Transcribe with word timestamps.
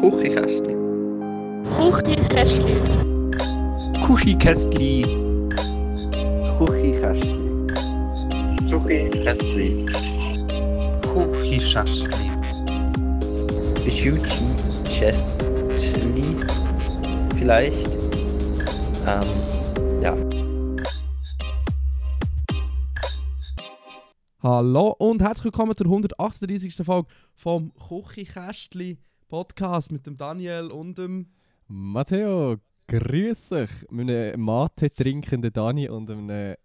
Kuchikästli. 0.00 0.74
Kuchikästli. 1.76 2.76
Kuchikästli. 4.06 5.02
Kuchikästli. 6.56 7.34
Kuchikästli. 8.70 9.84
Kuchikästli. 11.02 12.30
Schuchi 13.90 14.44
Chestli. 14.84 16.36
Vielleicht. 17.36 17.88
Ähm, 19.04 19.28
ja. 20.00 20.14
Hallo 24.40 24.94
und 25.00 25.20
herzlich 25.22 25.46
willkommen 25.46 25.76
zur 25.76 25.86
138. 25.88 26.86
Folge 26.86 27.08
vom 27.34 27.72
Küchenkästli 27.74 28.98
Podcast 29.28 29.92
mit 29.92 30.06
dem 30.06 30.16
Daniel 30.16 30.68
und 30.72 30.96
dem. 30.96 31.26
Matteo, 31.66 32.56
grüß 32.86 33.50
dich. 33.50 33.70
Mit 33.90 34.08
einem 34.08 34.40
Mate 34.40 34.90
trinkenden 34.90 35.52
Dani 35.52 35.88
und 35.88 36.10
einem 36.10 36.56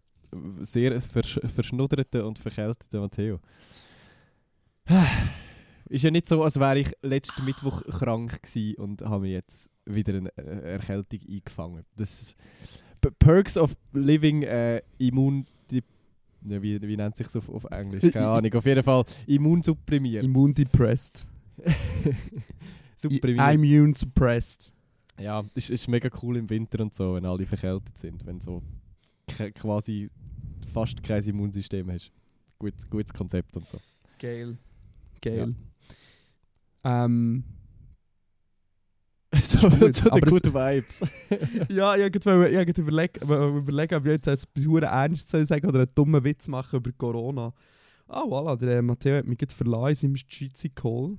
sehr 0.62 1.00
versch 1.02 1.40
verschnudderten 1.46 2.22
und 2.22 2.40
verkälteten 2.40 3.02
Matteo. 3.02 3.40
Ist 5.90 6.04
ja 6.06 6.12
nicht 6.12 6.28
so, 6.28 6.42
als 6.44 6.58
wäre 6.58 6.80
ich 6.80 6.92
letzten 7.02 7.44
Mittwoch 7.44 7.84
krank 7.84 8.42
gewesen 8.42 8.76
und 8.78 9.02
habe 9.02 9.24
mir 9.24 9.34
jetzt 9.34 9.70
wieder 9.86 10.14
eine 10.16 10.30
äh, 10.38 10.74
Erkältung 10.74 11.20
eingefangen. 11.30 11.84
Das 11.98 12.36
Perks 13.20 13.58
of 13.58 13.76
Living 13.92 14.44
äh, 14.44 14.82
Immun... 14.98 15.46
Ja, 16.46 16.62
wie, 16.62 16.82
wie 16.82 16.98
nennt 16.98 17.16
sich 17.16 17.34
auf, 17.36 17.48
auf 17.48 17.64
Englisch? 17.66 18.12
Keine 18.12 18.28
Ahnung. 18.30 18.54
Auf 18.54 18.66
jeden 18.66 18.84
Fall 18.84 19.06
immunsupprimiert. 19.28 20.26
Immundepressed. 20.26 21.26
Supprimiert. 22.96 23.54
Immune 23.54 23.96
suppressed. 23.96 24.74
Ja, 25.20 25.44
ist, 25.54 25.70
ist 25.70 25.88
mega 25.88 26.10
cool 26.22 26.38
im 26.38 26.50
Winter 26.50 26.82
und 26.82 26.94
so, 26.94 27.16
wenn 27.16 27.26
alle 27.26 27.46
verkältet 27.46 27.98
sind, 27.98 28.26
wenn 28.26 28.40
so 28.40 28.64
quasi 29.56 30.10
fast 30.74 31.04
kein 31.04 31.24
Immunsystem 31.24 31.90
hast. 31.92 32.12
Gutes, 32.60 32.90
gutes 32.90 33.14
Konzept 33.14 33.56
und 33.58 33.68
so. 33.68 33.78
Geil. 34.20 34.58
Geil. 35.22 35.56
Ähm. 36.84 37.44
so 39.48 39.70
Gut, 39.70 39.96
so 39.96 40.06
die 40.06 40.12
aber 40.12 40.22
Good 40.22 40.54
Vibes. 40.54 41.02
ja, 41.70 41.96
ich 41.96 42.26
wollte 42.26 42.82
überlegen, 42.82 43.28
wollte 43.28 43.58
überlegen, 43.58 43.96
ob 43.96 44.06
ich 44.06 44.12
jetzt 44.12 44.28
etwas 44.28 44.46
verdammt 44.64 44.84
ernst 44.94 45.30
soll 45.30 45.46
sagen 45.46 45.68
oder 45.68 45.80
einen 45.80 45.92
dummen 45.96 46.24
Witz 46.24 46.48
machen 46.48 46.78
über 46.78 46.92
Corona. 46.92 47.54
Ah, 48.08 48.24
voilà, 48.24 48.56
der 48.56 48.80
äh, 48.80 48.82
Matteo 48.82 49.18
hat 49.18 49.26
mich 49.26 49.38
gerade 49.38 49.54
verlassen 49.54 50.06
in 50.06 50.16
seinem 50.16 50.16
Schizzi-Call. 50.28 51.18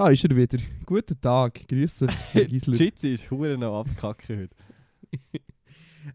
Da 0.00 0.08
ist 0.08 0.24
er 0.24 0.34
wieder. 0.34 0.56
Guten 0.86 1.20
Tag, 1.20 1.68
grüße. 1.68 2.06
Jitsi 2.32 3.08
ist 3.12 3.30
hure 3.30 3.58
noch 3.58 3.80
abkacken 3.80 4.38
heute. 4.38 4.56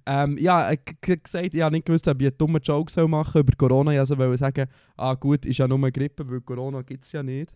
ähm, 0.07 0.39
ja, 0.39 0.71
ich 0.71 0.79
habe 0.87 1.17
gesagt, 1.19 1.53
ich 1.53 1.61
habe 1.61 1.75
nicht 1.75 1.85
gewusst, 1.85 2.07
ob 2.07 2.19
ich 2.19 2.29
einen 2.29 2.35
dummen 2.35 2.59
Joke 2.63 2.91
soll 2.91 3.07
machen 3.07 3.33
soll 3.33 3.41
über 3.41 3.53
Corona. 3.55 3.93
Ich 3.93 3.99
also 3.99 4.17
wollte 4.17 4.39
sagen, 4.39 4.67
ah 4.97 5.13
gut, 5.13 5.45
ist 5.45 5.59
ja 5.59 5.67
nur 5.67 5.77
eine 5.77 5.91
Grippe, 5.91 6.27
weil 6.27 6.41
Corona 6.41 6.81
gibt 6.81 7.03
es 7.03 7.11
ja 7.11 7.21
nicht. 7.21 7.55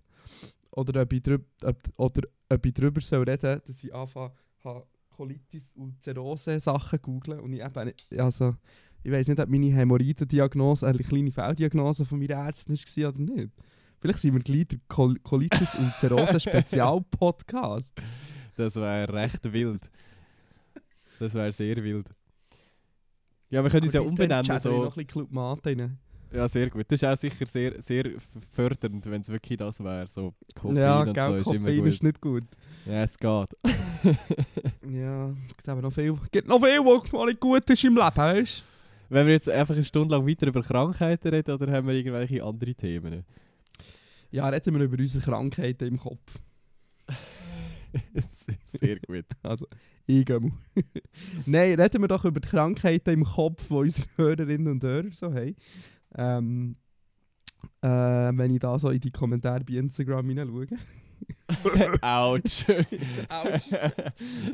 Oder 0.69 1.01
ob 1.01 1.11
ich, 1.13 1.23
drüb, 1.23 1.47
ob, 1.63 1.77
oder 1.97 2.27
ob 2.47 2.63
ich 2.63 2.73
darüber 2.75 3.01
soll 3.01 3.23
reden 3.23 3.59
dass 3.65 3.83
ich 3.83 3.91
anfange, 3.91 4.31
Colitis 5.09 5.73
und 5.73 5.99
Zirrhose 6.03 6.59
Sachen 6.59 7.01
googeln 7.01 7.39
und 7.39 7.53
ich 7.53 7.65
eben 7.65 7.85
nicht, 7.85 8.19
also, 8.19 8.55
ich 9.01 9.11
weiß 9.11 9.29
nicht, 9.29 9.39
ob 9.39 9.49
meine 9.49 9.73
Hämorrhoidendiagnose 9.73 10.85
eine 10.85 10.99
kleine 10.99 11.31
Fehldiagnose 11.31 12.05
von 12.05 12.19
meiner 12.19 12.45
Ärztin 12.45 12.75
war 12.75 13.09
oder 13.09 13.19
nicht. 13.19 13.49
Vielleicht 13.99 14.19
sind 14.19 14.33
wir 14.33 14.41
gleich 14.41 14.67
der 14.67 14.79
Col 14.87 15.19
Colitis 15.19 15.75
und 15.75 15.93
Zirrhose 15.97 16.39
Spezial-Podcast. 16.39 17.93
Das 18.55 18.75
wäre 18.75 19.13
recht 19.13 19.51
wild. 19.51 19.89
Das 21.19 21.33
wäre 21.33 21.51
sehr 21.51 21.83
wild. 21.83 22.07
Ja, 23.49 23.63
wir 23.63 23.69
können 23.69 23.85
uns 23.85 23.93
ja 23.93 24.01
umbenennen. 24.01 24.45
ich 24.45 24.61
So. 24.61 24.69
noch 24.69 24.83
ein 24.85 24.89
bisschen 24.89 25.07
Club 25.07 25.31
Mate 25.31 25.69
rein. 25.69 25.97
Ja, 26.31 26.47
sehr 26.47 26.69
gut. 26.69 26.85
Das 26.87 27.01
ist 27.01 27.07
auch 27.07 27.17
sicher 27.17 27.45
sehr, 27.47 27.81
sehr 27.81 28.11
fördernd, 28.51 29.09
wenn 29.09 29.21
es 29.21 29.29
wirklich 29.29 29.57
das 29.57 29.79
wäre. 29.83 30.07
So 30.07 30.35
Koffein 30.53 30.77
ja, 30.77 31.01
und 31.01 31.13
gell, 31.13 31.23
so 31.27 31.35
ist 31.35 31.47
immer 31.47 31.57
Koffein 31.65 31.77
gut. 31.79 31.87
ist 31.87 32.03
nicht 32.03 32.21
gut. 32.21 32.43
Ja, 32.85 33.03
es 33.03 33.17
geht. 33.17 33.57
Ja, 34.89 35.33
gibt 35.47 35.67
aber 35.67 35.81
noch 35.81 35.91
viel, 35.91 36.17
gibt 36.31 36.47
noch 36.47 36.63
viel, 36.63 36.79
was 36.79 37.27
nicht 37.27 37.39
gut 37.39 37.69
ist 37.69 37.83
im 37.83 37.95
Leben, 37.95 38.15
weißt 38.15 38.63
Wenn 39.09 39.27
wir 39.27 39.33
jetzt 39.33 39.49
einfach 39.49 39.75
eine 39.75 39.83
Stunde 39.83 40.15
lang 40.15 40.25
weiter 40.25 40.47
über 40.47 40.61
Krankheiten 40.61 41.27
reden 41.27 41.51
oder 41.51 41.71
haben 41.71 41.85
wir 41.85 41.93
irgendwelche 41.93 42.43
andere 42.43 42.73
Themen? 42.73 43.25
Ja, 44.31 44.47
reden 44.49 44.75
wir 44.75 44.85
über 44.85 44.97
unsere 44.99 45.23
Krankheiten 45.23 45.87
im 45.87 45.97
Kopf. 45.97 46.39
Sehr 48.65 48.99
gut. 48.99 49.25
Also, 49.43 49.67
ich 50.05 50.25
gehe 50.25 50.39
mal. 50.39 50.51
Nein, 51.45 51.79
reden 51.79 52.01
wir 52.01 52.07
doch 52.07 52.25
über 52.25 52.39
die 52.39 52.47
Krankheiten 52.47 53.09
im 53.11 53.23
Kopf, 53.23 53.67
die 53.67 53.73
unsere 53.73 54.07
Hörerinnen 54.17 54.67
und 54.67 54.83
Hörer 54.83 55.11
so 55.11 55.33
haben. 55.33 55.55
Ähm, 56.15 56.75
äh, 57.81 57.87
wenn 57.87 58.53
ich 58.53 58.59
da 58.59 58.77
so 58.77 58.89
in 58.89 58.99
die 58.99 59.11
Kommentare 59.11 59.63
bei 59.63 59.73
Instagram 59.73 60.27
hineinschaue. 60.29 60.67
Autsch. 62.01 62.65
Autsch. 63.27 63.73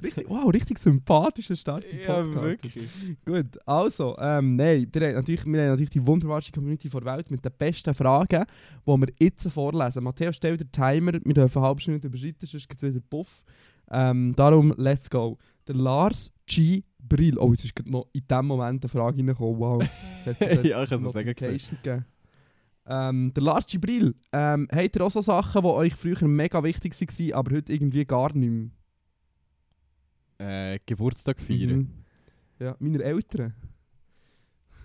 Richtig, 0.02 0.30
wow, 0.30 0.54
richtig 0.54 0.80
sympathischer 0.80 1.56
Start 1.56 1.84
im 1.92 2.00
ja, 2.00 2.24
Podcast. 2.24 2.44
wirklich. 2.44 2.90
Gut, 3.26 3.68
also, 3.68 4.16
ähm, 4.20 4.56
nein, 4.56 4.88
wir 4.92 5.08
haben, 5.08 5.16
natürlich, 5.16 5.46
wir 5.46 5.62
haben 5.62 5.70
natürlich 5.70 5.90
die 5.90 6.06
wunderbarste 6.06 6.52
Community 6.52 6.90
der 6.90 7.06
Welt 7.06 7.32
mit 7.32 7.44
den 7.44 7.52
besten 7.58 7.94
Fragen, 7.94 8.46
die 8.86 8.92
wir 8.92 9.08
jetzt 9.20 9.50
vorlesen. 9.50 10.04
Matthias, 10.04 10.38
stell 10.38 10.58
den 10.58 10.72
Timer, 10.72 11.14
wir 11.14 11.34
dürfen 11.34 11.58
eine 11.58 11.68
halbe 11.68 11.82
Stunde 11.82 12.08
überschreiten, 12.08 12.48
sonst 12.48 12.70
gibt 12.70 12.82
es 12.82 12.90
wieder 12.90 13.04
Puff. 13.10 13.44
Ähm, 13.92 14.34
darum, 14.36 14.74
let's 14.78 15.10
go. 15.10 15.38
Der 15.68 15.76
Lars 15.76 16.32
G. 16.46 16.84
Brill. 17.08 17.38
Oh, 17.38 17.52
jetzt 17.52 17.66
ist 17.66 17.74
noch 17.86 18.08
in 18.14 18.24
dem 18.28 18.48
Moment 18.48 18.84
eine 18.84 18.90
Frage 18.90 19.18
reingekommen. 19.18 19.60
Wow. 19.60 19.84
Ja, 20.64 20.82
ich 20.82 20.90
kann 20.90 21.06
es 21.06 21.14
sagen. 21.14 22.06
Ähm, 22.88 23.34
der 23.34 23.44
Lars 23.44 23.66
Gibril, 23.66 24.14
ähm, 24.32 24.68
habt 24.72 24.96
ihr 24.96 25.04
auch 25.04 25.12
so 25.12 25.22
Sachen, 25.22 25.64
die 25.64 25.68
euch 25.68 25.96
früher 25.96 26.28
mega 26.28 26.64
wichtig 26.64 26.94
waren, 26.94 27.34
aber 27.34 27.56
heute 27.56 27.74
irgendwie 27.74 28.06
gar 28.06 28.32
nicht 28.36 28.72
mehr? 30.38 30.74
Äh, 30.74 30.80
Geburtstag 30.86 31.40
feiern. 31.40 31.78
Mhm. 31.78 31.90
Ja, 32.60 32.76
meine 32.80 33.04
Eltern. 33.04 33.54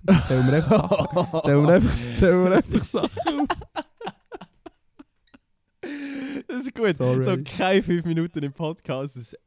Zählen 0.28 0.46
wir 0.46 0.54
einfach 0.54 0.88
Sachen. 0.88 1.42
Zählen 1.44 1.66
wir 1.66 1.74
einfach, 1.74 2.14
zählen 2.14 2.44
wir 2.44 2.52
einfach 2.52 2.84
Sachen 2.84 3.40
auf. 3.40 3.48
Das 6.48 6.62
ist 6.62 6.74
gut. 6.74 6.96
Sorry. 6.96 7.22
So 7.22 7.36
keine 7.58 7.82
fünf 7.82 8.06
Minuten 8.06 8.42
im 8.42 8.52
Podcast, 8.52 9.16
das 9.16 9.32
ist 9.32 9.38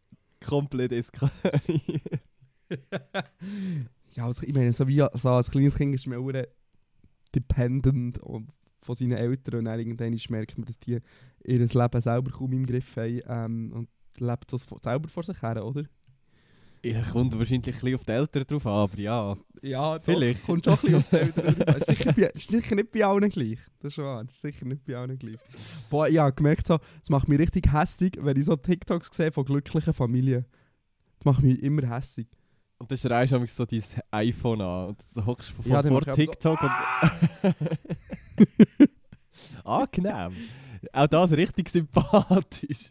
komplett 0.46 0.92
eskaliert. 0.92 2.22
Ja, 4.12 4.25
also 4.25 4.46
ich 4.46 4.53
meine, 4.53 4.72
so 4.72 4.88
wie 4.88 5.03
so 5.13 5.30
als 5.31 5.50
kleines 5.50 5.75
Kind 5.75 5.96
ist 5.96 6.06
man 6.08 6.19
auch 6.19 6.31
dependent 7.35 8.19
von 8.19 8.95
seinen 8.95 9.13
Eltern 9.13 9.59
und 9.59 9.66
dann 9.66 9.79
irgendwann 9.79 10.17
merkt 10.29 10.57
man, 10.57 10.66
dass 10.66 10.79
die 10.79 10.99
ihr 11.45 11.57
Leben 11.59 12.01
selber 12.01 12.31
kaum 12.31 12.51
im 12.53 12.66
Griff 12.66 12.95
haben 12.97 13.21
ähm, 13.27 13.71
und 13.73 13.89
lebt 14.17 14.51
das 14.51 14.66
selber 14.81 15.07
vor 15.09 15.23
sich 15.23 15.41
her, 15.41 15.66
oder? 15.66 15.83
Ja, 16.85 17.01
kommt 17.01 17.38
wahrscheinlich 17.39 17.81
ein 17.81 17.95
auf 17.95 18.03
die 18.03 18.11
Eltern 18.11 18.44
drauf 18.45 18.67
an, 18.67 18.73
aber 18.73 18.97
ja. 18.99 19.38
Ja, 19.61 19.97
Vielleicht. 20.01 20.44
Kommt 20.45 20.66
schon 20.66 20.73
ein 20.83 20.95
auf 20.95 21.09
die 21.09 21.16
Eltern 21.16 21.55
drauf 21.55 21.67
an. 21.69 21.75
ist, 21.77 21.85
sicher 21.88 22.11
bei- 22.11 22.21
ist 22.33 22.49
sicher 22.49 22.75
nicht 22.75 22.91
bei 22.91 23.05
allen 23.05 23.29
gleich. 23.29 23.59
Das 23.79 23.94
ist 23.94 24.00
wahr. 24.00 24.21
Ist 24.25 24.41
sicher 24.41 24.65
nicht 24.65 24.83
bei 24.83 24.97
allen 24.97 25.17
gleich. 25.17 25.38
Boah, 25.89 26.09
ich 26.09 26.17
habe 26.17 26.33
gemerkt, 26.35 26.67
so, 26.67 26.77
es 27.01 27.09
macht 27.09 27.29
mich 27.29 27.39
richtig 27.39 27.71
hässig, 27.71 28.17
wenn 28.19 28.35
ich 28.35 28.44
so 28.44 28.57
TikToks 28.57 29.15
sehe 29.15 29.31
von 29.31 29.45
glücklichen 29.45 29.94
Familien. 29.94 30.45
Das 31.19 31.25
macht 31.25 31.41
mich 31.41 31.63
immer 31.63 31.88
hässig. 31.89 32.27
Und 32.83 32.91
dann 32.91 32.97
schreist 32.97 33.31
du 33.31 33.45
so 33.47 33.66
dein 33.66 33.81
iPhone 34.11 34.59
an 34.59 34.88
und 34.89 34.97
du 35.16 35.25
hockst 35.25 35.51
vor, 35.51 35.66
Ja, 35.66 35.81
dann 35.81 35.94
vor 35.94 36.01
TikTok 36.01 36.59
und... 36.61 36.71
Angenehm. 39.63 40.33
Auch 40.91 41.07
das 41.07 41.31
richtig 41.31 41.69
sympathisch. 41.69 42.89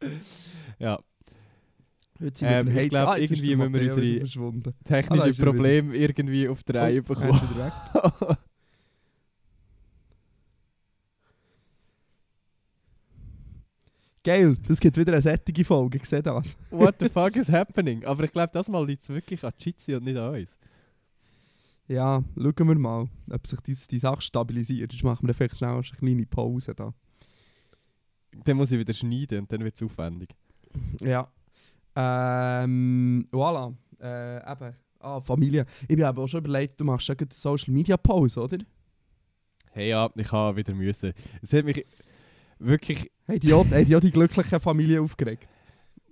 ja, 0.78 0.98
Heute 2.20 2.38
sind 2.38 2.48
Ähm, 2.48 2.66
wir 2.66 2.72
der 2.72 2.72
ich 2.72 2.78
Hate- 2.78 2.88
glaub, 2.88 3.08
Ah, 3.10 3.16
irgendwie 3.18 3.54
müssen 3.56 3.74
wir 3.74 3.92
unsere- 3.92 4.18
verschwunden. 4.20 4.74
technische 4.84 5.42
Ah, 5.42 5.44
Probleme 5.44 5.94
irgendwie 5.94 6.48
auf 6.48 6.62
die 6.64 6.72
Reihe 6.72 7.00
Oh, 7.00 7.02
bekommen. 7.14 7.38
Geil, 14.24 14.56
das 14.66 14.80
gibt 14.80 14.96
wieder 14.96 15.12
eine 15.12 15.22
sättige 15.22 15.64
Folge, 15.64 15.98
ich 15.98 16.04
sehe 16.04 16.22
das. 16.22 16.56
What 16.70 16.96
the 17.00 17.08
fuck 17.08 17.36
is 17.36 17.48
happening? 17.48 18.04
Aber 18.04 18.24
ich 18.24 18.32
glaube, 18.32 18.50
das 18.52 18.68
mal 18.68 18.84
liegt 18.86 19.04
es 19.04 19.08
wirklich 19.08 19.42
an 19.44 19.52
Jitsi 19.58 19.94
und 19.94 20.04
nicht 20.04 20.16
an 20.16 20.34
uns. 20.34 20.58
Ja, 21.86 22.22
schauen 22.36 22.68
wir 22.68 22.78
mal, 22.78 23.08
ob 23.30 23.46
sich 23.46 23.60
die, 23.60 23.74
die 23.90 23.98
Sache 23.98 24.20
stabilisiert. 24.20 24.92
Sonst 24.92 25.04
machen 25.04 25.26
wir 25.26 25.32
vielleicht 25.32 25.56
schnell 25.56 25.70
eine 25.70 25.82
kleine 25.82 26.26
Pause 26.26 26.74
da. 26.74 26.92
Dann 28.44 28.56
muss 28.58 28.70
ich 28.70 28.78
wieder 28.78 28.92
schneiden 28.92 29.40
und 29.40 29.52
dann 29.52 29.64
wird 29.64 29.74
es 29.74 29.82
aufwendig. 29.82 30.34
Ja. 31.00 31.26
Ähm, 31.96 33.26
voilà. 33.32 33.74
Äh, 34.00 34.52
eben. 34.52 34.76
Ah, 35.00 35.20
Familie. 35.20 35.64
Ich 35.86 36.00
habe 36.02 36.20
auch 36.20 36.26
schon 36.26 36.44
überlegt, 36.44 36.78
du 36.78 36.84
machst 36.84 37.08
ja 37.08 37.14
gerade 37.14 37.34
Social 37.34 37.72
Media 37.72 37.96
Pause, 37.96 38.42
oder? 38.42 38.58
Hey 39.70 39.90
ja, 39.90 40.10
ich 40.14 40.32
habe 40.32 40.56
wieder 40.56 40.74
müssen. 40.74 41.12
Es 41.40 41.52
hat 41.52 41.64
mich 41.64 41.86
wirklich... 42.58 43.10
Haben 43.26 43.40
die, 43.40 43.52
auch- 43.52 43.66
haben 43.70 43.84
die 43.84 43.96
auch 43.96 44.00
die 44.00 44.10
glückliche 44.10 44.60
Familie 44.60 45.02
aufgeregt? 45.02 45.46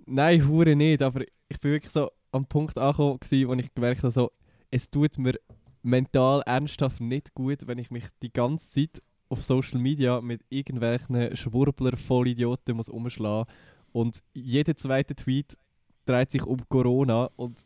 Nein, 0.05 0.47
hure 0.47 0.75
nicht, 0.75 1.01
aber 1.01 1.21
ich 1.49 1.59
bin 1.59 1.71
wirklich 1.71 1.91
so 1.91 2.09
am 2.31 2.45
Punkt 2.45 2.77
angekommen, 2.77 3.19
wo 3.21 3.53
ich 3.53 3.73
gemerkt 3.73 4.03
habe, 4.03 4.11
so, 4.11 4.31
es 4.71 4.89
tut 4.89 5.17
mir 5.17 5.33
mental 5.81 6.41
ernsthaft 6.45 6.99
nicht 7.01 7.33
gut, 7.33 7.67
wenn 7.67 7.77
ich 7.77 7.91
mich 7.91 8.05
die 8.21 8.31
ganze 8.31 8.69
Zeit 8.69 9.01
auf 9.29 9.43
Social 9.43 9.79
Media 9.79 10.21
mit 10.21 10.41
irgendwelchen 10.49 11.35
Schwurbler-Vollidioten 11.35 12.75
muss 12.75 12.89
umschlagen 12.89 13.51
und 13.91 14.19
jeder 14.33 14.75
zweite 14.75 15.15
Tweet 15.15 15.57
dreht 16.05 16.31
sich 16.31 16.43
um 16.43 16.57
Corona 16.69 17.29
und 17.35 17.59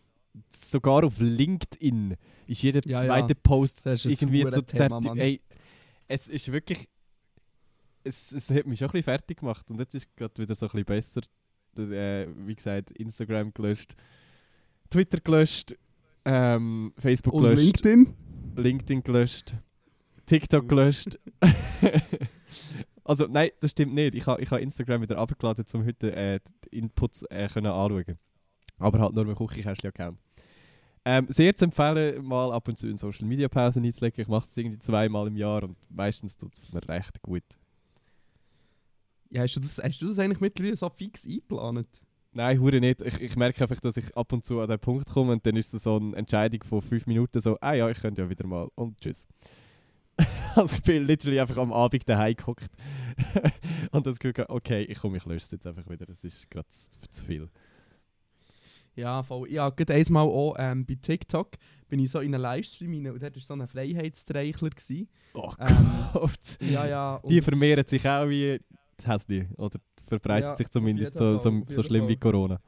sogar 0.50 1.04
auf 1.04 1.20
LinkedIn 1.20 2.16
ist 2.48 2.64
jeder 2.64 2.82
Ja, 2.86 2.98
zweite 3.00 3.34
ja. 3.34 3.40
Post 3.44 3.86
irgendwie 3.86 4.42
so 4.44 4.48
Hurenthema, 4.50 4.98
zerti- 4.98 5.06
Mann. 5.08 5.18
Ey, 5.18 5.42
es 6.08 6.28
ist 6.30 6.52
wirklich 6.52 6.88
es, 8.04 8.32
es 8.32 8.50
hat 8.52 8.66
mich 8.66 8.80
schon 8.80 8.88
ein 8.90 8.92
bisschen 8.92 9.04
fertig 9.04 9.40
gemacht 9.40 9.70
und 9.70 9.80
jetzt 9.80 9.96
ist 9.96 10.16
gerade 10.16 10.42
wieder 10.42 10.56
so 10.56 10.66
ein 10.66 10.72
bisschen 10.72 10.86
besser 10.86 11.22
äh, 11.78 12.28
wie 12.46 12.56
gesagt, 12.56 12.92
Instagram 12.92 13.54
gelöscht, 13.54 13.96
Twitter 14.90 15.20
gelöscht, 15.20 15.76
ähm, 16.26 16.94
Facebook 16.98 17.34
Und 17.34 17.44
gelöscht, 17.44 17.64
LinkedIn? 17.64 18.14
LinkedIn 18.56 19.04
gelöscht, 19.04 19.56
TikTok 20.26 20.68
gelöscht. 20.68 21.20
also 23.04 23.28
nein, 23.28 23.50
das 23.60 23.72
stimmt 23.72 23.94
nicht. 23.94 24.16
Ich 24.16 24.28
habe 24.28 24.42
ich 24.42 24.52
ha 24.52 24.58
Instagram 24.58 25.02
wieder 25.02 25.18
abgeladen, 25.18 25.66
um 25.74 25.86
heute 25.86 26.16
äh, 26.16 26.40
die 26.66 26.78
Inputs 26.80 27.24
äh, 27.24 27.48
können 27.48 27.68
anschauen. 27.68 28.18
Aber 28.78 29.00
halt 29.00 29.14
nur 29.14 29.26
mit 29.26 29.38
Küchenkästchen-Account. 29.38 30.18
Ähm, 31.04 31.26
sehr 31.30 31.56
zu 31.56 31.66
empfehlen, 31.66 32.24
mal 32.24 32.52
ab 32.52 32.68
und 32.68 32.78
zu 32.78 32.88
in 32.88 32.98
Social 32.98 33.28
Media 33.28 33.48
Pause 33.48 33.80
einzulegen. 33.80 34.22
Ich 34.22 34.28
mache 34.28 34.46
das 34.46 34.58
irgendwie 34.58 34.80
zweimal 34.80 35.28
im 35.28 35.36
Jahr 35.36 35.64
und 35.64 35.78
meistens 35.90 36.38
tut 36.38 36.54
es 36.54 36.72
mir 36.72 36.88
recht 36.88 37.22
gut. 37.22 37.44
Ja, 39.32 39.42
hast 39.44 39.56
du, 39.56 39.60
das, 39.62 39.78
hast 39.78 40.02
du 40.02 40.08
das 40.08 40.20
eigentlich 40.20 40.42
mittlerweile 40.42 40.76
so 40.76 40.90
fix 40.90 41.26
eingeplant? 41.26 41.88
Nein, 42.34 42.60
hure 42.60 42.80
nicht. 42.80 43.02
Ich, 43.02 43.20
ich 43.22 43.36
merke 43.36 43.62
einfach, 43.62 43.80
dass 43.80 43.98
ich 43.98 44.16
ab 44.16 44.32
und 44.32 44.46
zu 44.46 44.60
an 44.62 44.70
den 44.70 44.80
Punkt 44.80 45.10
komme 45.10 45.34
und 45.34 45.46
dann 45.46 45.56
ist 45.56 45.74
es 45.74 45.84
so 45.84 45.98
eine 45.98 46.16
Entscheidung 46.16 46.64
von 46.64 46.82
fünf 46.82 47.08
Minuten 47.08 47.42
so, 47.42 47.58
ah 47.62 47.74
ja, 47.74 47.90
ich 47.90 48.00
könnte 48.00 48.22
ja 48.22 48.30
wieder 48.30 48.46
mal 48.46 48.70
und 48.76 49.00
tschüss. 49.02 49.28
also 50.56 50.76
ich 50.76 50.84
bin 50.84 51.04
literally 51.04 51.40
einfach 51.40 51.58
am 51.58 51.74
Abend 51.74 52.08
daheim 52.08 52.36
gehockt 52.36 52.72
und 53.92 54.06
das 54.06 54.20
Gefühl, 54.20 54.46
okay, 54.50 54.84
ich 54.84 55.00
komme, 55.00 55.18
ich 55.18 55.26
lösche 55.26 55.46
es 55.46 55.52
jetzt 55.52 55.68
einfach 55.68 55.90
wieder, 55.90 56.06
das 56.06 56.24
ist 56.24 56.50
gerade 56.50 56.68
zu, 56.70 57.26
viel. 57.26 57.50
Ja, 58.96 59.24
voll. 59.24 59.50
Habe 59.58 59.76
gerade 59.76 59.94
einmal 59.94 60.26
auch 60.26 60.56
ähm, 60.58 60.86
bei 60.86 60.96
TikTok 61.02 61.52
bin 61.88 62.00
ich 62.00 62.12
so 62.12 62.20
in 62.20 62.34
einen 62.34 62.42
Livestream 62.44 62.94
rein 62.94 63.08
und 63.14 63.22
dort 63.22 63.36
war 63.36 63.42
so 63.42 63.54
ein 63.54 63.68
Freiheitsstreichler. 63.68 64.70
Gewesen. 64.70 65.10
Oh 65.34 65.52
Ähm, 65.60 65.78
Gott. 66.14 66.58
Ja, 66.62 66.86
ja. 66.86 67.16
und 67.16 67.30
Die 67.30 67.42
vermehren 67.42 67.86
sich 67.88 68.08
auch 68.08 68.28
wie 68.30 68.60
Häsli 69.08 69.48
oder 69.58 69.80
verbreitet 70.08 70.50
Ja, 70.50 70.56
sich 70.56 70.70
zumindest 70.70 71.16
so, 71.16 71.38
so, 71.38 71.64
so 71.68 71.84
schlimm 71.84 72.08
wie 72.08 72.14
Fall. 72.14 72.32
Corona. 72.32 72.62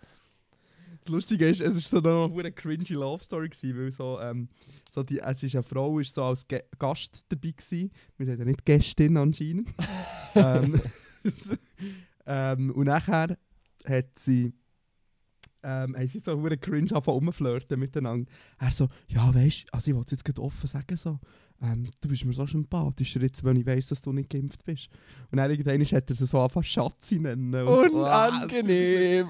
Das 1.03 1.09
Lustige 1.09 1.49
ist, 1.49 1.59
es 1.59 1.91
war 1.91 2.01
so 2.01 2.39
eine 2.39 2.51
cringy 2.51 2.93
Love 2.93 3.21
Story, 3.21 3.49
gewesen, 3.49 3.77
weil 3.77 3.91
so, 3.91 4.21
ähm, 4.21 4.47
so 4.89 5.03
die, 5.03 5.19
es 5.19 5.43
ist 5.43 5.53
eine 5.53 5.63
Frau, 5.63 5.99
ist 5.99 6.15
so 6.15 6.23
als 6.23 6.47
Ge 6.47 6.63
Gast 6.79 7.25
dabei 7.27 7.51
gewesen. 7.51 7.91
Wir 8.17 8.25
sagen 8.25 8.39
ja 8.39 8.45
nicht 8.45 8.65
Gästin 8.65 9.17
anscheinend. 9.17 9.69
ähm, 10.35 10.79
ähm, 12.25 12.71
und 12.71 12.85
nachher 12.85 13.37
hat 13.85 14.17
sie, 14.17 14.53
ähm, 15.61 15.97
haben 15.97 16.07
sie 16.07 16.19
so 16.19 16.31
eine 16.31 16.57
cringe 16.57 16.91
angefangen 16.91 17.17
rumflirten 17.17 17.77
miteinander. 17.77 18.31
Er 18.57 18.71
so, 18.71 18.87
ja 19.07 19.33
weisst, 19.35 19.73
also 19.73 19.91
ich 19.91 19.97
wollte 19.97 20.11
jetzt 20.11 20.23
gerade 20.23 20.41
offen 20.41 20.67
sagen 20.67 20.95
so, 20.95 21.19
ähm, 21.63 21.89
du 22.01 22.09
bist 22.09 22.25
mir 22.25 22.33
so 22.33 22.45
sympathischer 22.45 23.21
jetzt, 23.21 23.43
wenn 23.43 23.55
ich 23.55 23.65
weiss, 23.65 23.87
dass 23.87 24.01
du 24.01 24.11
nicht 24.11 24.29
geimpft 24.29 24.63
bist. 24.65 24.89
Und 25.31 25.37
dann 25.37 25.49
irgendwann 25.49 25.81
hat 25.81 26.09
er 26.09 26.15
sie 26.15 26.25
so 26.25 26.39
angefangen 26.39 26.65
Schatzi 26.65 27.19
nennen. 27.19 27.55
und 27.55 27.91
so. 27.91 28.05
Ah, 28.05 28.27
Unangenehm! 28.27 29.27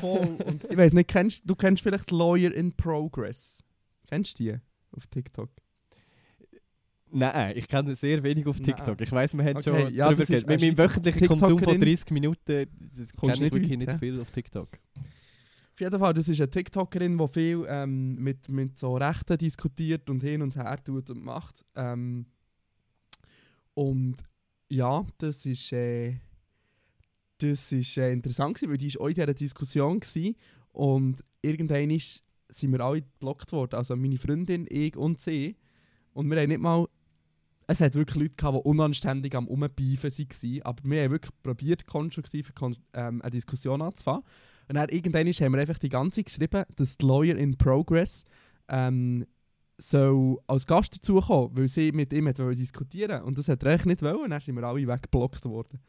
Voll. 0.00 0.36
Und 0.46 0.64
ich 0.70 0.76
weiß 0.76 0.92
nicht, 0.92 1.08
kennst, 1.08 1.42
du 1.48 1.54
kennst 1.54 1.82
vielleicht 1.82 2.10
Lawyer 2.10 2.52
in 2.52 2.72
Progress. 2.72 3.62
Kennst 4.08 4.38
du 4.38 4.44
die 4.44 4.56
auf 4.92 5.06
TikTok? 5.06 5.50
Nein, 7.12 7.54
ich 7.56 7.66
kenne 7.66 7.96
sehr 7.96 8.22
wenig 8.22 8.46
auf 8.46 8.60
Nein. 8.60 8.64
TikTok. 8.66 9.00
Ich 9.00 9.10
weiß, 9.10 9.34
wir 9.34 9.44
haben 9.44 9.56
Okay, 9.56 9.82
schon 9.84 9.94
ja, 9.94 10.12
darüber. 10.12 10.24
Mit 10.28 10.48
eine 10.48 10.56
meinem 10.58 10.78
wöchentlichen 10.78 11.26
Konsum 11.26 11.48
von 11.48 11.58
TikTokerin. 11.58 11.80
30 11.80 12.10
Minuten 12.10 12.66
Kommst 13.16 13.16
kenne 13.16 13.32
ich 13.34 13.40
nicht 13.40 13.54
wirklich 13.54 13.70
weit, 13.70 13.78
nicht 13.78 13.98
viel 13.98 14.20
auf 14.20 14.30
TikTok. 14.30 14.68
Auf 15.80 15.84
jeden 15.84 15.98
Fall, 15.98 16.12
das 16.12 16.28
ist 16.28 16.38
eine 16.42 16.50
TikTokerin, 16.50 17.16
die 17.16 17.28
viel 17.28 17.64
ähm, 17.66 18.16
mit, 18.16 18.50
mit 18.50 18.78
so 18.78 18.98
Rechten 18.98 19.38
diskutiert 19.38 20.10
und 20.10 20.22
hin 20.22 20.42
und 20.42 20.54
her 20.54 20.76
tut 20.84 21.08
und 21.08 21.24
macht. 21.24 21.64
Ähm, 21.74 22.26
und 23.72 24.16
ja, 24.68 25.06
das 25.16 25.46
ist, 25.46 25.72
äh, 25.72 26.18
das 27.38 27.72
ist 27.72 27.96
äh, 27.96 28.12
interessant 28.12 28.56
gewesen, 28.56 28.70
weil 28.70 28.76
die 28.76 28.94
war 28.94 29.00
auch 29.00 29.08
in 29.08 29.14
dieser 29.14 29.32
Diskussion 29.32 30.00
gewesen, 30.00 30.36
und 30.72 31.24
irgendwann 31.40 31.88
ist, 31.88 32.24
sind 32.50 32.72
wir 32.72 32.80
alle 32.80 33.00
geblockt 33.00 33.50
worden, 33.52 33.76
also 33.76 33.96
meine 33.96 34.18
Freundin, 34.18 34.66
ich 34.68 34.98
und 34.98 35.18
sie. 35.18 35.56
Und 36.12 36.30
wir 36.30 36.42
haben 36.42 36.48
nicht 36.50 36.60
mal, 36.60 36.88
es 37.68 37.80
hat 37.80 37.94
wirklich 37.94 38.24
Leute 38.24 38.36
gehabt, 38.36 38.58
die 38.58 38.68
unanständig 38.68 39.34
am 39.34 39.48
Umbeifen 39.48 40.10
waren, 40.10 40.62
aber 40.62 40.84
wir 40.84 41.04
haben 41.04 41.10
wirklich 41.12 41.42
probiert, 41.42 41.86
konstruktiv 41.86 42.54
kon 42.54 42.76
ähm, 42.92 43.22
eine 43.22 43.30
Diskussion 43.30 43.80
anzufangen. 43.80 44.24
Und 44.70 44.76
dann 44.76 44.88
irgendwann 44.88 45.26
ist- 45.26 45.40
haben 45.40 45.52
wir 45.52 45.60
einfach 45.60 45.78
die 45.78 45.88
ganze 45.88 46.20
Zeit 46.22 46.26
geschrieben, 46.26 46.62
dass 46.76 46.96
die 46.96 47.04
Lawyer 47.04 47.36
in 47.36 47.56
Progress 47.58 48.24
ähm, 48.68 49.26
soll 49.78 50.38
als 50.46 50.66
Gast 50.66 50.94
dazukommen, 50.96 51.50
weil 51.56 51.66
sie 51.68 51.90
mit 51.92 52.12
ihm 52.12 52.26
wollen 52.26 52.56
diskutieren 52.56 53.22
Und 53.22 53.36
das 53.36 53.48
hat 53.48 53.62
er 53.64 53.72
echt 53.72 53.86
nicht 53.86 54.00
wollen. 54.02 54.16
Und 54.24 54.30
dann 54.30 54.40
sind 54.40 54.54
wir 54.56 54.62
alle 54.64 54.86
weggeblockt 54.86 55.44
worden. 55.46 55.80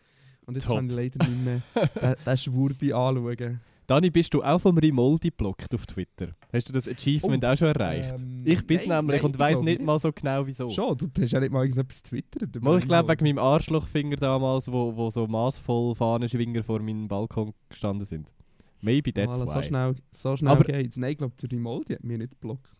Und 0.48 0.56
jetzt 0.56 0.66
Top. 0.66 0.78
kann 0.78 0.89
ich 0.89 0.95
leider 0.95 1.28
nicht 1.28 1.44
mehr 1.45 1.62
den, 2.01 2.16
den 2.25 2.38
Schwurbi 2.38 2.92
anschauen. 2.94 3.62
Dani, 3.86 4.10
bist 4.10 4.33
du 4.33 4.42
auch 4.42 4.60
vom 4.60 4.78
Rimoldi 4.78 5.30
geblockt 5.30 5.74
auf 5.75 5.86
Twitter? 5.86 6.30
Hast 6.54 6.69
du 6.69 6.74
das 6.74 6.88
Achievement 6.88 7.44
Oh, 7.44 7.48
auch 7.48 7.57
schon 7.57 7.68
erreicht? 7.68 8.16
Ähm, 8.19 8.42
ich 8.45 8.66
bin 8.66 8.78
nämlich 8.78 9.22
nein, 9.22 9.22
und 9.22 9.38
weiß 9.38 9.54
glaub 9.56 9.66
nicht 9.66 9.81
mal 9.81 10.00
so 10.00 10.12
genau 10.13 10.48
wieso. 10.48 10.69
Schon, 10.69 10.98
du 10.98 11.07
hast 11.22 11.31
ja 11.31 11.39
nicht 11.39 11.51
mal 11.51 11.63
irgendetwas 11.66 12.01
twittert. 12.01 12.62
Mal, 12.63 12.78
ich 12.80 12.88
glaube 12.88 13.10
wegen 13.12 13.25
meinem 13.25 13.38
Arschlochfinger 13.39 14.16
damals, 14.16 14.72
wo, 14.72 14.95
wo 14.95 15.10
so 15.10 15.28
maßvoll 15.28 15.94
Fahnenschwinger 15.95 16.63
vor 16.63 16.80
meinem 16.81 17.07
Balkon 17.07 17.54
gestanden 17.69 18.06
sind. 18.06 18.33
Maybe 18.81 19.13
that's 19.13 19.38
Voilà, 19.38 19.48
why. 19.48 19.54
so 19.54 19.62
schnell, 19.63 19.95
so 20.12 20.38
schnell 20.38 20.51
Aber- 20.51 20.63
geht's. 20.63 20.98
Nein, 20.98 21.12
ich 21.12 21.18
glaube, 21.18 21.36
der 21.42 21.51
Rimoldi 21.51 21.94
hat 21.94 22.04
mich 22.04 22.18
nicht 22.18 22.31
geblockt. 22.31 22.72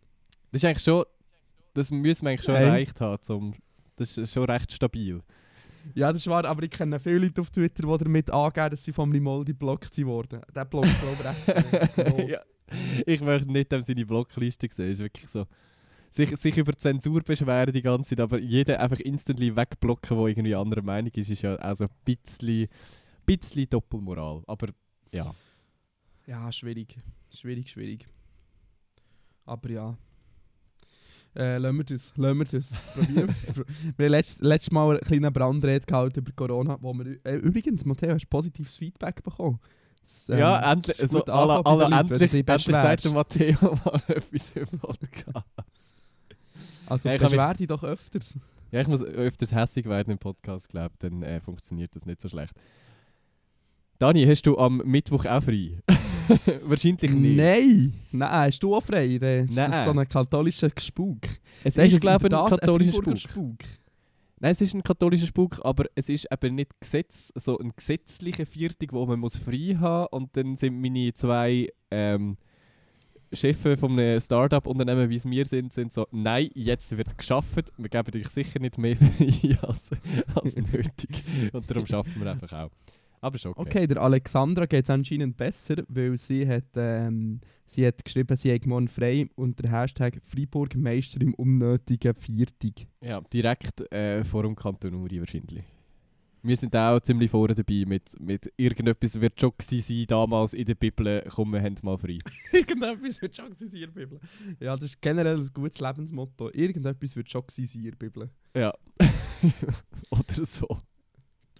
Das 0.52 0.62
ist 0.64 0.66
eigentlich 0.66 0.84
schon, 0.84 1.06
das 1.74 1.92
müssen 1.92 2.26
wir 2.26 2.32
eigentlich 2.32 2.46
schon 2.46 2.56
Hey. 2.56 2.66
erreicht 2.66 3.00
haben. 3.02 3.22
Zum, 3.22 3.54
das 3.96 4.18
ist 4.18 4.34
schon 4.34 4.44
recht 4.46 4.72
stabil. 4.74 5.22
Ja, 5.96 6.12
das 6.12 6.22
ist 6.22 6.28
wahr, 6.28 6.46
aber 6.46 6.64
ich 6.64 6.70
kenne 6.70 7.00
viele 7.00 7.20
Leute 7.20 7.42
auf 7.42 7.50
Twitter, 7.50 7.84
die 7.98 8.04
damit 8.04 8.30
angeben, 8.32 8.70
dass 8.70 8.84
sie 8.84 8.94
vom 8.94 9.12
Rimoldi 9.12 9.54
geblockt 9.54 9.98
worden. 10.06 10.42
Der 10.56 10.66
blockt, 10.66 10.90
glaube 11.02 11.18
ich, 11.48 11.98
recht. 12.08 12.30
ja. 12.30 12.40
Ich 13.06 13.20
möchte 13.22 13.52
nicht 13.52 13.72
dem 13.72 13.82
seine 13.82 14.06
Blockliste 14.06 14.68
sehen. 14.72 14.92
ist 14.92 15.00
wirklich 15.00 15.28
so. 15.30 15.46
Sich, 16.10 16.36
sich 16.38 16.58
über 16.58 16.74
Zensur 16.78 17.22
beschweren 17.22 17.74
die 17.74 17.82
ganze 17.82 18.10
Zeit, 18.10 18.20
aber 18.20 18.38
jeden 18.40 18.76
einfach 18.76 19.00
instantly 19.00 19.56
wegblocken, 19.56 20.18
der 20.18 20.28
irgendwie 20.28 20.56
anderer 20.56 20.82
Meinung 20.82 21.12
ist, 21.16 21.30
ist 21.30 21.42
ja 21.42 21.56
auch 21.60 21.76
so 21.76 21.86
ein 21.86 21.90
bisschen, 22.04 22.68
bisschen 23.26 23.70
Doppelmoral. 23.70 24.44
Aber 24.48 24.68
ja. 25.14 25.34
Ja, 26.28 26.52
schwierig. 26.52 26.98
Schwierig, 27.34 27.70
schwierig. 27.70 28.08
Aber 29.46 29.70
ja. 29.70 29.98
Äh, 31.36 31.58
lassen 31.58 31.78
wir 31.78 31.84
das. 31.86 32.14
Lassen 32.16 32.38
wir 32.40 32.46
das. 32.46 32.72
Probieren. 32.94 33.36
wir 33.56 33.66
wir 33.98 34.06
haben 34.06 34.12
letzt, 34.12 34.42
letztes 34.42 34.72
Mal 34.72 34.90
eine 34.90 35.00
kleine 35.00 35.32
Brandrede 35.32 35.86
gehalten 35.86 36.20
über 36.20 36.32
Corona, 36.34 36.78
wo 36.82 36.94
wir... 36.94 37.18
Äh, 37.26 37.38
übrigens, 37.38 37.86
Matteo, 37.86 38.14
hast 38.14 38.24
du 38.24 38.30
positives 38.30 38.78
Feedback 38.78 39.24
bekommen? 39.24 39.60
Das, 40.04 40.30
ähm, 40.30 40.40
ja, 40.40 40.72
endlich, 40.72 40.98
so, 40.98 41.24
alle, 41.26 41.66
alle, 41.66 41.86
endlich, 41.86 42.34
endlich 42.34 42.66
sagt 42.66 43.06
der. 43.06 43.12
Matteo 43.12 43.58
mal 43.86 44.02
etwas 44.08 44.52
im 44.52 44.80
Podcast. 44.80 45.46
Also 46.88 47.08
Ja, 47.08 47.16
ich 47.16 47.22
beschwer 47.22 47.54
dich 47.54 47.68
doch 47.68 47.84
öfters. 47.86 48.38
Ja, 48.70 48.82
ich 48.82 48.88
muss 48.88 49.02
öfters 49.02 49.54
hässig 49.54 49.86
werden 49.86 50.12
im 50.12 50.18
Podcast, 50.18 50.68
glaube 50.68 50.94
dann 51.00 51.24
äh, 51.24 51.40
funktioniert 51.40 51.96
das 51.96 52.06
nicht 52.06 52.20
so 52.20 52.28
schlecht. 52.28 52.54
Dani, 53.98 54.26
hast 54.26 54.42
du 54.42 54.58
am 54.58 54.82
Mittwoch 54.84 55.26
auch 55.26 55.44
frei? 55.44 55.80
Wahrscheinlich 56.64 57.14
nicht. 57.14 57.38
Nein! 57.38 57.94
Nein, 58.12 58.30
hast 58.30 58.60
du 58.62 58.76
auch 58.76 58.84
frei? 58.84 59.18
Das 59.18 59.50
ist 59.50 59.56
Nein. 59.56 59.86
so 59.86 60.00
ein 60.00 60.08
katholischer 60.08 60.70
Spuk. 60.78 61.22
Es 61.64 61.76
Nein, 61.76 61.88
ist, 61.88 61.94
es 61.96 62.02
glaube 62.02 62.28
ich, 62.28 62.34
in 62.34 62.38
ein 62.38 62.50
katholischer 62.50 62.92
Freiburger 62.94 63.18
Spuk. 63.18 63.58
Nein, 64.40 64.52
es 64.54 64.62
ist 64.62 64.74
ein 64.74 64.84
katholischer 64.84 65.28
Spuk, 65.28 65.60
aber 65.64 65.86
es 65.94 66.10
ist 66.10 66.28
eben 66.32 66.56
nicht 66.56 66.72
Gesetz, 66.80 67.32
so 67.36 67.60
ein 67.60 67.74
gesetzlicher 67.76 68.46
Viertag, 68.46 68.92
wo 68.92 69.06
man 69.06 69.20
muss 69.20 69.38
frei 69.38 69.78
haben 69.80 70.08
und 70.12 70.36
dann 70.36 70.56
sind 70.56 70.82
meine 70.82 71.14
zwei 71.14 71.70
ähm, 71.92 72.38
Chefs 73.34 73.80
von 73.80 73.92
einem 73.92 74.20
Startup-Unternehmen, 74.20 75.10
wie 75.10 75.18
es 75.18 75.30
wir 75.30 75.46
sind, 75.46 75.72
sind 75.72 75.94
so, 75.94 76.08
nein, 76.12 76.50
jetzt 76.56 76.98
wird 76.98 77.18
geschafft, 77.18 77.72
wir 77.78 77.90
geben 77.90 78.20
euch 78.20 78.30
sicher 78.30 78.60
nicht 78.60 78.78
mehr 78.78 78.96
frei 78.96 79.58
als, 79.62 79.92
als 80.34 80.56
nötig 80.56 81.24
und 81.54 81.70
darum 81.70 81.86
schaffen 81.86 82.16
wir 82.22 82.32
einfach 82.32 82.52
auch. 82.52 82.72
Aber 83.22 83.36
ist 83.36 83.46
okay. 83.46 83.62
Okay, 83.62 83.88
der 83.88 84.02
Alexandra 84.02 84.66
geht 84.66 84.86
es 84.86 84.90
anscheinend 84.90 85.38
besser, 85.38 85.84
weil 85.88 86.18
sie 86.18 86.48
hat, 86.48 86.66
ähm, 86.76 87.40
sie 87.68 87.86
hat 87.86 88.04
geschrieben, 88.04 88.36
sie 88.36 88.52
hat 88.54 88.66
morgen 88.66 88.88
frei 88.88 89.28
und 89.36 89.62
der 89.62 89.72
Hashtag 89.72 90.20
Freiburg 90.24 90.76
Meister 90.76 91.22
im 91.22 91.36
unnötigen 91.36 92.16
Viertig. 92.16 92.88
Ja, 93.00 93.22
direkt 93.32 93.82
äh, 93.92 94.24
vor 94.24 94.42
dem 94.42 94.56
Kanton 94.56 94.96
Uri 94.96 95.20
wahrscheinlich. 95.20 95.64
Wir 96.44 96.58
sind 96.58 96.76
auch 96.76 97.00
ziemlich 97.02 97.30
vorne 97.30 97.54
dabei 97.54 97.84
mit, 97.86 98.20
mit 98.20 98.52
irgendetwas 98.58 99.22
wird 99.22 99.40
schon 99.40 99.54
sein 99.60 100.06
damals 100.08 100.56
in 100.56 100.66
der 100.66 100.74
Bibel, 100.74 101.24
komm, 101.30 101.54
wir 101.54 101.62
haben 101.62 101.76
mal 101.84 102.00
frei. 102.00 102.18
Irgendetwas 102.52 103.22
wird 103.22 103.36
schon 103.36 103.54
sein 103.54 103.68
in 103.68 103.80
der 103.82 103.88
Bibel. 103.88 104.20
Ja, 104.60 104.76
das 104.76 104.86
ist 104.86 105.02
generell 105.02 105.38
ein 105.38 105.50
gutes 105.54 105.80
Lebensmotto. 105.80 106.50
Irgendetwas 106.52 107.16
wird 107.16 107.30
schon 107.30 107.44
sein 107.48 107.70
in 107.76 107.84
der 107.84 107.92
Bibel. 107.92 108.32
Ja. 108.58 108.74
Oder 110.10 110.46
so. 110.46 110.68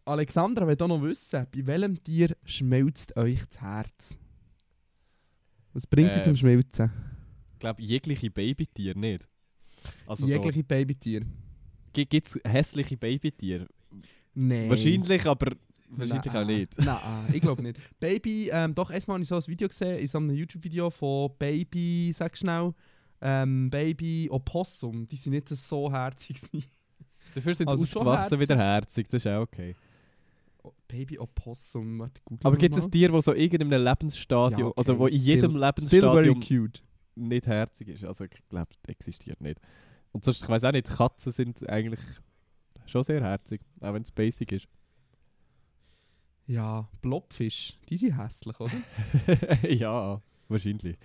Alexandra 0.06 0.68
will 0.68 0.78
auch 0.82 0.88
noch 0.88 1.02
wissen, 1.02 1.46
bei 1.52 1.66
welchem 1.66 2.04
Tier 2.04 2.36
schmelzt 2.44 3.16
euch 3.18 3.46
das 3.46 3.62
Herz? 3.62 4.18
Was 5.74 5.88
bringt 5.88 6.12
ihr 6.12 6.18
Äh, 6.18 6.24
zum 6.24 6.36
Schmelzen? 6.36 6.92
Ich 7.54 7.60
glaube, 7.60 7.82
jegliche 7.82 8.30
Babytier 8.30 8.96
nicht. 8.96 9.28
Also 10.06 10.26
Jegliche 10.28 10.64
Babytier. 10.64 11.22
so, 11.22 12.06
gibt 12.06 12.28
es 12.28 12.40
hässliche 12.44 12.98
Babytiere? 12.98 13.68
Nein. 14.34 14.70
Wahrscheinlich, 14.70 15.26
aber 15.26 15.52
wahrscheinlich 15.90 16.34
Nein. 16.34 16.44
auch 16.44 16.48
nicht. 16.48 16.80
Nein, 16.80 17.34
ich 17.34 17.42
glaube 17.42 17.62
nicht. 17.64 17.80
Baby, 18.00 18.50
ähm, 18.52 18.74
doch, 18.74 18.92
erstmal 18.92 19.16
habe 19.16 19.24
ich 19.24 19.30
so 19.30 19.36
ein 19.36 19.48
Video 19.48 19.68
gesehen, 19.68 20.00
in 20.00 20.08
so 20.08 20.18
einem 20.18 20.32
YouTube-Video 20.32 20.90
von 20.90 21.32
Baby, 21.38 22.14
sag 22.16 22.38
schnell, 22.38 22.74
ähm, 23.22 23.70
Baby 23.70 24.28
Opossum. 24.32 25.08
Die 25.08 25.16
sind 25.16 25.34
nicht 25.34 25.50
so 25.50 25.92
herzig. 25.92 26.42
Dafür 27.36 27.56
sind 27.56 27.70
sie 27.70 27.72
Also 27.72 27.84
ausgewachsen 27.84 28.40
wieder 28.40 28.58
herzig, 28.58 29.08
das 29.08 29.26
ist 29.26 29.28
auch 29.32 29.42
okay. 29.42 29.76
Baby 30.88 31.18
Opossum, 31.20 32.10
Aber 32.44 32.58
gibt 32.58 32.76
es 32.76 32.86
ein 32.86 32.92
Tier, 32.92 33.10
das 33.12 33.26
so 33.26 33.34
irgendeinem 33.34 33.84
Lebensstadium, 33.84 34.60
Ja, 34.60 34.66
okay. 34.68 34.74
also 34.78 35.00
wo 35.00 35.08
in 35.08 35.18
Still- 35.20 35.28
jedem 35.36 35.52
Still 35.52 35.62
Lebensstadium 35.62 36.40
cute. 36.40 36.84
nicht 37.16 37.48
herzig 37.48 37.88
ist? 37.90 38.04
Also 38.04 38.26
ich 38.26 38.32
glaube, 38.50 38.72
existiert 38.88 39.40
nicht. 39.42 39.60
Und 40.12 40.24
sonst, 40.26 40.44
ich 40.44 40.50
weiß 40.50 40.64
auch 40.66 40.72
nicht, 40.72 40.88
Katzen 40.88 41.32
sind 41.32 41.68
eigentlich 41.70 42.00
schon 42.86 43.04
sehr 43.04 43.22
herzig, 43.22 43.62
auch 43.80 43.94
wenn 43.94 44.02
es 44.02 44.12
basic 44.12 44.52
ist. 44.52 44.68
Ja, 46.48 46.90
Blobfisch, 47.02 47.78
die 47.88 47.96
sind 47.98 48.18
hässlich, 48.18 48.60
oder? 48.60 48.74
ja, 49.70 50.22
wahrscheinlich. 50.50 50.98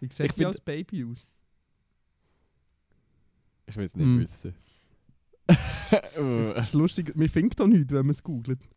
Wie 0.00 0.08
sieht 0.10 0.26
Ich 0.26 0.32
die 0.32 0.46
als 0.46 0.60
Baby 0.60 1.04
aus? 1.04 1.26
Ich 3.66 3.76
will 3.76 3.84
es 3.84 3.94
nicht 3.94 4.04
Hm. 4.04 4.18
wissen. 4.20 4.54
Das 5.86 6.56
ist 6.66 6.72
lustig, 6.74 7.14
man 7.16 7.28
findet 7.28 7.58
da 7.60 7.66
nichts, 7.66 7.92
wenn 7.92 8.06
man 8.06 8.10
es 8.10 8.22
googelt. 8.22 8.68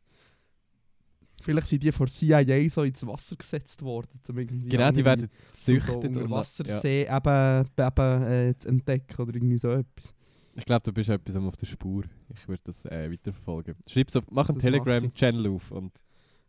Vielleicht 1.43 1.67
sind 1.67 1.83
die 1.83 1.91
von 1.91 2.07
CIA 2.07 2.69
so 2.69 2.83
ins 2.83 3.05
Wasser 3.05 3.35
gesetzt 3.35 3.81
worden, 3.81 4.19
um 4.29 4.35
genau, 4.69 4.91
die 4.91 5.03
werden 5.03 5.29
um 5.67 5.81
so 5.81 5.93
unter 5.99 6.07
und- 6.07 6.15
ja. 6.15 6.29
Wassersee 6.29 7.01
eben, 7.03 7.67
eben 7.77 8.23
äh, 8.23 8.57
zu 8.57 8.67
entdecken 8.69 9.21
oder 9.21 9.35
irgendwie 9.35 9.57
so 9.57 9.69
etwas. 9.71 10.13
Ich 10.55 10.65
glaube, 10.65 10.83
du 10.83 10.93
bist 10.93 11.09
etwas 11.09 11.35
auf 11.35 11.57
der 11.57 11.65
Spur. 11.65 12.03
Ich 12.33 12.47
würde 12.47 12.61
das 12.65 12.85
äh, 12.85 13.11
weiterverfolgen. 13.11 13.75
Schreib's 13.87 14.15
auf, 14.15 14.23
mach 14.31 14.47
einen. 14.49 14.59
Telegram-Channel 14.59 15.47
auf 15.49 15.71
und 15.71 15.91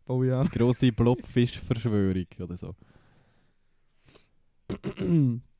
Oh 0.07 0.23
ja. 0.23 0.43
die 0.43 0.49
grosse 0.49 0.91
Blobfisch-Verschwörung 0.91 2.27
oder 2.39 2.55
so. 2.55 2.75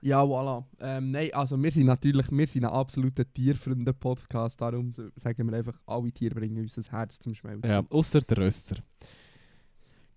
ja, 0.00 0.22
voilà. 0.22 0.64
Ähm, 0.80 1.10
nein, 1.10 1.30
also 1.32 1.60
wir 1.62 1.70
sind 1.70 1.86
natürlich, 1.86 2.30
wir 2.30 2.46
sind 2.46 2.64
ein 2.64 2.70
absoluter 2.70 3.24
Tierfreunde-Podcast, 3.32 4.60
darum 4.60 4.92
sagen 5.16 5.50
wir 5.50 5.56
einfach, 5.58 5.78
alle 5.86 6.12
Tiere 6.12 6.34
bringen 6.34 6.58
uns 6.62 6.74
das 6.74 6.90
Herz 6.90 7.18
zum 7.18 7.34
Schmelzen. 7.34 7.70
Ja, 7.70 7.82
außer 7.90 8.20
der 8.20 8.38
Röster. 8.38 8.76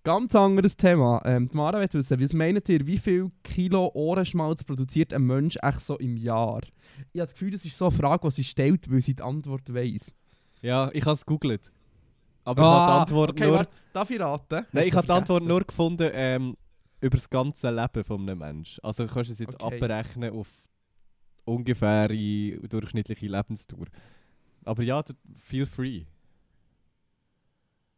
Ganz 0.04 0.34
anderes 0.34 0.76
Thema. 0.76 1.22
Ähm, 1.24 1.46
die 1.46 1.56
Mara 1.56 1.78
will 1.78 1.88
wissen, 1.92 2.20
was 2.20 2.32
meint 2.32 2.68
ihr, 2.68 2.84
wie 2.86 2.98
viel 2.98 3.30
Kilo 3.44 3.88
Ohrenschmalz 3.94 4.64
produziert 4.64 5.12
ein 5.12 5.22
Mensch 5.22 5.56
echt 5.62 5.80
so 5.80 5.96
im 5.98 6.16
Jahr? 6.16 6.60
Ich 7.12 7.20
habe 7.20 7.26
das 7.26 7.34
Gefühl, 7.34 7.52
das 7.52 7.64
ist 7.64 7.78
so 7.78 7.86
eine 7.86 7.94
Frage, 7.94 8.26
die 8.26 8.34
sie 8.34 8.44
stellt, 8.44 8.90
weil 8.90 9.00
sie 9.00 9.14
die 9.14 9.22
Antwort 9.22 9.72
weiss. 9.72 10.12
Ja, 10.60 10.90
ich 10.92 11.02
habe 11.04 11.14
es 11.14 11.24
gegoogelt. 11.24 11.70
Aber 12.44 12.62
ich 12.62 12.68
habe 12.68 12.86
die 12.86 13.00
Antwort 13.00 13.30
Ah, 13.30 13.32
okay, 13.32 13.46
nur... 13.46 13.56
warte, 13.58 13.72
darf 13.92 14.10
ich 14.10 14.20
raten? 14.20 14.66
Nein, 14.72 14.86
ich 14.88 14.94
habe 14.94 15.06
die 15.06 15.12
Antwort 15.12 15.44
nur 15.44 15.60
gefunden 15.62 16.10
ähm, 16.12 16.56
über 17.02 17.16
das 17.16 17.28
ganze 17.28 17.70
Leben 17.70 18.04
von 18.04 18.22
einem 18.22 18.38
Menschen. 18.38 18.82
Also 18.82 19.06
du 19.06 19.12
kannst 19.12 19.30
es 19.30 19.38
jetzt 19.40 19.60
Okay. 19.60 19.76
abrechnen 19.82 20.32
auf 20.32 20.48
ungefähre 21.44 22.58
durchschnittliche 22.68 23.26
Lebensdauer. 23.26 23.86
Aber 24.64 24.82
ja, 24.82 25.02
du- 25.02 25.12
feel 25.36 25.66
free. 25.66 26.04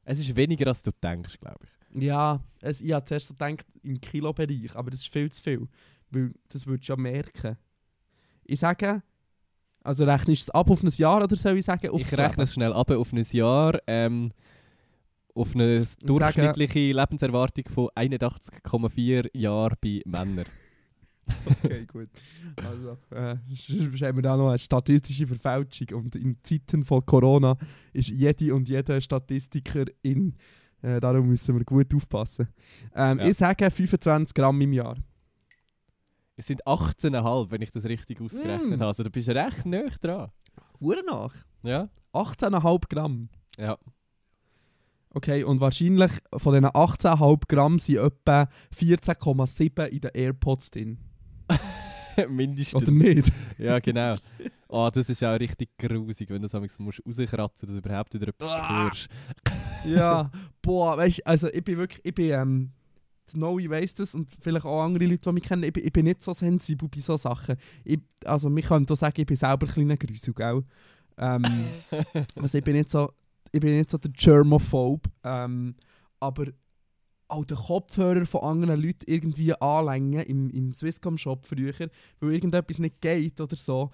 Es 0.04 0.18
ist 0.20 0.34
weniger, 0.36 0.66
als 0.68 0.82
du 0.82 0.90
denkst, 0.92 1.38
glaube 1.38 1.60
ich. 1.64 2.02
Ja, 2.02 2.40
es, 2.60 2.80
ich 2.80 2.92
habe 2.92 3.04
zuerst 3.04 3.28
so 3.28 3.34
gedacht, 3.34 3.66
im 3.82 4.00
Kilobereich, 4.00 4.74
aber 4.74 4.90
das 4.90 5.00
ist 5.00 5.12
viel 5.12 5.30
zu 5.30 5.42
viel. 5.42 5.68
Weil 6.10 6.34
das 6.48 6.66
würdest 6.66 6.88
du 6.88 6.92
ja 6.94 6.96
merken. 6.98 7.56
Ich 8.44 8.60
sage, 8.60 9.02
also 9.82 10.04
rechnest 10.04 10.42
du 10.48 10.50
es 10.50 10.50
ab 10.50 10.70
auf 10.70 10.82
ein 10.82 10.90
Jahr 10.96 11.22
oder 11.22 11.36
soll 11.36 11.56
ich 11.58 11.64
sagen, 11.64 11.88
ich 11.94 12.18
rechne 12.18 12.44
es 12.44 12.54
schnell 12.54 12.72
ab 12.72 12.90
auf 12.90 13.12
ein 13.12 13.22
Jahr. 13.30 13.78
Ähm, 13.86 14.30
auf 15.34 15.54
eine 15.54 15.84
durchschnittliche 16.02 16.92
Lebenserwartung 16.92 17.64
von 17.68 17.88
81,4 17.96 19.36
Jahren 19.36 19.76
bei 19.80 20.00
Männern. 20.04 20.46
Okay, 21.64 21.86
gut. 21.86 22.10
Also, 22.56 22.98
äh, 23.10 23.36
sonst 23.48 24.02
haben 24.02 24.16
wir 24.18 24.22
da 24.22 24.36
noch 24.36 24.50
eine 24.50 24.58
statistische 24.58 25.26
Verfälschung. 25.26 25.88
Und 26.04 26.14
in 26.16 26.36
Zeiten 26.42 26.84
von 26.84 27.04
Corona 27.06 27.56
ist 27.94 28.10
jede 28.10 28.54
und 28.54 28.68
jeder 28.68 29.00
Statistiker 29.00 29.86
in. 30.02 30.36
Äh, 30.82 31.00
darum 31.00 31.26
müssen 31.28 31.56
wir 31.56 31.64
gut 31.64 31.94
aufpassen. 31.94 32.48
Ähm, 32.94 33.20
Ja. 33.20 33.26
Ich 33.28 33.38
sage 33.38 33.70
25 33.70 34.34
Gramm 34.34 34.60
im 34.60 34.74
Jahr. 34.74 34.98
Es 36.36 36.46
sind 36.48 36.62
18,5, 36.66 37.50
wenn 37.50 37.62
ich 37.62 37.70
das 37.70 37.84
richtig 37.86 38.20
ausgerechnet 38.20 38.68
Mm. 38.68 38.72
habe. 38.74 38.86
Also 38.88 39.02
du 39.02 39.08
bist 39.10 39.30
recht 39.30 39.64
nah 39.64 39.86
dran. 40.02 40.30
Hure 40.78 41.02
nach. 41.06 41.34
Ja? 41.62 41.88
18,5 42.12 42.86
Gramm. 42.90 43.30
Ja. 43.56 43.78
Okay, 45.14 45.44
und 45.44 45.60
wahrscheinlich 45.60 46.10
von 46.36 46.52
diesen 46.54 46.66
18,5 46.66 47.42
Gramm 47.48 47.78
sind 47.78 47.98
etwa 47.98 48.48
14,7 48.76 49.86
in 49.86 50.00
den 50.00 50.10
AirPods 50.12 50.70
drin. 50.72 50.98
Mindestens. 52.28 52.82
Oder 52.82 52.92
nicht? 52.92 53.32
Ja, 53.58 53.78
genau. 53.78 54.16
Oh, 54.68 54.90
das 54.92 55.08
ist 55.08 55.22
auch 55.22 55.38
richtig 55.38 55.70
grusig, 55.78 56.30
wenn 56.30 56.42
du 56.42 56.48
das 56.48 56.78
musst 56.78 57.00
rauskratzen 57.06 57.66
dass 57.66 57.76
du 57.76 57.78
überhaupt 57.78 58.12
wieder 58.14 58.28
etwas 58.28 58.48
Ah. 58.50 58.84
hörst. 58.84 59.08
ja, 59.84 60.30
boah, 60.62 60.96
weißt 60.96 61.18
du, 61.18 61.26
also 61.26 61.48
ich 61.48 61.62
bin 61.64 61.78
wirklich, 61.78 62.00
ich 62.04 62.14
bin, 62.14 62.30
ähm, 62.30 62.70
Snowy 63.28 63.70
weiss 63.70 63.94
das 63.94 64.14
und 64.14 64.28
vielleicht 64.40 64.66
auch 64.66 64.82
andere 64.82 65.06
Leute, 65.06 65.22
die 65.22 65.32
mich 65.32 65.44
kennen, 65.44 65.62
ich 65.62 65.72
bin, 65.72 65.86
ich 65.86 65.92
bin 65.92 66.04
nicht 66.04 66.22
so 66.22 66.32
sensibel 66.34 66.88
bei 66.88 67.00
solchen 67.00 67.22
Sachen. 67.22 67.56
Ich, 67.82 67.98
also, 68.24 68.50
mich 68.50 68.66
könnte 68.66 68.92
auch 68.92 68.98
sagen, 68.98 69.18
ich 69.18 69.26
bin 69.26 69.36
selber 69.36 69.66
ein 69.66 69.72
kleiner 69.72 69.96
Grüsel, 69.96 70.34
gell? 70.34 70.62
Ähm, 71.16 71.42
also, 72.36 72.58
ich 72.58 72.64
bin 72.64 72.76
nicht 72.76 72.90
so, 72.90 73.10
ich 73.54 73.60
bin 73.60 73.76
nicht 73.78 73.90
so 73.90 73.98
der 73.98 74.10
Germophobe, 74.10 75.08
ähm, 75.22 75.76
aber 76.18 76.46
auch 77.28 77.44
den 77.44 77.56
Kopfhörer 77.56 78.26
von 78.26 78.42
anderen 78.42 78.82
Leuten 78.82 79.04
irgendwie 79.06 79.54
anlängen 79.54 80.24
im, 80.24 80.50
im 80.50 80.74
Swisscom-Shop 80.74 81.46
früher, 81.46 81.72
weil 82.18 82.32
irgendetwas 82.32 82.80
nicht 82.80 83.00
geht 83.00 83.40
oder 83.40 83.54
so. 83.54 83.90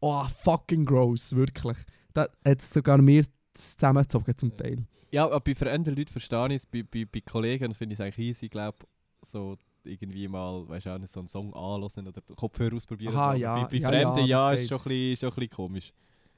Oh, 0.00 0.24
fucking 0.42 0.86
gross, 0.86 1.36
wirklich. 1.36 1.76
Da 2.14 2.22
hat 2.22 2.58
es 2.58 2.70
sogar 2.70 3.02
mir 3.02 3.24
zusammengezogen 3.52 4.36
zum 4.36 4.56
Teil. 4.56 4.86
Ja, 5.10 5.26
aber 5.26 5.40
bei 5.40 5.54
veränderten 5.54 5.98
Leuten 5.98 6.10
verstehe 6.10 6.48
ich 6.48 6.54
es. 6.56 6.66
Bei, 6.66 6.82
bei, 6.82 7.04
bei 7.04 7.20
Kollegen 7.20 7.74
finde 7.74 7.92
ich 7.92 8.00
es 8.00 8.04
eigentlich 8.04 8.28
easy, 8.28 8.48
glaube 8.48 8.78
so 9.24 9.56
irgendwie 9.84 10.26
mal, 10.26 10.66
weißt 10.68 10.86
du, 10.86 11.06
so 11.06 11.20
einen 11.20 11.28
Song 11.28 11.52
anhören 11.52 12.08
oder 12.08 12.22
Kopfhörer 12.34 12.76
ausprobieren. 12.76 13.14
Aha, 13.14 13.34
ja, 13.34 13.56
Bei, 13.56 13.68
bei 13.68 13.76
ja, 13.76 13.88
Fremden, 13.88 14.18
ja, 14.20 14.24
ja, 14.24 14.52
das 14.52 14.62
ist 14.62 14.68
schon 14.70 14.78
ein, 14.78 14.84
bisschen, 14.84 15.16
schon 15.16 15.28
ein 15.28 15.34
bisschen 15.34 15.50
komisch. 15.50 15.92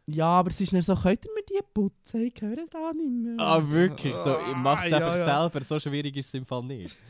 Ja, 0.07 0.27
aber 0.27 0.51
es 0.51 0.61
ist 0.61 0.73
nicht 0.73 0.85
so, 0.85 0.95
könnt 0.95 1.25
ihr 1.25 1.33
mir 1.33 1.43
die 1.49 1.61
putzen? 1.73 2.21
Ich 2.23 2.41
höre 2.41 2.67
da 2.71 2.93
nicht 2.93 3.11
mehr. 3.11 3.37
Ah, 3.39 3.63
wirklich? 3.67 4.15
So, 4.15 4.37
ich 4.51 4.57
mache 4.57 4.87
es 4.87 4.93
Ah, 4.93 4.97
einfach 4.97 5.15
ja, 5.15 5.27
ja. 5.27 5.41
selber. 5.51 5.65
So 5.65 5.81
schwierig 5.81 6.17
ist 6.17 6.29
es 6.29 6.35
im 6.35 6.45
Fall 6.45 6.63
nicht. 6.65 6.97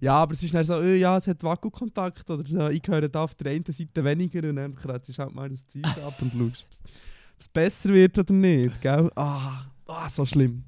Ja, 0.00 0.14
aber 0.14 0.32
es 0.32 0.42
ist 0.42 0.52
nicht 0.52 0.66
so, 0.66 0.74
oh, 0.74 0.82
ja, 0.82 1.16
es 1.16 1.28
hat 1.28 1.42
Vakuumkontakt 1.44 2.28
oder 2.28 2.44
so. 2.44 2.68
Ich 2.70 2.82
höre 2.86 3.08
da 3.08 3.22
auf 3.22 3.36
der 3.36 3.52
einen 3.52 3.64
Seite 3.64 4.04
weniger 4.04 4.48
und 4.48 4.56
dann 4.56 4.74
kratzt 4.74 5.16
du 5.16 5.22
halt 5.22 5.32
mal 5.32 5.48
das 5.48 5.64
Zeug 5.68 5.84
ab 6.04 6.20
und 6.20 6.32
schaust, 6.32 6.66
ob 6.72 7.38
es 7.38 7.48
besser 7.48 7.90
wird 7.90 8.18
oder 8.18 8.32
nicht, 8.34 8.80
gell? 8.80 9.08
Ah, 9.14 9.66
ah 9.86 10.08
so 10.08 10.26
schlimm. 10.26 10.64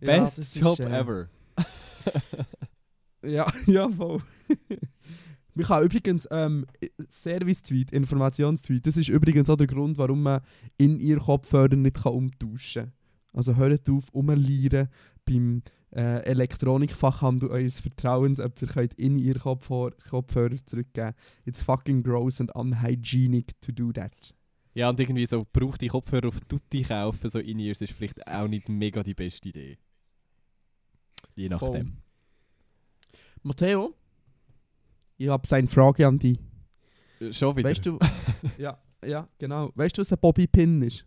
Ja, 0.00 0.20
Best 0.20 0.38
ist, 0.38 0.56
Job 0.56 0.78
äh, 0.80 1.00
ever. 1.00 1.28
Ja, 3.22 3.50
ja, 3.66 3.88
voll. 3.88 4.20
Man 5.56 5.64
kann 5.64 5.84
übrigens 5.84 6.28
ähm, 6.30 6.66
Service-Tweet, 7.08 7.90
Informationstweet, 7.90 8.86
das 8.86 8.98
ist 8.98 9.08
übrigens 9.08 9.48
auch 9.48 9.56
der 9.56 9.66
Grund, 9.66 9.96
warum 9.96 10.22
man 10.22 10.42
in 10.76 11.00
ihr 11.00 11.16
Kopfhörer 11.16 11.74
nicht 11.74 12.02
kann 12.02 12.12
umtauschen 12.12 12.82
kann. 12.82 12.92
Also 13.32 13.56
hört 13.56 13.88
auf, 13.88 14.10
umlieren 14.10 14.88
beim 15.24 15.62
äh, 15.92 16.24
Elektronikfachhandel 16.24 17.48
eures 17.48 17.80
Vertrauens, 17.80 18.38
ob 18.38 18.60
ihr 18.60 18.68
könnt 18.68 18.92
in 18.94 19.18
ihr 19.18 19.38
Kopfhörer, 19.38 19.92
Kopfhörer 20.10 20.56
zurückgeben 20.66 21.14
It's 21.46 21.62
fucking 21.62 22.02
gross 22.02 22.38
and 22.38 22.54
unhygienic 22.54 23.58
to 23.62 23.72
do 23.72 23.92
that. 23.92 24.34
Ja, 24.74 24.90
und 24.90 25.00
irgendwie 25.00 25.24
so 25.24 25.46
gebrauchte 25.46 25.86
Kopfhörer 25.86 26.28
auf 26.28 26.38
Tutti 26.42 26.82
kaufen, 26.82 27.30
so 27.30 27.38
in 27.38 27.60
ears 27.60 27.80
ist 27.80 27.94
vielleicht 27.94 28.26
auch 28.26 28.46
nicht 28.46 28.68
mega 28.68 29.02
die 29.02 29.14
beste 29.14 29.48
Idee. 29.48 29.78
Je 31.34 31.48
nachdem. 31.48 31.72
Voll. 31.72 33.20
Matteo, 33.42 33.94
ich 35.16 35.28
habe 35.28 35.48
eine 35.56 35.68
Frage 35.68 36.06
an 36.06 36.18
dich. 36.18 36.38
Äh, 37.20 37.32
Schon 37.32 37.56
wieder. 37.56 37.70
Weißt 37.70 37.84
du, 37.86 37.98
ja, 38.58 38.78
ja, 39.04 39.28
genau. 39.38 39.72
Weißt 39.74 39.96
du, 39.96 40.00
was 40.00 40.12
ein 40.12 40.18
Bobby 40.20 40.46
Pin 40.46 40.82
ist? 40.82 41.06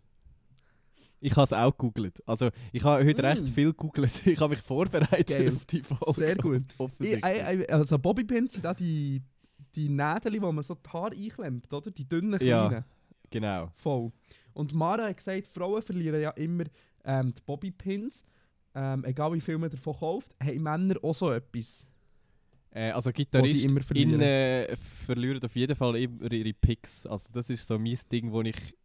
Ich 1.22 1.32
habe 1.36 1.44
es 1.44 1.52
auch 1.52 1.70
gegoogelt. 1.76 2.26
Also, 2.26 2.48
ich 2.72 2.82
habe 2.82 3.04
heute 3.04 3.22
Mm. 3.22 3.26
recht 3.26 3.46
viel 3.48 3.70
gegoogelt. 3.72 4.10
Ich 4.26 4.40
habe 4.40 4.50
mich 4.54 4.62
vorbereitet 4.62 5.28
Geil. 5.28 5.52
auf 5.54 5.64
die 5.66 5.82
Folge. 5.82 6.12
Sehr 6.14 6.36
gut. 6.36 6.62
Ich, 7.00 7.12
ich, 7.12 7.72
also 7.72 7.98
Bobby 7.98 8.24
Pins 8.24 8.54
sind 8.54 8.64
da 8.64 8.72
die, 8.72 9.22
die 9.74 9.88
Nägel, 9.90 10.40
wo 10.40 10.50
man 10.50 10.64
so 10.64 10.74
die 10.74 10.88
Haare 10.88 11.14
einklemmt, 11.14 11.70
oder? 11.72 11.90
Die 11.90 12.08
dünnen 12.08 12.40
Ja. 12.42 12.68
kleinen. 12.68 12.84
Genau. 13.30 13.68
Voll. 13.74 14.10
Und 14.54 14.74
Mara 14.74 15.08
hat 15.08 15.18
gesagt, 15.18 15.46
Frauen 15.46 15.82
verlieren 15.82 16.20
ja 16.20 16.30
immer 16.30 16.64
ähm, 17.04 17.32
die 17.34 17.42
Bobby 17.44 17.70
Pins. 17.70 18.24
Ähm, 18.74 19.04
egal 19.04 19.32
wie 19.34 19.40
viel 19.40 19.58
man 19.58 19.68
davon 19.70 19.94
kauft, 19.96 20.34
haben 20.42 20.62
Männer 20.62 20.94
auch 21.02 21.14
so 21.14 21.30
etwas, 21.32 21.84
Äh, 22.72 22.90
also 22.90 23.10
sie 23.14 23.64
immer 23.64 23.80
verlieren. 23.82 24.20
äh, 24.20 24.76
verlieren 24.76 25.42
auf 25.42 25.56
jeden 25.56 25.74
Fall 25.74 25.96
immer 25.96 26.30
ihre 26.30 26.52
Picks. 26.52 27.06
Also 27.06 27.28
das 27.32 27.50
ist 27.50 27.66
so 27.66 27.78
mein 27.78 27.98
Ding, 28.12 28.30
wo 28.30 28.42
ich 28.42 28.76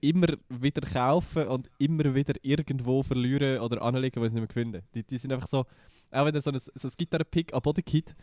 immer 0.00 0.28
wieder 0.48 0.82
kaufe 0.82 1.48
und 1.48 1.70
immer 1.78 2.14
wieder 2.14 2.34
irgendwo 2.42 3.02
verliere 3.02 3.60
oder 3.62 3.82
anlege, 3.82 4.20
weil 4.20 4.26
ich 4.26 4.32
es 4.32 4.34
nicht 4.34 4.54
mehr 4.54 4.64
finde. 4.64 4.82
Die, 4.94 5.02
die 5.02 5.18
sind 5.18 5.32
einfach 5.32 5.48
so, 5.48 5.64
auch 6.10 6.26
wenn 6.26 6.34
er 6.34 6.40
so 6.40 6.50
ein, 6.50 6.58
so 6.58 6.88
ein 6.88 6.94
Gitarre-Pick 6.96 7.52
an 7.54 7.62
Bodykit, 7.62 8.14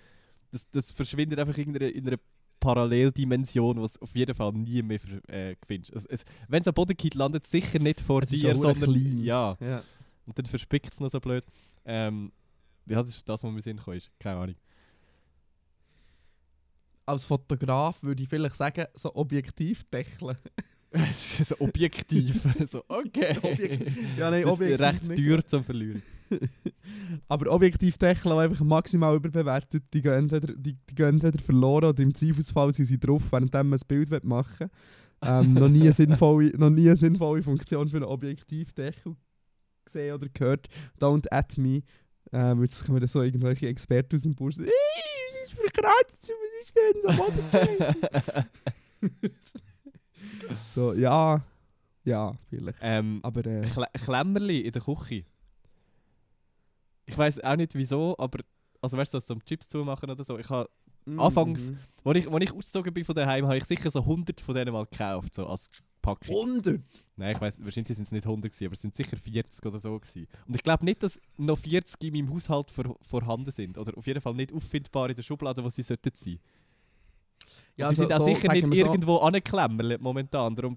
das, 0.52 0.70
das 0.72 0.92
verschwindet 0.92 1.40
einfach 1.40 1.58
in 1.58 1.76
einer, 1.76 1.92
in 1.92 2.08
einer 2.08 2.18
Paralleldimension, 2.60 3.82
was 3.82 4.02
auf 4.02 4.16
jeden 4.16 4.36
Fall 4.36 4.54
nie 4.54 4.82
mehr 4.82 5.00
äh, 5.28 5.56
findest. 5.66 5.94
Es, 5.94 6.06
es, 6.06 6.26
wenn 6.48 6.62
es 6.62 6.68
an 6.68 6.74
Bodykit 6.74 7.16
landet, 7.16 7.46
sicher 7.46 7.80
nicht 7.80 8.02
vor 8.02 8.24
ist 8.24 8.32
dir, 8.32 8.56
sondern 8.56 8.94
klein. 8.94 9.24
ja. 9.24 9.58
Ja. 9.60 9.84
Und 10.26 10.38
dann 10.38 10.46
verspickt 10.46 10.94
es 10.94 11.00
noch 11.00 11.10
so 11.10 11.20
blöd. 11.20 11.44
Ähm, 11.86 12.32
ja, 12.88 13.02
das 13.02 13.10
ist 13.10 13.30
das, 13.30 13.44
was 13.44 13.44
mir 13.44 13.50
in 13.50 13.56
den 13.56 13.62
Sinn 13.62 13.78
gekommen 13.78 13.98
ist. 13.98 14.12
Keine 14.20 14.38
Ahnung. 14.38 14.56
Als 17.06 17.24
Fotograf 17.24 18.02
würde 18.04 18.24
ich 18.24 18.30
vielleicht 18.30 18.56
sagen, 18.56 18.86
so 18.96 19.14
objektiv 19.16 19.84
deckeln. 19.90 20.38
so 21.44 21.56
objektiv. 21.60 22.42
so, 22.68 22.84
okay. 22.88 23.38
Objektiv- 23.42 24.18
Ja, 24.18 24.32
nein, 24.32 24.44
das 24.44 24.54
ist 24.54 24.60
objektiv 24.60 24.80
recht 24.80 25.08
nicht. 25.10 25.18
teuer 25.26 25.46
zum 25.46 25.64
Verlieren. 25.64 26.02
Aber 27.28 27.52
objektiv 27.52 27.98
deckeln, 27.98 28.36
die 28.36 28.42
einfach 28.42 28.66
maximal 28.66 29.16
überbewertet, 29.16 29.84
die 29.94 30.02
gehen, 30.02 30.14
entweder, 30.14 30.54
die, 30.56 30.74
die 30.90 30.96
gehen 30.96 31.10
entweder 31.10 31.38
verloren 31.38 31.90
oder 31.90 32.02
im 32.02 32.14
Zweifelsfall 32.14 32.74
sind 32.74 32.86
sie 32.86 33.00
drauf, 33.00 33.24
während 33.32 33.54
man 33.54 33.74
ein 33.74 33.80
Bild 33.88 34.24
machen 34.24 34.60
will. 34.60 34.70
Ähm, 35.22 35.54
noch, 35.54 35.70
nie 35.70 35.82
eine 35.82 35.94
sinnvolle, 35.94 36.52
noch 36.58 36.70
nie 36.70 36.88
eine 36.88 36.96
sinnvolle 36.98 37.42
Funktion 37.42 37.88
für 37.88 37.98
einen 37.98 38.06
Objektivdeckel 38.06 39.16
gesehen 39.86 40.16
oder 40.16 40.28
gehört. 40.30 40.68
Don't 41.00 41.26
at 41.32 41.58
me. 41.58 41.82
Ähm, 42.38 42.64
jetzt 42.64 42.86
kommen 42.86 43.00
dann 43.00 43.08
so 43.08 43.22
irgendwelche 43.22 43.68
Experten 43.70 44.16
aus 44.18 44.24
dem 44.24 44.36
Bus. 44.36 44.58
«Ih, 44.58 44.66
Das 44.66 45.52
ist 45.52 45.54
verkratzt, 45.58 46.30
was 46.30 46.66
ist 46.66 46.76
denn 46.76 47.02
so 47.02 47.08
Boden?» 47.24 48.46
So, 50.74 50.94
ja. 50.94 51.42
Ja, 52.04 52.34
vielleicht. 52.50 52.78
ähm, 52.82 53.20
Aber 53.24 53.46
äh, 53.46 53.62
Kle 53.62 53.88
Klemmerli 53.94 54.60
in 54.62 54.72
der 54.72 54.82
Küche. 54.82 55.24
Ich 57.06 57.18
weiß 57.18 57.40
auch 57.44 57.56
nicht 57.56 57.74
wieso, 57.76 58.16
aber 58.18 58.40
also 58.82 58.98
weißt 58.98 59.14
du, 59.14 59.20
so 59.20 59.26
zum 59.34 59.44
Chips 59.46 59.68
zumachen 59.68 60.10
oder 60.10 60.24
so. 60.24 60.38
Ich 60.38 60.50
habe, 60.50 60.70
Anfangs- 61.08 61.72
Mhm. 61.72 61.78
als 62.04 62.18
ich, 62.20 62.28
als 62.32 62.44
ich 62.44 62.52
ausgezogen 62.52 62.94
bin 62.94 63.06
von 63.06 63.16
daheim, 63.16 63.46
habe 63.46 63.58
ich 63.58 63.64
sicher 63.66 63.90
so 63.90 64.00
100 64.06 64.40
von 64.42 64.54
denen 64.56 64.74
mal 64.74 64.86
gekauft, 64.86 65.34
so 65.36 65.48
als 65.48 65.70
Packung. 66.06 66.36
100! 66.36 66.82
Nein, 67.18 67.36
ich 67.36 67.42
weiß, 67.42 67.58
wahrscheinlich 67.64 67.96
sind 67.96 68.04
es 68.06 68.12
nicht 68.12 68.26
100 68.26 68.52
gewesen, 68.52 68.66
aber 68.66 68.74
es 68.74 68.82
sind 68.82 68.96
sicher 68.96 69.18
40 69.18 69.66
oder 69.66 69.80
so 69.80 70.00
gewesen. 70.00 70.28
Und 70.48 70.56
ich 70.56 70.64
glaube 70.64 70.86
nicht, 70.86 71.02
dass 71.02 71.20
noch 71.38 71.58
40 71.58 72.04
in 72.04 72.14
meinem 72.14 72.34
Haushalt 72.34 72.70
vor, 72.72 72.98
vorhanden 73.02 73.52
sind 73.52 73.78
oder 73.78 73.98
auf 73.98 74.06
jeden 74.06 74.22
Fall 74.22 74.34
nicht 74.34 74.54
auffindbar 74.54 75.10
in 75.10 75.16
der 75.16 75.24
Schublade, 75.24 75.64
wo 75.64 75.70
sie 75.70 75.82
sollten 75.84 76.12
sein. 76.14 76.40
Ja, 77.78 77.90
die 77.90 77.96
so- 77.96 78.02
sind 78.04 78.14
auch 78.14 78.20
so, 78.20 78.26
sicher 78.26 78.52
nicht 78.54 78.70
wir 78.72 78.86
so- 78.86 78.92
irgendwo 78.92 79.18
angeklemmert 79.18 80.02
momentan, 80.02 80.56
darum 80.56 80.76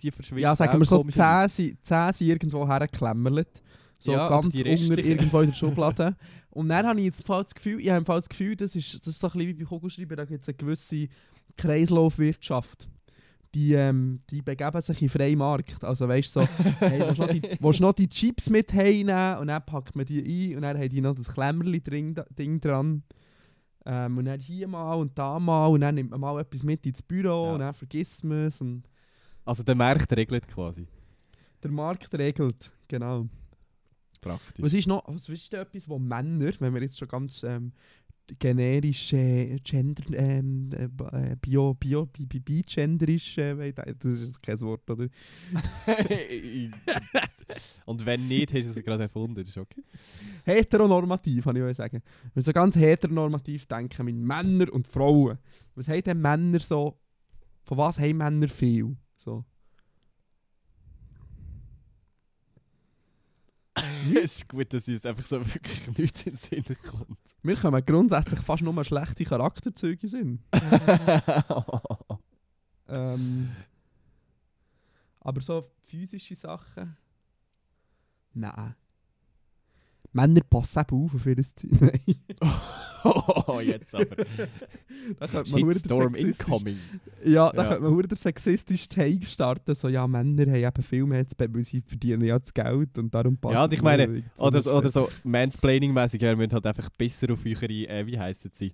die 0.00 0.10
verschwinden. 0.10 0.42
Ja, 0.42 0.56
sagen 0.56 0.78
wir 0.78 0.84
so, 0.86 0.98
komisch 0.98 1.14
10 1.14 1.48
sind, 1.48 1.84
10 1.84 2.12
sind 2.12 2.26
irgendwo 2.28 2.66
hergeklemmert. 2.66 3.62
So 3.98 4.12
Ja, 4.12 4.28
ganz 4.28 4.46
unter 4.54 4.66
irgendwo 4.98 5.40
in 5.40 5.50
der 5.50 5.54
Schublade. 5.54 6.16
Und 6.50 6.68
dann 6.68 6.86
habe 6.86 6.98
ich 7.00 7.06
jetzt 7.06 7.28
das 7.28 7.54
Gefühl, 7.54 7.80
ich 7.80 7.90
habe 7.90 8.04
das 8.04 8.28
Gefühl, 8.28 8.54
das 8.56 8.74
ist, 8.76 8.94
das 9.00 9.06
ist 9.08 9.18
so 9.20 9.28
ein 9.28 9.32
bisschen 9.32 9.48
wie 9.48 9.54
bei 9.54 9.64
Kugelschreiber, 9.64 10.16
da 10.16 10.24
gibt 10.24 10.42
es 10.42 10.48
eine 10.48 10.56
gewisse 10.56 11.08
Kreislaufwirtschaft. 11.56 12.88
Die, 13.54 13.72
ähm, 13.74 14.18
die 14.30 14.42
begeben 14.42 14.80
sich 14.80 15.00
in 15.00 15.08
freien 15.08 15.38
Markt. 15.38 15.82
Also 15.84 16.08
weißt 16.08 16.34
du, 16.36 16.40
so, 16.40 16.46
hey, 16.80 17.00
willst 17.00 17.18
du 17.18 17.22
noch 17.22 17.30
die, 17.30 17.42
willst 17.60 17.80
noch 17.80 17.92
die 17.92 18.08
Chips 18.08 18.50
mit 18.50 18.72
heimnehmen 18.72 19.38
und 19.38 19.46
dann 19.46 19.64
packt 19.64 19.94
man 19.94 20.04
die 20.06 20.50
ein 20.50 20.56
und 20.56 20.62
dann 20.62 20.76
haben 20.76 20.88
die 20.88 21.00
noch 21.00 21.14
das 21.14 21.28
Klemmerli 21.32 21.80
drin, 21.80 22.14
Ding 22.36 22.60
dran. 22.60 23.04
Ähm, 23.86 24.18
und 24.18 24.24
dann 24.24 24.40
hier 24.40 24.66
mal 24.66 24.94
und 24.94 25.16
da 25.16 25.38
mal 25.38 25.66
und 25.66 25.82
dann 25.82 25.94
nimmt 25.94 26.10
man 26.10 26.18
mal 26.20 26.40
etwas 26.40 26.62
mit 26.62 26.84
ins 26.86 27.02
Büro 27.02 27.46
Ja. 27.46 27.52
und 27.52 27.58
dann 27.60 27.74
vergisst 27.74 28.24
man 28.24 28.46
es. 28.46 28.60
Und 28.60 28.82
Also 29.44 29.62
der 29.62 29.74
Markt 29.76 30.10
regelt 30.16 30.48
quasi. 30.48 30.86
der 31.62 31.70
Markt 31.70 32.12
regelt, 32.14 32.72
genau. 32.88 33.28
Praktisch. 34.20 34.64
Was 34.64 34.72
ist 34.72 34.86
noch, 34.88 35.04
was 35.06 35.28
ist 35.28 35.52
denn 35.52 35.60
etwas, 35.60 35.86
wo 35.88 35.98
Männer, 35.98 36.50
wenn 36.58 36.72
wir 36.74 36.82
jetzt 36.82 36.98
schon 36.98 37.08
ganz 37.08 37.42
ähm, 37.42 37.72
generisch 38.38 39.12
äh, 39.12 39.56
Gender, 39.62 40.02
ähm, 40.12 40.70
äh, 40.72 40.84
äh, 40.84 41.36
Bio, 41.40 41.74
Bio, 41.74 42.06
bi, 42.06 42.26
bi, 42.26 42.40
bi 42.40 42.62
genderisch, 42.62 43.38
äh, 43.38 43.72
das 43.72 44.20
ist 44.20 44.42
kein 44.42 44.60
Wort, 44.62 44.88
oder? 44.90 45.06
Und 47.84 48.06
wenn 48.06 48.26
nicht, 48.26 48.52
hast 48.54 48.66
du 48.66 48.70
es 48.70 48.84
gerade 48.84 49.02
erfunden, 49.04 49.36
das 49.36 49.48
ist 49.48 49.58
okay. 49.58 49.82
Heteronormativ, 50.44 51.44
kann 51.44 51.56
ich 51.56 51.62
euch 51.62 51.76
sagen. 51.76 52.02
Wenn 52.22 52.34
wir 52.34 52.42
so 52.42 52.52
ganz 52.52 52.76
heteronormativ 52.76 53.66
denken, 53.66 54.06
mit 54.06 54.16
Männern 54.16 54.70
und 54.70 54.88
Frauen. 54.88 55.38
Was 55.74 55.88
haben 55.88 56.02
denn 56.02 56.20
Männer 56.20 56.60
so, 56.60 56.98
von 57.64 57.78
was 57.78 57.98
haben 57.98 58.16
Männer 58.16 58.48
viel? 58.48 58.96
So. 59.16 59.44
es 64.22 64.36
ist 64.36 64.48
gut, 64.48 64.72
dass 64.72 64.88
uns 64.88 65.06
einfach 65.06 65.24
so 65.24 65.40
wirklich 65.40 65.86
nichts 65.98 66.22
in 66.22 66.32
den 66.32 66.36
Sinn 66.36 66.76
kommt. 66.90 67.18
Wir 67.42 67.56
kommen 67.56 67.84
grundsätzlich 67.84 68.40
fast 68.40 68.62
nur 68.62 68.84
schlechte 68.84 69.24
Charakterzüge 69.24 70.08
sind. 70.08 70.40
Ähm, 72.86 73.50
aber 75.20 75.40
so 75.40 75.64
physische 75.84 76.34
Sachen? 76.34 76.96
Nein. 78.34 78.74
Männer 80.14 80.40
passen 80.48 80.78
eben 80.88 81.04
auf 81.04 81.14
auf 81.14 81.26
ihr 81.26 81.42
Ziel. 81.42 81.70
Nein. 81.80 82.00
oh, 83.04 83.60
jetzt 83.60 83.94
aber. 83.94 84.06
da 85.18 85.26
könnte 85.26 85.50
man 85.58 85.72
Shitstorm 85.72 86.14
incoming. 86.14 86.78
Ja, 87.24 87.50
da 87.50 87.62
Ja. 87.62 87.68
könnte 87.68 87.82
man 87.82 87.94
verdammt 87.96 88.18
sexistisch 88.20 88.88
Take 88.88 89.26
starten. 89.26 89.74
So, 89.74 89.88
ja, 89.88 90.06
Männer 90.06 90.46
haben 90.46 90.54
eben 90.54 90.82
viel 90.82 91.04
mehr 91.04 91.26
zu 91.26 91.34
weil 91.38 91.64
sie 91.64 91.82
verdienen 91.84 92.24
ja 92.24 92.38
das 92.38 92.54
Geld 92.54 92.96
und 92.96 93.12
darum 93.12 93.36
passen 93.36 93.54
Ja, 93.56 93.64
und 93.64 93.72
ich 93.72 93.82
meine, 93.82 94.22
Oder, 94.38 94.62
so 94.62 94.72
oder 94.72 94.90
so 94.90 95.08
Mansplaining-mäßig, 95.24 96.22
ihr 96.22 96.36
müsst 96.36 96.52
halt 96.54 96.66
einfach 96.66 96.88
besser 96.90 97.32
auf 97.32 97.44
eure, 97.44 97.66
äh, 97.66 98.06
wie 98.06 98.18
heissen 98.18 98.50
sie? 98.54 98.72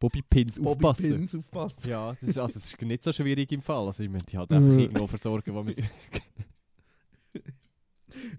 Bobby 0.00 0.22
Pins 0.22 0.56
Bobby 0.56 0.68
aufpassen. 0.86 1.10
Pins 1.10 1.34
aufpassen. 1.34 1.90
Ja, 1.90 2.12
das 2.18 2.22
ist, 2.30 2.38
also, 2.38 2.54
das 2.54 2.64
ist 2.72 2.80
nicht 2.82 3.04
so 3.04 3.12
schwierig 3.12 3.52
im 3.52 3.60
Fall. 3.60 3.86
Also, 3.86 4.02
ich 4.04 4.08
müsste 4.08 4.30
die 4.30 4.38
halt 4.38 4.50
einfach 4.52 4.78
irgendwo 4.78 5.06
versorgen, 5.06 5.54
wo 5.54 5.62
man 5.62 5.74
sie. 5.74 5.84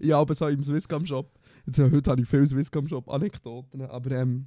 Ja, 0.00 0.18
aber 0.18 0.34
so 0.34 0.48
im 0.48 0.62
Swisscom-Shop. 0.62 1.30
Jetzt, 1.66 1.78
heute 1.78 2.10
habe 2.10 2.22
ich 2.22 2.28
viele 2.28 2.46
Swisscom-Shop-Anekdoten, 2.46 3.82
aber 3.82 4.10
ähm, 4.12 4.46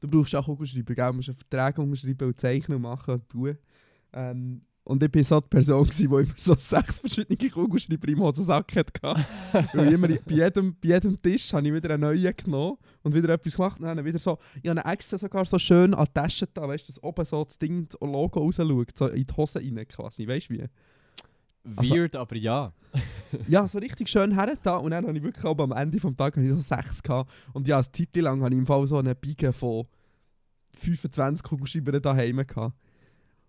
du 0.00 0.08
brauchst 0.08 0.34
auch 0.34 0.44
Kugelschreiber, 0.44 0.94
gell? 0.94 1.10
Du 1.10 1.12
musst 1.14 1.28
einen 1.28 1.38
Vertrag 1.38 1.78
unterschreiben 1.78 2.28
und 2.28 2.40
zeichnen 2.40 2.76
und 2.76 2.82
machen 2.82 3.14
und 3.14 3.28
tun. 3.28 3.56
Ähm, 4.12 4.62
und 4.84 5.02
ich 5.02 5.12
war 5.12 5.24
so 5.24 5.40
die 5.40 5.48
Person, 5.48 5.82
gewesen, 5.82 5.98
die 5.98 6.04
immer 6.04 6.24
so 6.36 6.54
sechs 6.54 7.00
verschiedene 7.00 7.50
Kugelschreiber 7.50 8.08
im 8.08 8.20
Hosensack 8.20 8.76
hatte. 8.76 9.00
Weil 9.72 9.92
immer 9.92 10.06
bei 10.06 10.34
jedem, 10.34 10.76
bei 10.80 10.88
jedem 10.88 11.20
Tisch 11.20 11.52
habe 11.52 11.66
ich 11.66 11.74
wieder 11.74 11.94
einen 11.94 12.02
neuen 12.02 12.36
genommen 12.36 12.76
und 13.02 13.12
wieder 13.12 13.30
etwas 13.30 13.56
gemacht. 13.56 13.80
Und 13.80 13.86
dann 13.86 14.04
wieder 14.04 14.20
so, 14.20 14.38
ich 14.62 14.70
habe 14.70 14.84
extra 14.88 15.18
sogar 15.18 15.44
so 15.44 15.58
schön 15.58 15.92
an 15.92 16.04
die 16.04 16.12
Tasche 16.12 16.46
da, 16.54 16.68
weißt 16.68 16.88
du, 16.88 16.92
dass 16.92 17.02
oben 17.02 17.24
so 17.24 17.44
das 17.44 17.58
Ding, 17.58 17.88
das 17.88 18.00
Logo 18.00 18.38
rausschaut, 18.38 18.96
so 18.96 19.08
in 19.08 19.26
die 19.26 19.36
Hose 19.36 19.58
rein 19.58 19.88
quasi, 19.88 20.28
weißt 20.28 20.50
du 20.50 20.54
wie? 20.54 20.64
Also- 21.74 21.94
Weird, 21.94 22.16
aber 22.16 22.36
ja. 22.36 22.72
Ja, 23.48 23.66
so 23.66 23.78
richtig 23.78 24.08
schön 24.08 24.32
hergetan. 24.34 24.82
Und 24.82 24.92
dann 24.92 25.06
habe 25.06 25.16
ich 25.18 25.22
wirklich 25.22 25.44
auch 25.44 25.58
am 25.58 25.72
Ende 25.72 25.98
des 25.98 26.16
Tages 26.16 26.48
so 26.48 26.60
sechs 26.60 27.02
gehabt. 27.02 27.30
Und 27.52 27.66
ja, 27.68 27.76
eine 27.76 27.90
Zeit 27.90 28.14
lang 28.16 28.40
habe 28.42 28.54
ich 28.54 28.58
im 28.58 28.64
Fall 28.66 28.86
so 28.86 28.96
eine 28.98 29.14
Biege 29.14 29.52
von 29.52 29.84
25 30.78 31.42
Kugelschreibern 31.42 32.00
daheim 32.00 32.46
gehabt. 32.46 32.74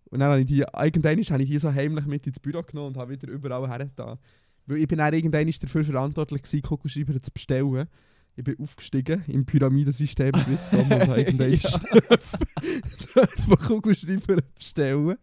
Und 0.10 0.20
dann 0.20 0.30
habe 0.32 0.42
ich 0.42 0.48
die, 0.48 0.60
irgendwann 0.78 1.20
habe 1.22 1.44
ich 1.44 1.50
die 1.50 1.60
so 1.60 1.72
heimlich 1.72 2.06
mit 2.06 2.26
ins 2.28 2.40
Büro 2.40 2.64
genommen 2.64 2.88
und 2.88 2.98
habe 2.98 3.12
wieder 3.12 3.30
überall 3.32 3.70
hergetan. 3.70 4.18
Weil 4.66 4.78
ich 4.78 4.88
bin 4.88 4.98
dann 4.98 5.14
irgendwann 5.14 5.50
dafür 5.50 5.86
verantwortlich 5.86 6.42
gewesen, 6.42 6.62
Kugelschreiber 6.64 7.22
zu 7.22 7.32
bestellen. 7.32 7.88
Ich 8.36 8.44
bin 8.44 8.60
aufgestiegen 8.60 9.24
im 9.28 9.46
Pyramidensystem 9.46 10.32
Swisscom 10.34 10.92
und 10.92 11.08
habe 11.08 11.22
irgendwann 11.22 11.52
dürfen 13.16 13.58
Kugelschreiber 13.68 14.38
bestellen. 14.56 15.18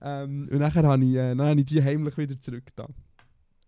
Ähm, 0.00 0.48
und 0.50 0.58
nachher 0.58 0.82
habe 0.84 1.04
ich, 1.04 1.14
äh, 1.14 1.34
dann 1.34 1.42
habe 1.42 1.60
ich 1.60 1.66
die 1.66 1.82
heimlich 1.82 2.16
wieder 2.16 2.38
zurück 2.40 2.64
da. 2.76 2.86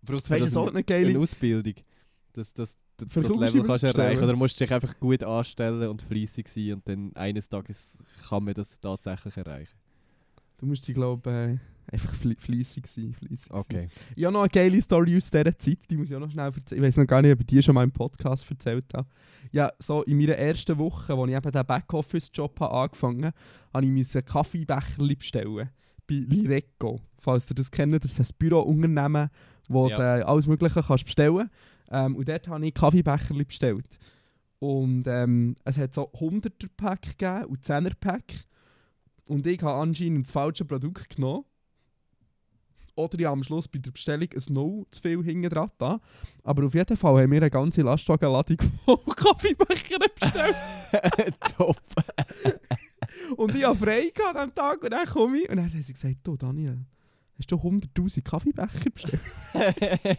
Brauchst 0.03 0.27
du 0.27 0.31
Weißt 0.31 0.41
du, 0.41 0.45
das 0.45 0.53
so 0.53 0.63
eine, 0.63 0.71
eine 0.71 0.85
geile- 0.85 1.19
Ausbildung, 1.19 1.75
du 2.33 3.07
Für 3.09 3.21
das 3.21 3.31
Kugelschreiber 3.31 3.47
Level 3.47 3.63
kannst 3.67 3.81
zu 3.81 3.87
erreichen? 3.87 4.25
Oder 4.25 4.37
musst 4.37 4.61
du 4.61 4.65
dich 4.65 4.73
einfach 4.73 4.99
gut 4.99 5.23
anstellen 5.23 5.89
und 5.89 6.03
fleissig 6.03 6.49
sein 6.49 6.75
und 6.75 6.89
dann 6.89 7.13
eines 7.17 7.49
Tages 7.49 8.03
kann 8.29 8.45
man 8.45 8.55
das 8.55 8.79
tatsächlich 8.81 9.37
erreichen. 9.37 9.75
Du 10.59 10.67
musst, 10.67 10.87
ich 10.89 10.95
glaube, 10.95 11.31
äh, 11.31 11.93
einfach 11.93 12.15
fle 12.15 12.37
fleissig 12.39 12.87
sein. 12.87 13.15
Fleissig 13.15 13.47
sein. 13.49 13.59
Okay. 13.59 13.89
Ich 14.15 14.25
habe 14.25 14.33
noch 14.35 14.43
eine 14.43 14.51
geile 14.51 14.81
Story 14.83 15.17
aus 15.17 15.31
dieser 15.31 15.59
Zeit, 15.59 15.79
die 15.89 15.97
muss 15.97 16.11
ich 16.11 16.17
auch 16.17 16.21
noch 16.21 16.31
schnell 16.31 16.53
erzählen. 16.55 16.83
Ich 16.83 16.87
weiß 16.87 16.97
noch 16.99 17.07
gar 17.07 17.23
nicht, 17.23 17.33
ob 17.33 17.41
ich 17.41 17.47
die 17.47 17.63
schon 17.63 17.75
mal 17.75 17.85
im 17.85 17.91
Podcast 17.91 18.49
erzählt 18.51 18.93
habe. 18.95 19.09
Ja, 19.53 19.73
so 19.79 20.03
in 20.03 20.19
meiner 20.19 20.35
ersten 20.37 20.77
Woche, 20.79 21.15
als 21.15 21.31
ich 21.31 21.37
eben 21.37 21.53
den 21.53 21.67
Backoffice-Job 21.67 22.61
habe 22.61 22.75
angefangen 22.75 23.25
habe, 23.27 23.37
habe 23.73 23.87
ich 23.87 24.15
mir 24.15 24.23
Kaffeebecher 24.23 25.17
bestellen 25.19 25.71
bei 26.11 26.25
Lireco. 26.35 27.01
Falls 27.19 27.47
ihr 27.51 27.55
das 27.55 27.71
kennt, 27.71 27.95
das 28.03 28.19
ist 28.19 28.21
ein 28.21 28.37
Bürounternehmen, 28.39 29.31
wo 29.69 29.89
Ja. 29.89 29.97
du 30.19 30.27
alles 30.27 30.47
Mögliche 30.47 30.83
kannst 30.83 31.05
bestellen 31.05 31.49
ähm, 31.91 32.17
Und 32.17 32.29
dort 32.29 32.49
habe 32.49 32.67
ich 32.67 32.75
Kaffeebecher 32.75 33.35
bestellt. 33.35 33.99
Und 34.59 35.05
ähm, 35.07 35.57
es 35.65 35.79
hat 35.79 35.95
so 35.95 36.11
100er-Pack 36.13 37.17
gegeben 37.19 37.45
und 37.47 37.65
10er-Pack. 37.65 38.25
Und 39.29 39.47
ich 39.47 39.63
habe 39.63 39.81
anscheinend 39.81 40.27
das 40.27 40.33
falsche 40.33 40.65
Produkt 40.65 41.15
genommen. 41.17 41.45
Oder 42.97 43.19
ich 43.19 43.25
habe 43.25 43.35
am 43.35 43.45
Schluss 43.45 43.69
bei 43.69 43.79
der 43.79 43.93
Bestellung 43.93 44.29
ein 44.35 44.53
No 44.53 44.87
zu 44.91 45.01
viel 45.01 45.23
hinten 45.23 45.49
dran 45.49 45.71
da. 45.79 46.01
Aber 46.43 46.67
auf 46.67 46.75
jeden 46.75 46.97
Fall 46.97 47.23
haben 47.23 47.31
wir 47.31 47.39
eine 47.39 47.49
ganze 47.51 47.83
Lastwagenladung 47.83 48.59
voll 48.85 48.99
Kaffeebecher 49.17 49.99
bestellt. 50.19 50.57
Top. 51.57 51.77
und 53.37 53.55
ich 53.55 53.65
habe 53.65 53.77
frei 53.77 54.13
gehabt 54.15 54.37
an 54.37 54.49
diesem 54.49 54.55
Tag. 54.55 54.83
Und 54.83 54.91
dann 54.91 55.07
komme 55.07 55.39
ich 55.39 55.49
und 55.49 55.57
dann 55.57 55.69
haben 55.71 55.83
sie 55.83 55.93
gesagt, 55.93 56.17
du 56.23 56.37
Daniel, 56.37 56.79
hast 57.39 57.51
du 57.51 57.57
100'000 57.57 58.23
Kaffeebecher 58.23 58.91
bestellt? 58.91 59.21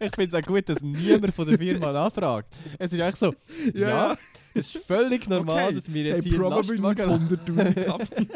ich 0.00 0.14
finde 0.14 0.36
es 0.38 0.42
auch 0.42 0.46
gut, 0.46 0.68
dass 0.68 0.80
niemand 0.80 1.34
von 1.34 1.48
der 1.48 1.58
Firma 1.58 1.92
nachfragt. 1.92 2.54
Es 2.78 2.92
ist 2.92 3.00
echt 3.00 3.18
so, 3.18 3.34
ja, 3.74 4.16
es 4.54 4.74
ist 4.74 4.84
völlig 4.84 5.28
normal, 5.28 5.66
Okay, 5.66 5.74
dass 5.74 5.92
wir 5.92 6.02
jetzt 6.02 6.24
hier 6.24 6.38
probably 6.38 6.76
Lastwagen... 6.76 7.28
100'000 7.28 7.84
Kaffee. 7.84 8.28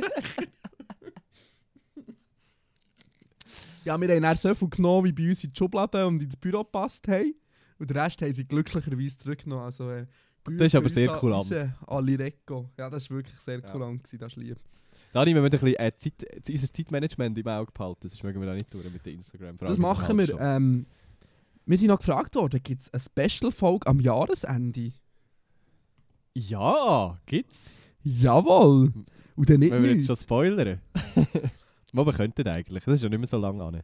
ja, 3.85 4.01
wir 4.01 4.09
haben 4.09 4.23
dann 4.23 4.37
so 4.37 4.55
viel 4.55 4.69
genommen, 4.69 5.07
wie 5.07 5.13
bei 5.13 5.29
uns 5.29 5.45
in 5.45 5.53
die 5.53 5.59
Schublade 5.59 6.07
und 6.07 6.23
ins 6.23 6.37
Büro 6.37 6.65
gepasst 6.65 7.07
haben. 7.09 7.35
Und 7.79 7.91
den 7.91 7.99
Rest 7.99 8.23
haben 8.23 8.33
sie 8.33 8.45
glücklicherweise 8.45 9.19
zurückgenommen. 9.19 9.65
Also, 9.65 9.91
äh, 9.91 10.07
Das 10.45 10.61
ist 10.67 10.75
aber 10.75 10.89
sehr 10.89 11.11
cool. 11.13 11.19
kulant. 11.19 11.73
Alireco. 11.87 12.71
Ja, 12.79 12.91
das 12.91 13.09
war 13.11 13.17
wirklich 13.19 13.37
sehr 13.41 13.61
Ja. 13.61 13.71
kulant, 13.71 14.03
gewesen, 14.05 14.19
das 14.19 14.33
ist 14.33 14.37
lieb. 14.37 14.59
Dani, 15.13 15.35
wir 15.35 15.41
müssen 15.43 15.55
ein 15.55 15.61
bisschen 15.61 15.77
äh, 15.79 15.93
Zeit, 15.97 16.49
unser 16.51 16.73
Zeitmanagement 16.73 17.39
im 17.39 17.47
Auge 17.47 17.71
behalten. 17.73 18.01
Das 18.03 18.23
mögen 18.23 18.41
wir 18.41 18.47
da 18.49 18.55
nicht 18.55 18.73
durch 18.75 18.91
mit 18.93 19.07
den 19.07 19.15
Instagram-Fragen. 19.19 19.71
Das 19.71 19.79
machen 19.79 20.19
wir. 20.19 20.39
Ähm, 20.41 20.87
wir 21.67 21.79
sind 21.79 21.89
noch 21.89 21.99
gefragt 21.99 22.35
worden, 22.35 22.61
gibt 22.63 22.83
es 22.83 22.93
eine 22.93 23.29
Special-Folge 23.31 23.87
am 23.87 24.01
Jahresende? 24.01 24.93
Ja, 26.35 27.19
gibt's. 27.27 27.81
Jawohl! 28.03 28.93
Und 29.37 29.51
dann 29.51 29.61
nicht 29.61 29.71
Wenn 29.73 29.83
wir 29.83 29.91
jetzt 29.91 30.01
nichts. 30.01 30.07
schon 30.09 30.17
spoilern. 30.17 30.81
Aber 31.93 32.07
wir 32.07 32.13
könnten 32.13 32.47
eigentlich. 32.49 32.85
Das 32.85 32.95
ist 32.95 33.03
ja 33.03 33.09
nicht 33.09 33.19
mehr 33.19 33.27
so 33.29 33.39
lange 33.39 33.63
an. 33.63 33.81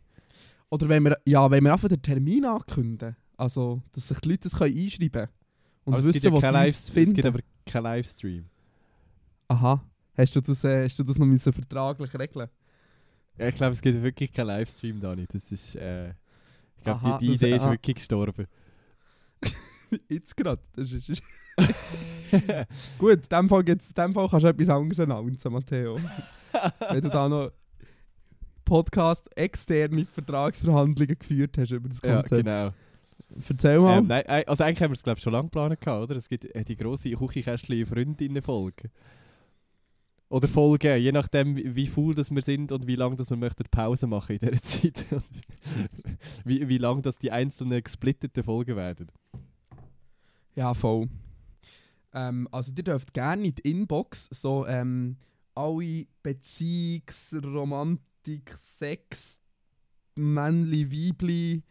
Oder 0.69 0.89
wenn 0.89 1.05
wir, 1.05 1.17
ja, 1.25 1.51
wenn 1.51 1.65
wir 1.65 1.73
einfach 1.73 1.89
den 1.89 2.03
Termin 2.03 2.45
ankündigen. 2.45 3.17
Also, 3.37 3.83
dass 3.93 4.09
sich 4.09 4.19
die 4.21 4.31
Leute 4.31 4.43
das 4.49 4.59
können 4.59 4.77
einschreiben 4.77 5.11
können. 5.13 5.29
Und 5.85 5.95
Aber 5.95 6.01
es, 6.01 6.07
wissen, 6.07 6.21
gibt 6.21 6.25
ja 6.25 6.43
was 6.43 6.53
Live 6.53 6.69
uns 6.69 6.79
es 6.79 6.91
finden. 6.91 7.15
gibt 7.15 7.27
aber 7.27 7.41
keinen 7.67 7.83
Livestream. 7.85 8.45
Aha. 9.49 9.85
Hast 10.17 10.37
du 10.37 10.41
das, 10.41 10.65
äh, 10.65 10.85
hast 10.85 10.99
du 10.99 11.03
das 11.03 11.19
noch 11.19 11.27
müssen 11.27 11.53
vertraglich 11.53 12.15
regeln 12.19 12.49
Ja, 13.39 13.49
ich 13.49 13.55
glaube, 13.55 13.73
es 13.73 13.81
gibt 13.81 14.03
wirklich 14.03 14.33
keinen 14.33 14.49
Livestream, 14.49 15.01
Dani. 15.01 15.27
Das 15.27 15.51
ist. 15.51 15.77
Äh, 15.77 16.11
ich 16.77 16.85
glaube, 16.85 17.01
Aha, 17.01 17.19
die, 17.19 17.27
die 17.29 17.35
Idee 17.35 17.57
ist 17.57 17.63
ah. 17.63 17.71
wirklich 17.71 17.97
gestorben. 17.97 18.47
Jetzt 20.09 20.37
gerade. 20.37 20.63
Das 20.75 20.93
ist, 20.93 21.09
ist 21.09 21.23
Gut, 22.99 23.13
in 23.13 23.29
dem 23.31 23.49
Fall, 23.49 23.65
gibt's, 23.65 23.89
in 23.89 23.95
dem 23.95 24.13
Fall 24.13 24.29
kannst 24.29 24.45
du 24.45 24.49
etwas 24.49 24.69
anderes 24.69 25.01
announcen, 25.01 25.53
Matteo. 25.53 25.99
wenn 26.91 27.01
du 27.01 27.09
da 27.09 27.29
noch 27.29 27.53
Podcast 28.65 29.29
externe 29.37 30.07
Vertragsverhandlungen 30.07 31.19
geführt 31.19 31.59
hast 31.59 31.73
über 31.73 31.89
das 31.89 32.01
ja, 32.05 32.21
Konzept. 32.21 32.45
genau. 32.45 32.73
Erzähl 33.49 33.79
mal. 33.81 33.99
Ähm, 33.99 34.07
nein, 34.07 34.25
äh, 34.27 34.45
also 34.47 34.65
eigentlich 34.65 34.83
haben 34.83 34.91
wir 34.91 34.95
es 34.95 35.03
glaube 35.03 35.21
schon 35.21 35.33
lange 35.33 35.49
geplant, 35.49 35.81
gehabt, 35.81 36.03
oder? 36.05 36.17
Es 36.17 36.29
gibt 36.29 36.45
äh, 36.45 36.65
die 36.65 36.77
grosse 36.77 37.11
Küchenkästchen 37.11 37.87
Freundinnen-Folge. 37.87 38.91
Oder 40.29 40.47
Folgen, 40.47 41.01
je 41.01 41.11
nachdem 41.11 41.57
wie 41.57 41.89
faul 41.89 42.15
das 42.15 42.31
wir 42.31 42.43
sind 42.43 42.71
und 42.71 42.87
wie 42.87 42.95
lange 42.95 43.17
das 43.17 43.31
wir 43.31 43.37
möchten 43.37 43.65
Pause 43.69 44.07
machen 44.07 44.37
in 44.37 44.39
dieser 44.39 44.63
Zeit. 44.63 45.05
wie, 46.45 46.69
wie 46.69 46.79
lange 46.79 47.03
das 47.03 47.19
die 47.19 47.33
einzelnen 47.33 47.83
gesplitteten 47.83 48.45
Folgen 48.45 48.77
werden. 48.77 49.11
Ja, 50.55 50.73
voll. 50.73 51.09
Ähm, 52.13 52.49
also 52.53 52.73
ihr 52.77 52.85
dürft 52.85 53.13
gerne 53.13 53.45
in 53.45 53.55
die 53.57 53.71
Inbox 53.71 54.29
so 54.31 54.67
ähm, 54.67 55.17
alle 55.55 56.07
Beziehungs-, 56.23 57.37
Romantik-, 57.45 58.51
Sex-, 58.57 59.41
Männli-, 60.17 60.91
Weibli- 60.91 61.63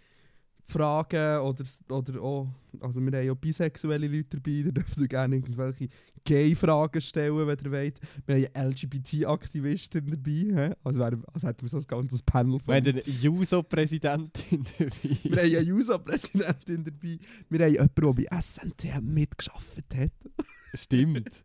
Fragen 0.70 1.40
oder, 1.42 1.64
oder 1.90 2.22
auch, 2.22 2.48
also 2.80 3.02
wir 3.02 3.12
haben 3.12 3.26
ja 3.26 3.34
bisexuelle 3.34 4.08
Leute 4.08 4.38
dabei, 4.38 4.52
ihr 4.52 4.72
dürft 4.72 5.02
auch 5.02 5.08
gerne 5.08 5.36
irgendwelche 5.36 5.90
Gay-Fragen 6.24 7.02
stellen, 7.02 7.48
wenn 7.48 7.58
ihr 7.66 7.72
wollt. 7.72 8.00
Wir 8.26 8.36
haben 8.36 8.48
ja 8.54 8.64
LGBT-Aktivisten 8.68 10.08
dabei, 10.08 10.70
hä? 10.70 10.74
also, 10.84 11.00
wär, 11.00 11.18
also 11.34 11.48
hätten 11.48 11.62
wir 11.62 11.70
so 11.70 11.78
ein 11.78 11.84
ganzes 11.88 12.24
Panel 12.24 12.60
Wir 12.66 12.76
haben 12.76 12.86
von... 12.86 12.94
eine 12.94 13.10
Juso-Präsidentin 13.10 14.66
Wir 14.78 14.88
dabei. 14.88 15.44
haben 15.44 15.56
eine 15.56 15.62
Juso-Präsidentin 15.62 16.84
dabei, 16.84 17.20
wir 17.50 17.66
haben 17.66 17.74
jemanden, 17.74 17.96
der 17.96 18.14
bei 18.30 18.42
SNTM 18.42 19.14
mitgearbeitet 19.14 19.96
hat. 19.96 20.12
Stimmt. 20.74 21.44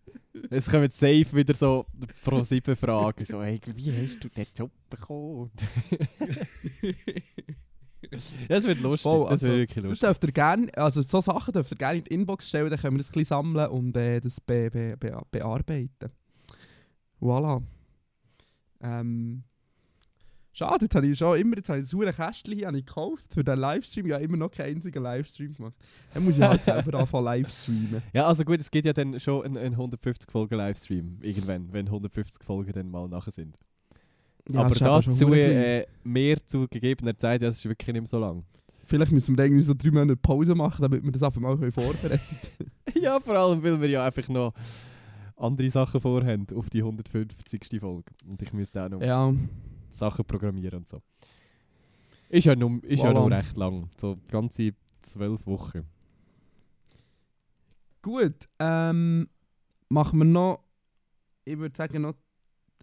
Es 0.50 0.66
kommen 0.66 0.90
safe 0.90 1.26
wieder 1.32 1.54
so 1.54 1.86
pro 2.24 2.42
sieben 2.42 2.76
Fragen. 2.76 3.24
So, 3.24 3.42
hey, 3.42 3.60
wie 3.74 3.92
hast 3.92 4.22
du 4.22 4.28
den 4.28 4.46
Job 4.56 4.70
bekommen? 4.90 5.50
ja, 8.48 8.56
es 8.56 8.64
wird 8.64 8.80
lustig. 8.80 9.10
Das 9.10 9.30
also, 9.30 9.46
wird 9.46 9.56
wirklich 9.56 9.74
Das 9.76 9.84
lustig. 9.84 10.00
dürft 10.08 10.24
ihr 10.24 10.32
gerne, 10.32 10.76
also 10.76 11.02
so 11.02 11.20
Sachen 11.20 11.52
dürft 11.52 11.72
ihr 11.72 11.76
gerne 11.76 11.98
in 11.98 12.04
die 12.04 12.14
Inbox 12.14 12.48
stellen, 12.48 12.70
dann 12.70 12.78
können 12.78 12.94
wir 12.94 12.98
das 12.98 13.08
ein 13.08 13.12
bisschen 13.12 13.24
sammeln 13.24 13.70
und 13.70 13.96
äh, 13.96 14.20
das 14.20 14.40
be 14.40 14.70
be 14.70 14.96
be 14.98 15.16
bearbeiten. 15.30 16.10
Voilà. 17.20 17.62
Ähm, 18.82 19.44
schade, 20.52 20.84
jetzt 20.84 20.94
habe 20.94 21.06
ich 21.06 21.18
schon 21.18 21.38
immer, 21.38 21.56
jetzt 21.56 21.68
habe 21.68 21.80
ich 21.80 21.88
das 21.88 22.16
Kästchen 22.16 22.54
hier 22.54 22.68
ich 22.74 22.84
gekauft 22.86 23.32
für 23.32 23.42
den 23.42 23.58
Livestream. 23.58 24.06
Ich 24.06 24.12
habe 24.12 24.24
immer 24.24 24.36
noch 24.36 24.50
keinen 24.50 24.76
einzigen 24.76 25.02
Livestream 25.02 25.54
gemacht. 25.54 25.74
Dann 26.12 26.24
muss 26.24 26.36
ich 26.36 26.42
halt 26.42 26.64
selber 26.64 26.98
anfangen 26.98 27.24
livestreamen. 27.24 28.02
Ja, 28.12 28.26
also 28.26 28.44
gut, 28.44 28.60
es 28.60 28.70
gibt 28.70 28.86
ja 28.86 28.92
dann 28.92 29.18
schon 29.20 29.44
einen, 29.44 29.56
einen 29.56 29.74
150 29.74 30.30
Folgen 30.30 30.56
Livestream. 30.56 31.18
Irgendwann, 31.22 31.72
wenn 31.72 31.86
150 31.86 32.44
Folgen 32.44 32.72
dann 32.72 32.90
mal 32.90 33.08
nachher 33.08 33.32
sind. 33.32 33.56
Ja, 34.50 34.60
Aber 34.60 34.74
dazu 34.74 35.32
äh, 35.32 35.86
mehr 36.02 36.46
zu 36.46 36.68
gegebener 36.68 37.16
Zeit, 37.16 37.40
ja, 37.40 37.48
das 37.48 37.56
ist 37.56 37.64
wirklich 37.64 37.86
nicht 37.88 38.02
mehr 38.02 38.06
so 38.06 38.18
lang. 38.18 38.44
Vielleicht 38.84 39.12
müssen 39.12 39.36
wir 39.36 39.44
irgendwie 39.44 39.62
so 39.62 39.72
drei 39.72 39.90
Monate 39.90 40.16
Pause 40.16 40.54
machen, 40.54 40.82
damit 40.82 41.02
wir 41.02 41.10
das 41.10 41.22
einfach 41.22 41.40
mal 41.40 41.56
vorbereiten 41.72 42.20
können. 42.58 42.70
ja, 43.02 43.18
vor 43.18 43.34
allem, 43.34 43.62
weil 43.62 43.80
wir 43.80 43.88
ja 43.88 44.04
einfach 44.04 44.28
noch 44.28 44.52
andere 45.36 45.70
Sachen 45.70 46.00
vorhaben 46.00 46.46
auf 46.54 46.68
die 46.68 46.80
150. 46.80 47.80
Folge. 47.80 48.12
Und 48.26 48.42
ich 48.42 48.52
müsste 48.52 48.84
auch 48.84 48.90
noch 48.90 49.00
ja, 49.00 49.32
Sachen 49.88 50.24
programmieren 50.26 50.80
und 50.80 50.88
so. 50.88 51.00
Ist 52.28 52.44
ja 52.44 52.54
nur, 52.54 52.82
ist 52.84 53.02
ja 53.02 53.10
Voilà. 53.10 53.14
nur 53.14 53.30
recht 53.30 53.56
lang. 53.56 53.88
So 53.96 54.16
ganze 54.30 54.74
zwölf 55.02 55.46
Wochen. 55.46 55.84
Gut, 58.02 58.48
ähm, 58.58 59.28
machen 59.88 60.18
wir 60.18 60.24
noch, 60.26 60.60
ich 61.44 61.56
würde 61.56 61.76
sagen, 61.76 62.02
noch 62.02 62.14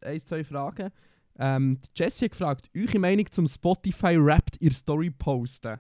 ein, 0.02 0.20
zwei 0.20 0.44
Fragen. 0.44 0.90
Ähm, 1.38 1.80
Jessie 1.96 2.26
hat 2.26 2.32
gefragt, 2.32 2.70
eure 2.76 3.00
Meinung 3.00 3.32
zum 3.32 3.48
Spotify 3.48 4.18
Wrapped 4.18 4.62
ihr 4.62 4.72
Story 4.72 5.10
posten. 5.10 5.80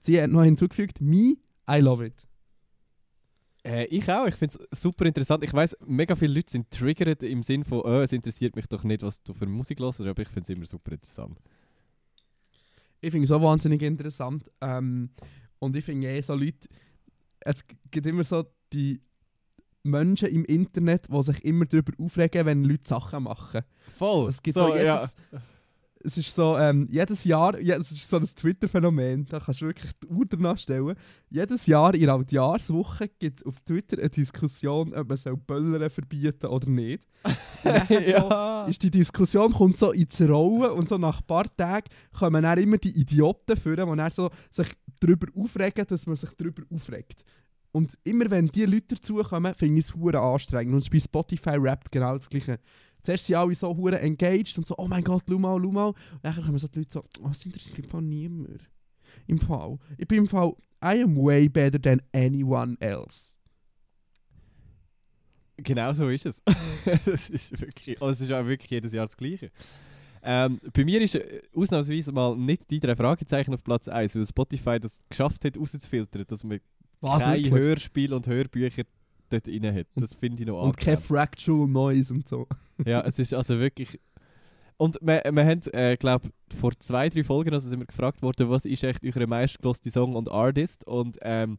Sie 0.00 0.20
hat 0.20 0.30
noch 0.30 0.42
hinzugefügt, 0.42 1.00
me, 1.00 1.36
I 1.68 1.80
love 1.80 2.04
it. 2.04 2.26
Äh, 3.66 3.86
ich 3.86 4.08
auch. 4.10 4.26
Ich 4.26 4.36
finde 4.36 4.58
es 4.70 4.80
super 4.80 5.06
interessant. 5.06 5.42
Ich 5.42 5.52
weiß, 5.52 5.76
mega 5.86 6.14
viele 6.14 6.34
Leute 6.34 6.52
sind 6.52 6.70
triggert 6.70 7.22
im 7.24 7.42
Sinn 7.42 7.64
von, 7.64 7.80
oh, 7.80 8.00
es 8.00 8.12
interessiert 8.12 8.54
mich 8.54 8.66
doch 8.66 8.84
nicht, 8.84 9.02
was 9.02 9.22
du 9.22 9.34
für 9.34 9.46
Musik 9.46 9.80
hörst, 9.80 10.00
aber 10.00 10.22
ich 10.22 10.28
finde 10.28 10.42
es 10.42 10.48
immer 10.50 10.66
super 10.66 10.92
interessant. 10.92 11.38
Ich 13.00 13.10
finde 13.10 13.24
es 13.24 13.32
auch 13.32 13.42
wahnsinnig 13.42 13.82
interessant. 13.82 14.50
Ähm, 14.60 15.10
und 15.58 15.74
ich 15.74 15.84
finde 15.84 16.08
eh 16.08 16.20
so 16.20 16.34
Leute, 16.34 16.68
es 17.40 17.64
gibt 17.90 18.06
immer 18.06 18.24
so 18.24 18.44
die 18.72 19.00
Menschen 19.86 20.28
im 20.28 20.44
Internet, 20.44 21.08
die 21.10 21.22
sich 21.22 21.44
immer 21.44 21.66
darüber 21.66 21.92
aufregen, 21.98 22.46
wenn 22.46 22.64
Leute 22.64 22.88
Sachen 22.88 23.24
machen. 23.24 23.62
Voll. 23.96 24.28
Es 24.28 24.42
gibt 24.42 24.54
so, 24.54 24.74
jedes, 24.74 25.14
es 26.06 26.16
ist 26.16 26.36
so, 26.36 26.56
ähm, 26.56 26.86
jedes 26.88 27.24
Jahr, 27.24 27.60
ja, 27.60 27.76
es 27.76 27.90
ist 27.90 28.08
so 28.08 28.16
ein 28.16 28.24
Twitter-Phänomen, 28.24 29.26
da 29.26 29.40
kannst 29.40 29.60
du 29.60 29.66
wirklich 29.66 29.90
die 30.00 30.06
Uhr 30.06 30.24
danach 30.28 30.56
stellen. 30.56 30.94
Jedes 31.30 31.66
Jahr 31.66 31.94
in 31.94 32.06
der 32.06 32.24
Jahreswoche 32.30 33.08
gibt 33.18 33.40
es 33.40 33.46
auf 33.46 33.58
Twitter 33.60 33.98
eine 33.98 34.08
Diskussion, 34.08 34.94
ob 34.94 35.08
man 35.08 35.16
soll 35.16 35.36
Böllern 35.36 35.90
verbieten 35.90 36.46
oder 36.46 36.70
nicht. 36.70 37.08
Nachher 37.64 38.02
so, 38.04 38.10
ja. 38.10 38.64
ist 38.66 38.82
die 38.82 38.90
Diskussion 38.90 39.52
kommt 39.52 39.78
so 39.78 39.90
ins 39.90 40.20
Rollen 40.20 40.70
und 40.70 40.88
so 40.88 40.96
nach 40.96 41.20
ein 41.20 41.26
paar 41.26 41.56
Tagen 41.56 41.88
kommen 42.16 42.42
dann 42.42 42.58
immer 42.58 42.78
die 42.78 42.96
Idioten 42.96 43.56
führen, 43.56 43.90
die 43.90 43.96
dann 43.96 44.10
so 44.10 44.30
sich 44.52 44.68
darüber 45.00 45.26
aufregen, 45.34 45.86
dass 45.88 46.06
man 46.06 46.14
sich 46.14 46.30
darüber 46.38 46.62
aufregt. 46.72 47.24
Und 47.76 47.92
immer 48.04 48.30
wenn 48.30 48.46
die 48.46 48.64
Leute 48.64 48.94
dazukommen, 48.94 49.54
finde 49.54 49.80
ich 49.80 49.86
es 49.86 50.14
anstrengend. 50.14 50.74
Und 50.74 50.90
bei 50.90 50.98
Spotify 50.98 51.56
rappt 51.58 51.92
genau 51.92 52.14
das 52.14 52.30
Gleiche. 52.30 52.58
Zuerst 53.02 53.26
sind 53.26 53.36
alle 53.36 53.54
so 53.54 53.76
hure 53.76 54.00
engaged 54.00 54.56
und 54.56 54.66
so, 54.66 54.74
oh 54.78 54.88
mein 54.88 55.04
Gott, 55.04 55.24
schau 55.28 55.38
mal, 55.38 55.60
schau 55.62 55.70
mal. 55.70 55.88
Und 55.88 55.96
dann 56.22 56.34
kommen 56.36 56.56
so 56.56 56.68
die 56.68 56.78
Leute 56.78 56.92
so, 56.92 57.04
oh, 57.20 57.28
das 57.28 57.44
interessiert 57.44 57.78
im 57.78 57.84
Fall 57.84 58.00
niemand. 58.00 58.62
Im 59.26 59.36
Fall. 59.38 59.76
Ich 59.98 60.08
bin 60.08 60.20
im 60.20 60.26
Fall, 60.26 60.54
I 60.82 61.02
am 61.02 61.18
way 61.18 61.50
better 61.50 61.78
than 61.78 62.00
anyone 62.14 62.78
else. 62.80 63.34
Genau 65.58 65.92
so 65.92 66.08
ist 66.08 66.24
es. 66.24 66.42
das 67.04 67.28
ist 67.28 67.60
wirklich, 67.60 68.00
also 68.00 68.12
es 68.12 68.20
ist 68.22 68.32
auch 68.32 68.46
wirklich 68.46 68.70
jedes 68.70 68.94
Jahr 68.94 69.04
das 69.04 69.18
Gleiche. 69.18 69.50
Ähm, 70.22 70.60
bei 70.72 70.82
mir 70.82 71.02
ist 71.02 71.14
äh, 71.14 71.42
ausnahmsweise 71.54 72.10
mal 72.10 72.34
nicht 72.36 72.70
die 72.70 72.80
drei 72.80 72.96
Fragezeichen 72.96 73.52
auf 73.52 73.62
Platz 73.62 73.86
1, 73.86 74.16
weil 74.16 74.24
Spotify 74.24 74.80
das 74.80 74.98
geschafft 75.10 75.44
hat, 75.44 75.58
rauszufiltern, 75.58 76.24
dass 76.26 76.42
man 76.42 76.58
Was, 77.00 77.22
kein 77.22 77.44
wirklich? 77.44 77.52
Hörspiel 77.52 78.12
und 78.12 78.26
Hörbücher 78.26 78.82
dort 79.28 79.48
rein 79.48 79.74
hat. 79.74 79.86
Das 79.96 80.14
finde 80.14 80.42
ich 80.42 80.48
noch 80.48 80.62
Und 80.62 80.76
kein. 80.76 80.98
Fractal 80.98 81.66
Noise 81.66 82.14
und 82.14 82.28
so. 82.28 82.46
Ja, 82.84 83.00
es 83.02 83.18
ist 83.18 83.34
also 83.34 83.58
wirklich... 83.58 84.00
Und 84.78 84.98
wir, 85.00 85.22
wir 85.30 85.46
haben, 85.46 85.62
äh, 85.72 85.96
glaube 85.96 86.28
vor 86.54 86.72
zwei, 86.78 87.08
drei 87.08 87.24
Folgen 87.24 87.54
also 87.54 87.68
sind 87.68 87.78
wir 87.78 87.86
gefragt 87.86 88.20
worden, 88.20 88.50
was 88.50 88.66
ist 88.66 88.84
echt 88.84 89.02
eure 89.04 89.26
meistgeloste 89.26 89.90
Song 89.90 90.14
und 90.14 90.30
Artist. 90.30 90.86
Und 90.86 91.16
ähm, 91.22 91.58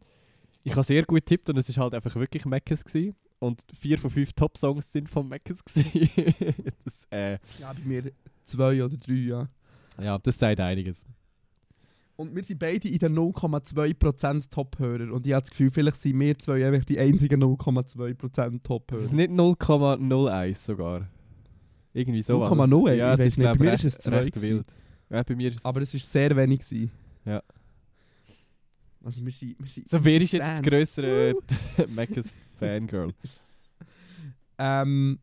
ich 0.64 0.74
habe 0.74 0.84
sehr 0.84 1.04
gut 1.04 1.26
getippt 1.26 1.50
und 1.50 1.58
es 1.58 1.68
ist 1.68 1.78
halt 1.78 1.94
einfach 1.94 2.16
wirklich 2.16 2.46
Meckes 2.46 2.84
gewesen. 2.86 3.16
Und 3.40 3.64
vier 3.74 3.98
von 3.98 4.10
fünf 4.10 4.34
Top-Songs 4.34 4.92
sind 4.92 5.10
von 5.10 5.28
Meckes 5.28 5.64
gewesen. 5.64 6.34
das, 6.86 7.08
äh, 7.10 7.38
Ja, 7.60 7.74
bei 7.74 7.80
mir 7.86 8.12
zwei 8.44 8.84
oder 8.84 8.98
drei, 8.98 9.14
ja. 9.14 9.50
ja, 10.00 10.18
das 10.18 10.38
sagt 10.38 10.60
einiges. 10.60 11.06
Und 12.18 12.36
wir 12.36 12.44
sind 12.44 12.58
beide 12.60 12.88
in 12.90 12.98
den 12.98 13.16
0,2% 13.16 14.50
Top-Hörer. 14.50 15.14
Und 15.14 15.26
ich 15.28 15.34
habe 15.34 15.42
das 15.44 15.52
Gefühl, 15.52 15.70
vielleicht 15.72 16.02
sind 16.02 16.20
wir 16.20 16.38
zwei 16.40 16.66
einfach 16.68 16.84
die 16.84 17.00
einzigen 17.00 17.42
0,2% 17.44 18.16
Es 18.26 18.58
ist 18.58 18.64
Top-Hörer. 18.64 19.14
nicht 19.14 19.30
0,01 19.32 20.56
sogar. 20.56 21.08
Irgendwie 21.94 22.24
so. 22.24 22.44
0,01? 22.44 22.94
Ja, 22.96 23.14
Ich 23.14 23.20
ist, 23.20 23.38
nicht, 23.38 23.46
bei 23.48 23.56
mir 23.60 23.72
recht, 23.72 23.84
ist 23.84 23.98
es 24.00 24.04
zwei 24.04 24.18
recht 24.18 24.34
gewesen. 24.34 24.50
wild. 24.58 24.76
Ja, 25.12 25.24
bei 25.24 25.36
mir 25.36 25.52
ist. 25.52 25.64
Aber 25.66 25.80
es 25.82 25.94
war 25.94 26.00
sehr 26.02 26.36
wenig. 26.36 26.60
Gewesen. 26.62 26.92
Ja. 27.24 27.42
Also 29.04 29.24
wir 29.24 29.32
sind... 29.32 29.56
Wir 29.60 29.70
sind 29.70 29.88
so, 29.88 30.04
wer 30.04 30.20
ist 30.22 30.32
jetzt 30.34 30.42
das 30.44 30.62
grössere 30.64 31.36
Meckes 31.90 32.34
Fangirl? 32.60 33.14
Ähm, 34.60 35.20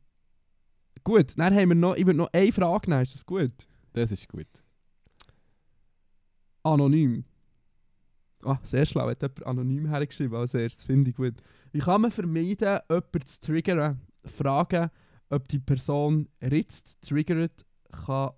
gut, 1.02 1.32
dann 1.36 1.52
haben 1.52 1.68
wir 1.70 1.74
noch... 1.74 1.96
Ich 1.96 2.06
würde 2.06 2.18
noch 2.18 2.28
eine 2.32 2.52
Frage 2.52 2.88
nehmen, 2.88 3.02
ist 3.02 3.16
das 3.16 3.26
gut? 3.26 3.50
Das 3.92 4.12
ist 4.12 4.28
gut. 4.28 4.46
Anonym. 6.64 7.24
Ah, 8.42 8.58
sehr 8.62 8.84
schlau, 8.84 9.08
hat 9.08 9.22
jemand 9.22 9.46
anonym 9.46 9.86
hergeschrieben 9.88 10.36
als 10.36 10.52
erstes, 10.54 10.84
finde 10.84 11.10
ich 11.10 11.16
gut. 11.16 11.34
Wie 11.72 11.78
kann 11.78 12.00
man 12.00 12.10
vermeiden, 12.10 12.78
jemanden 12.88 13.26
zu 13.26 13.40
triggern? 13.40 14.00
Fragen, 14.24 14.90
ob 15.30 15.48
die 15.48 15.58
Person 15.58 16.28
ritzt, 16.42 17.00
triggert, 17.02 17.64
kann... 17.90 18.32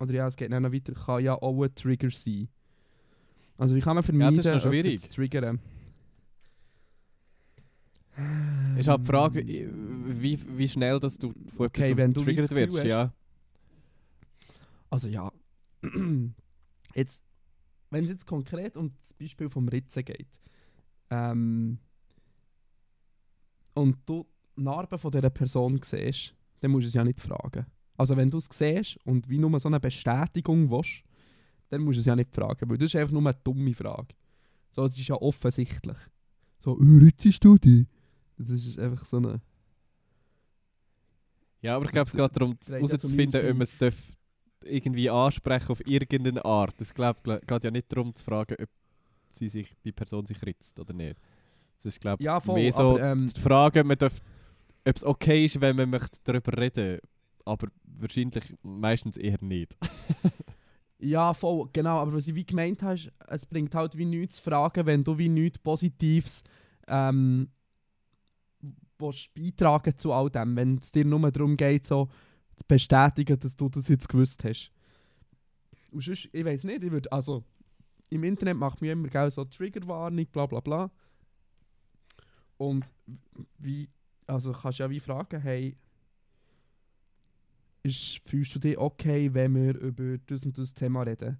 Oder 0.00 0.12
ja, 0.14 0.26
es 0.28 0.36
geht 0.36 0.50
noch 0.50 0.72
weiter, 0.72 0.92
kann 0.94 1.24
ja 1.24 1.34
auch 1.34 1.62
ein 1.62 1.74
Trigger 1.74 2.10
sein. 2.10 2.48
Also 3.56 3.74
wie 3.74 3.80
kann 3.80 3.96
man 3.96 4.04
vermeiden, 4.04 4.36
das 4.36 4.46
ist 4.64 5.02
zu 5.02 5.08
triggern? 5.16 5.58
Ist 8.76 8.88
halt 8.88 9.00
die 9.02 9.06
Frage, 9.06 9.44
wie, 9.46 10.38
wie 10.58 10.68
schnell 10.68 10.98
dass 11.00 11.18
du 11.18 11.32
von 11.56 11.66
Okay, 11.66 11.96
wenn 11.96 12.12
du 12.12 12.24
Gefühl 12.24 12.72
wirst. 12.72 12.78
hast- 12.78 12.84
Ja. 12.86 13.12
Also 14.90 15.08
ja, 15.08 15.32
jetzt, 16.98 17.24
wenn 17.90 18.04
es 18.04 18.10
jetzt 18.10 18.26
konkret 18.26 18.76
um 18.76 18.90
das 18.90 19.12
Beispiel 19.14 19.48
vom 19.48 19.68
Ritzen 19.68 20.04
geht 20.04 20.28
ähm, 21.10 21.78
und 23.74 23.98
du 24.06 24.26
Narben 24.56 24.98
von 24.98 25.10
dieser 25.10 25.30
Person 25.30 25.80
siehst, 25.82 26.34
dann 26.60 26.72
musst 26.72 26.84
du 26.84 26.88
es 26.88 26.94
ja 26.94 27.04
nicht 27.04 27.20
fragen. 27.20 27.66
Also 27.96 28.16
wenn 28.16 28.30
du 28.30 28.38
es 28.38 28.48
siehst 28.52 28.98
und 29.04 29.28
wie 29.28 29.38
nur 29.38 29.58
so 29.60 29.68
eine 29.68 29.80
Bestätigung 29.80 30.70
willst, 30.70 31.02
dann 31.68 31.82
musst 31.82 31.96
du 31.96 32.00
es 32.00 32.06
ja 32.06 32.16
nicht 32.16 32.34
fragen, 32.34 32.68
weil 32.68 32.78
das 32.78 32.86
ist 32.86 32.96
einfach 32.96 33.12
nur 33.12 33.22
eine 33.22 33.38
dumme 33.44 33.74
Frage. 33.74 34.14
So, 34.70 34.86
das 34.86 34.96
ist 34.96 35.08
ja 35.08 35.16
offensichtlich. 35.16 35.96
So, 36.58 36.78
äh, 36.78 36.98
ritzest 37.04 37.44
du 37.44 37.56
dich? 37.56 37.86
Das 38.36 38.50
ist 38.50 38.78
einfach 38.78 39.04
so 39.04 39.18
eine... 39.18 39.40
ja, 41.60 41.76
aber 41.76 41.86
ich 41.86 41.92
glaube, 41.92 42.08
es 42.08 42.16
geht 42.16 42.36
darum, 42.36 42.56
herauszufinden, 42.68 43.40
ob 43.50 43.52
man 43.54 43.62
es 43.62 43.76
darf 43.76 43.96
irgendwie 44.64 45.10
ansprechen 45.10 45.72
auf 45.72 45.86
irgendeine 45.86 46.44
Art. 46.44 46.80
Es 46.80 46.94
geht 46.94 47.64
ja 47.64 47.70
nicht 47.70 47.92
darum 47.92 48.14
zu 48.14 48.24
fragen, 48.24 48.56
ob 48.60 48.68
sie 49.28 49.48
sich, 49.48 49.74
die 49.84 49.92
Person 49.92 50.26
sich 50.26 50.40
ritzt 50.42 50.78
oder 50.78 50.92
nicht. 50.92 51.16
Es 51.78 51.86
ist, 51.86 52.00
glaube 52.00 52.22
Ja, 52.22 52.40
voll, 52.40 52.60
mehr 52.60 52.72
so 52.72 52.96
aber, 52.96 53.12
ähm, 53.12 53.28
zu 53.28 53.40
fragen, 53.40 53.86
man 53.86 53.98
darf, 53.98 54.20
ob 54.86 54.96
es 54.96 55.04
okay 55.04 55.44
ist, 55.44 55.60
wenn 55.60 55.76
man 55.76 55.90
möchte 55.90 56.18
darüber 56.24 56.56
reden 56.56 56.98
aber 57.48 57.68
wahrscheinlich 57.84 58.54
meistens 58.62 59.16
eher 59.16 59.38
nicht. 59.40 59.76
Ja, 61.00 61.32
voll, 61.32 61.68
genau. 61.72 62.00
Aber 62.00 62.14
was 62.14 62.26
ich 62.26 62.34
wie 62.34 62.44
gemeint 62.44 62.82
hast, 62.82 63.12
es 63.28 63.46
bringt 63.46 63.72
halt 63.74 63.96
wie 63.96 64.04
nichts 64.04 64.36
zu 64.38 64.42
fragen, 64.42 64.84
wenn 64.84 65.04
du 65.04 65.16
wie 65.16 65.28
nichts 65.28 65.58
Positives 65.60 66.42
ähm, 66.88 67.48
willst 68.98 69.32
beitragen 69.32 69.96
zu 69.96 70.12
all 70.12 70.28
dem. 70.28 70.56
Wenn 70.56 70.78
es 70.78 70.90
dir 70.90 71.04
nur 71.04 71.30
darum 71.30 71.56
geht, 71.56 71.86
so 71.86 72.08
zu 72.58 72.64
bestätigen, 72.66 73.38
dass 73.38 73.56
du 73.56 73.68
das 73.68 73.88
jetzt 73.88 74.08
gewusst 74.08 74.44
hast. 74.44 74.72
Und 75.90 76.02
sonst, 76.02 76.28
ich 76.32 76.44
weiß 76.44 76.64
nicht, 76.64 76.82
ich 76.82 76.90
würde, 76.90 77.10
also 77.10 77.44
im 78.10 78.24
Internet 78.24 78.56
macht 78.56 78.80
mir 78.80 78.92
immer 78.92 79.08
gell, 79.08 79.30
so 79.30 79.44
Triggerwarnung, 79.44 80.26
bla 80.26 80.46
bla 80.46 80.60
bla. 80.60 80.90
Und 82.56 82.92
wie, 83.58 83.88
also 84.26 84.52
kannst 84.52 84.80
ja 84.80 84.90
wie 84.90 85.00
fragen, 85.00 85.40
hey, 85.40 85.76
ist, 87.82 88.20
fühlst 88.28 88.54
du 88.54 88.58
dich 88.58 88.76
okay, 88.76 89.32
wenn 89.32 89.54
wir 89.54 89.78
über 89.78 90.18
das 90.18 90.44
und 90.44 90.58
das 90.58 90.74
Thema 90.74 91.02
reden? 91.02 91.38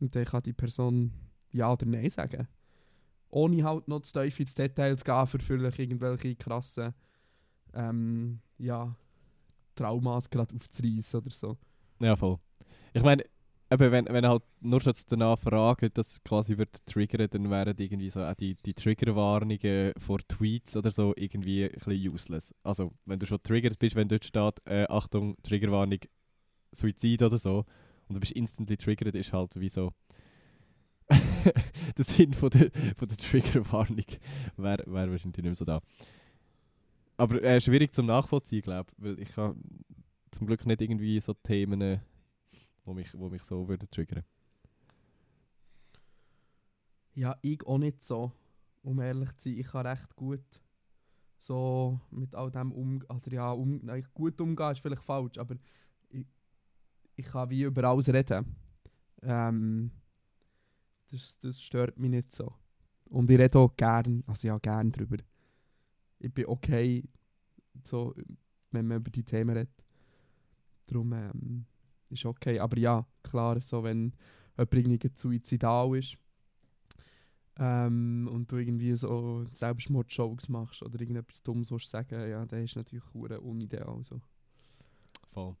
Und 0.00 0.14
dann 0.14 0.24
kann 0.24 0.42
die 0.42 0.52
Person 0.52 1.12
Ja 1.50 1.72
oder 1.72 1.86
Nein 1.86 2.10
sagen. 2.10 2.46
Ohne 3.30 3.64
halt 3.64 3.88
noch 3.88 4.00
zu 4.00 4.12
tief 4.12 4.38
ins 4.40 4.54
Detail 4.54 4.96
zu 4.96 5.04
gehen, 5.04 5.26
für 5.26 5.54
irgendwelche 5.54 6.36
krassen 6.36 6.94
ähm, 7.74 8.40
ja, 8.58 8.94
Traumas 9.74 10.28
gerade 10.28 10.54
aufzureißen 10.54 11.20
oder 11.20 11.30
so. 11.30 11.56
Ja, 12.00 12.16
voll. 12.16 12.38
Ich 12.92 13.02
meine, 13.02 13.24
eben, 13.70 13.92
wenn, 13.92 14.06
wenn 14.06 14.26
halt 14.26 14.42
nur 14.60 14.80
schon 14.80 14.94
danach 15.08 15.38
fragen, 15.38 15.90
dass 15.94 16.22
quasi 16.22 16.56
wird 16.56 16.84
triggern, 16.86 17.28
dann 17.30 17.50
wären 17.50 17.76
irgendwie 17.78 18.10
so 18.10 18.22
auch 18.22 18.34
die, 18.34 18.54
die 18.54 18.74
Triggerwarnungen 18.74 19.92
vor 19.98 20.18
Tweets 20.26 20.76
oder 20.76 20.90
so 20.90 21.12
irgendwie 21.16 21.64
ein 21.64 21.72
bisschen 21.72 22.12
useless. 22.12 22.54
Also, 22.62 22.92
wenn 23.04 23.18
du 23.18 23.26
schon 23.26 23.42
triggert 23.42 23.78
bist, 23.78 23.96
wenn 23.96 24.08
dort 24.08 24.24
steht, 24.24 24.54
äh, 24.64 24.86
Achtung, 24.88 25.36
Triggerwarnung, 25.42 26.00
Suizid 26.72 27.22
oder 27.22 27.38
so, 27.38 27.64
und 28.08 28.14
du 28.14 28.20
bist 28.20 28.32
instantly 28.32 28.76
triggert, 28.76 29.14
ist 29.14 29.32
halt 29.32 29.58
wie 29.60 29.68
so. 29.68 29.92
der 31.96 32.04
Sinn 32.04 32.34
von 32.34 32.50
der, 32.50 32.70
von 32.94 33.08
der 33.08 33.16
Triggerwarnung 33.16 34.04
wäre 34.56 34.84
wär 34.86 35.10
wahrscheinlich 35.10 35.38
nicht 35.38 35.42
mehr 35.42 35.54
so 35.54 35.64
da. 35.64 35.80
Aber 37.18 37.42
äh, 37.42 37.60
schwierig 37.60 37.92
zum 37.92 38.06
Nachvollziehen, 38.06 38.62
glaube 38.62 38.92
ich, 38.96 39.04
weil 39.04 39.18
ich 39.18 39.36
habe 39.36 39.56
zum 40.30 40.46
Glück 40.46 40.64
nicht 40.64 40.80
irgendwie 40.80 41.20
so 41.20 41.34
Themen, 41.34 41.80
äh, 41.80 41.98
wo 42.84 42.94
mich, 42.94 43.12
wo 43.12 43.28
mich 43.28 43.42
so 43.42 43.68
würden 43.68 43.90
triggern. 43.90 44.24
Ja, 47.14 47.36
ich 47.42 47.66
auch 47.66 47.78
nicht 47.78 48.04
so, 48.04 48.30
um 48.84 49.00
ehrlich 49.00 49.36
zu 49.36 49.48
sein. 49.48 49.58
Ich 49.58 49.66
kann 49.66 49.86
recht 49.86 50.14
gut 50.14 50.44
so 51.40 52.00
mit 52.10 52.36
all 52.36 52.52
dem 52.52 52.70
umgehen. 52.70 53.10
Oder 53.10 53.32
ja, 53.32 53.50
um, 53.50 53.80
nein, 53.82 54.06
gut 54.14 54.40
umgehen 54.40 54.70
ist 54.70 54.80
vielleicht 54.80 55.02
falsch, 55.02 55.38
aber 55.38 55.56
ich, 56.10 56.24
ich 57.16 57.26
kann 57.26 57.50
wie 57.50 57.62
über 57.62 57.82
alles 57.82 58.08
reden. 58.08 58.54
Ähm, 59.22 59.90
das, 61.10 61.36
das 61.40 61.60
stört 61.60 61.98
mich 61.98 62.10
nicht 62.10 62.32
so. 62.32 62.54
Und 63.06 63.28
ich 63.28 63.38
rede 63.40 63.58
auch 63.58 63.74
gern, 63.76 64.22
also 64.28 64.46
ja, 64.46 64.58
gern 64.58 64.92
drüber. 64.92 65.16
Ich 66.18 66.32
bin 66.32 66.46
okay, 66.46 67.04
so, 67.84 68.14
wenn 68.70 68.86
man 68.86 68.98
über 68.98 69.10
die 69.10 69.24
Themen 69.24 69.56
redet. 69.56 69.70
Darum 70.86 71.12
ähm, 71.12 71.66
ist 72.10 72.24
okay. 72.24 72.58
Aber 72.58 72.78
ja, 72.78 73.06
klar, 73.22 73.60
so 73.60 73.82
wenn 73.82 74.12
jemand 74.56 74.74
irgendwie 74.74 75.10
suizidal 75.14 75.96
ist, 75.96 76.18
ähm, 77.58 78.28
und 78.32 78.50
du 78.50 78.56
irgendwie 78.56 78.94
so 78.94 79.44
Selbstmord-Jokes 79.52 80.48
machst 80.48 80.82
oder 80.82 81.00
irgendetwas 81.00 81.42
Dummes 81.42 81.70
willst 81.72 81.90
sagen, 81.90 82.28
ja, 82.28 82.46
dann 82.46 82.64
ist 82.64 82.76
natürlich 82.76 83.04
hure 83.12 83.40
unideal. 83.40 84.00
So. 84.02 84.20
Voll. 85.28 85.56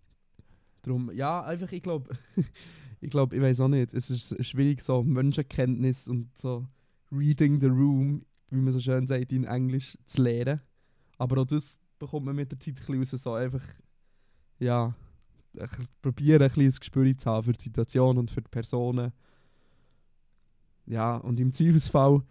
Darum, 0.82 1.10
ja, 1.12 1.42
einfach, 1.42 1.72
ich 1.72 1.82
glaube, 1.82 2.16
ich 3.00 3.10
glaube, 3.10 3.34
ich 3.34 3.42
weiß 3.42 3.60
auch 3.60 3.68
nicht, 3.68 3.92
es 3.94 4.10
ist 4.10 4.44
schwierig, 4.46 4.80
so 4.80 5.02
Menschenkenntnis 5.02 6.06
und 6.06 6.36
so 6.36 6.66
reading 7.10 7.60
the 7.60 7.66
room, 7.66 8.24
wie 8.50 8.60
man 8.60 8.72
so 8.72 8.80
schön 8.80 9.06
sagt, 9.06 9.32
in 9.32 9.44
Englisch 9.44 9.96
zu 10.04 10.22
lernen. 10.22 10.60
Aber 11.18 11.42
auch 11.42 11.46
das 11.46 11.78
bekommt 11.98 12.26
man 12.26 12.36
mit 12.36 12.50
der 12.50 12.60
Zeit 12.60 12.74
ein 12.74 12.98
bisschen 12.98 12.98
raus, 12.98 13.22
so 13.22 13.34
einfach, 13.34 13.64
ja, 14.58 14.94
ich 15.54 15.70
probiere 16.02 16.44
ein 16.44 16.50
bisschen 16.50 16.66
ein 16.66 16.78
Gespür 16.78 17.16
zu 17.16 17.30
haben 17.30 17.44
für 17.44 17.52
die 17.52 17.64
Situation 17.64 18.18
und 18.18 18.30
für 18.30 18.42
die 18.42 18.48
Personen. 18.48 19.12
Ja, 20.86 21.16
und 21.16 21.38
im 21.40 21.52
Zweifelsfall, 21.52 22.22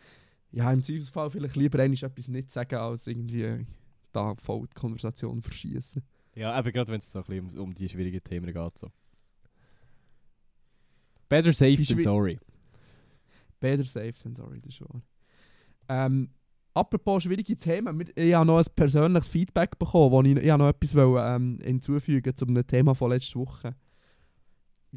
ja, 0.51 0.71
im 0.71 0.82
Zweifelsfall 0.82 1.30
vielleicht 1.30 1.56
lieber 1.56 1.80
einmal 1.80 1.97
etwas 2.01 2.27
nicht 2.27 2.51
sagen, 2.51 2.75
als 2.75 3.08
irgendwie 3.08 3.65
da 4.12 4.36
voll 4.36 4.67
die 4.67 4.73
Konversation 4.73 5.41
verschießen. 5.41 6.01
Ja, 6.36 6.58
eben 6.58 6.71
gerade 6.71 6.91
wenn 6.91 6.99
es 6.99 7.12
so 7.12 7.19
ein 7.19 7.25
bisschen 7.25 7.49
um, 7.49 7.60
um 7.65 7.73
die 7.73 7.89
schwierigen 7.89 8.23
Themen 8.23 8.53
geht. 8.53 8.77
So. 8.77 8.91
Better 11.30 11.51
safe 11.51 11.84
than 11.84 11.99
sorry. 11.99 12.39
Better 13.60 13.86
safe 13.86 14.13
than 14.23 14.36
sorry, 14.36 14.60
das 14.62 14.73
ist 14.73 14.82
wahr. 14.82 15.01
Ähm, 15.89 16.30
apropos 16.73 17.23
schwierige 17.23 17.58
Themen, 17.58 18.04
ich 18.15 18.34
habe 18.34 18.45
noch 18.45 18.60
ein 18.60 18.65
persönliches 18.76 19.28
Feedback 19.28 19.78
bekommen, 19.78 20.12
wo 20.12 20.21
ich, 20.21 20.36
ich 20.36 20.58
noch 20.58 20.69
etwas 20.69 20.95
wollte, 20.95 21.26
ähm, 21.28 21.60
hinzufügen 21.63 22.36
zu 22.36 22.45
einem 22.45 22.65
Thema 22.65 22.93
von 22.95 23.12
letzter 23.12 23.39
Woche. 23.39 23.76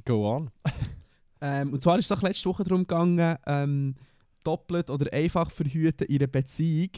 Go 0.04 0.36
on. 0.36 0.50
Ähm, 1.42 1.72
und 1.72 1.82
zwar 1.82 1.98
ist 1.98 2.10
es 2.10 2.22
letzte 2.22 2.50
Woche 2.50 2.64
darum 2.64 2.82
gegangen, 2.82 3.34
ähm, 3.46 3.94
doppelt 4.44 4.90
oder 4.90 5.10
einfach 5.12 5.50
verhüten 5.50 6.06
in 6.06 6.18
einer 6.18 6.26
Beziehung. 6.26 6.90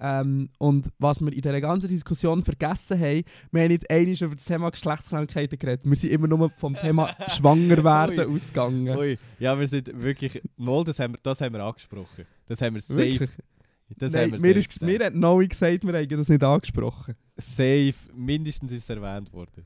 Ähm, 0.00 0.48
und 0.58 0.88
was 0.98 1.20
wir 1.20 1.32
in 1.32 1.42
dieser 1.42 1.60
ganzen 1.60 1.88
Diskussion 1.88 2.42
vergessen 2.42 2.98
haben, 2.98 3.22
wir 3.52 3.62
haben 3.62 3.68
nicht 3.68 3.90
einmal 3.90 4.14
über 4.14 4.34
das 4.34 4.44
Thema 4.46 4.70
Geschlechtskrankheiten 4.70 5.58
geredet. 5.58 5.82
Wir 5.84 5.96
sind 5.96 6.10
immer 6.10 6.26
nur 6.26 6.48
vom 6.50 6.74
Thema 6.74 7.14
Schwangerwerden 7.28 8.18
Ui. 8.28 8.34
ausgegangen. 8.34 8.96
Ui, 8.96 9.18
ja, 9.38 9.58
wir 9.58 9.66
sind 9.68 9.90
wirklich. 10.02 10.40
Mal, 10.56 10.84
das 10.84 10.98
haben 10.98 11.12
wir, 11.14 11.18
das 11.22 11.40
haben 11.40 11.52
wir 11.52 11.62
angesprochen. 11.62 12.24
Das 12.46 12.62
haben 12.62 12.74
wir 12.74 12.80
safe. 12.80 12.98
Wirklich? 12.98 13.30
Das 13.98 14.12
Nein, 14.12 14.22
haben 14.22 14.32
wir 14.32 14.40
mir, 14.40 14.48
safe, 14.54 14.58
ist, 14.58 14.82
mir 14.82 15.04
hat 15.04 15.14
Noe 15.14 15.46
gesagt, 15.48 15.84
wir 15.84 15.92
haben 15.92 16.08
das 16.08 16.28
nicht 16.28 16.44
angesprochen. 16.44 17.14
safe. 17.36 17.94
Mindestens 18.14 18.72
ist 18.72 18.84
es 18.84 18.88
erwähnt 18.88 19.32
worden. 19.32 19.64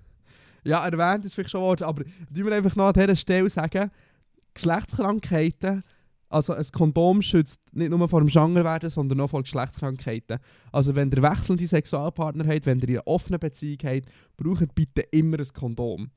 Ja, 0.65 0.85
erwähnt 0.85 1.25
ist 1.27 1.35
vielleicht 1.35 1.51
schon 1.51 1.61
worden, 1.61 1.85
aber 1.85 2.05
tun 2.05 2.47
wir 2.47 2.53
einfach 2.53 2.75
noch 2.75 2.87
an 2.87 2.95
dieser 2.95 3.17
Stelle 3.17 3.51
sagen, 3.51 3.91
Geschlechtskrankheiten, 4.55 5.83
also 6.35 6.53
ein 6.53 6.67
Kondom 6.73 7.23
schützt 7.23 7.61
nicht 7.73 7.91
nur 7.91 8.09
vor 8.09 8.21
dem 8.21 8.29
Schwangerwerden, 8.29 8.91
sondern 8.91 9.21
auch 9.21 9.29
vor 9.29 9.43
Geschlechtskrankheiten. 9.43 10.39
Also 10.73 10.95
wenn 10.97 11.11
ihr 11.11 11.23
wechselnde 11.23 11.67
Sexualpartner 11.67 12.47
habt, 12.47 12.67
wenn 12.67 12.81
ihr 12.81 12.89
in 12.89 12.95
einer 12.97 13.07
offenen 13.07 13.39
Beziehung 13.39 13.79
habt, 13.85 14.09
braucht 14.37 14.75
bitte 14.75 15.03
immer 15.13 15.39
ein 15.39 15.49
Kondom. 15.55 16.11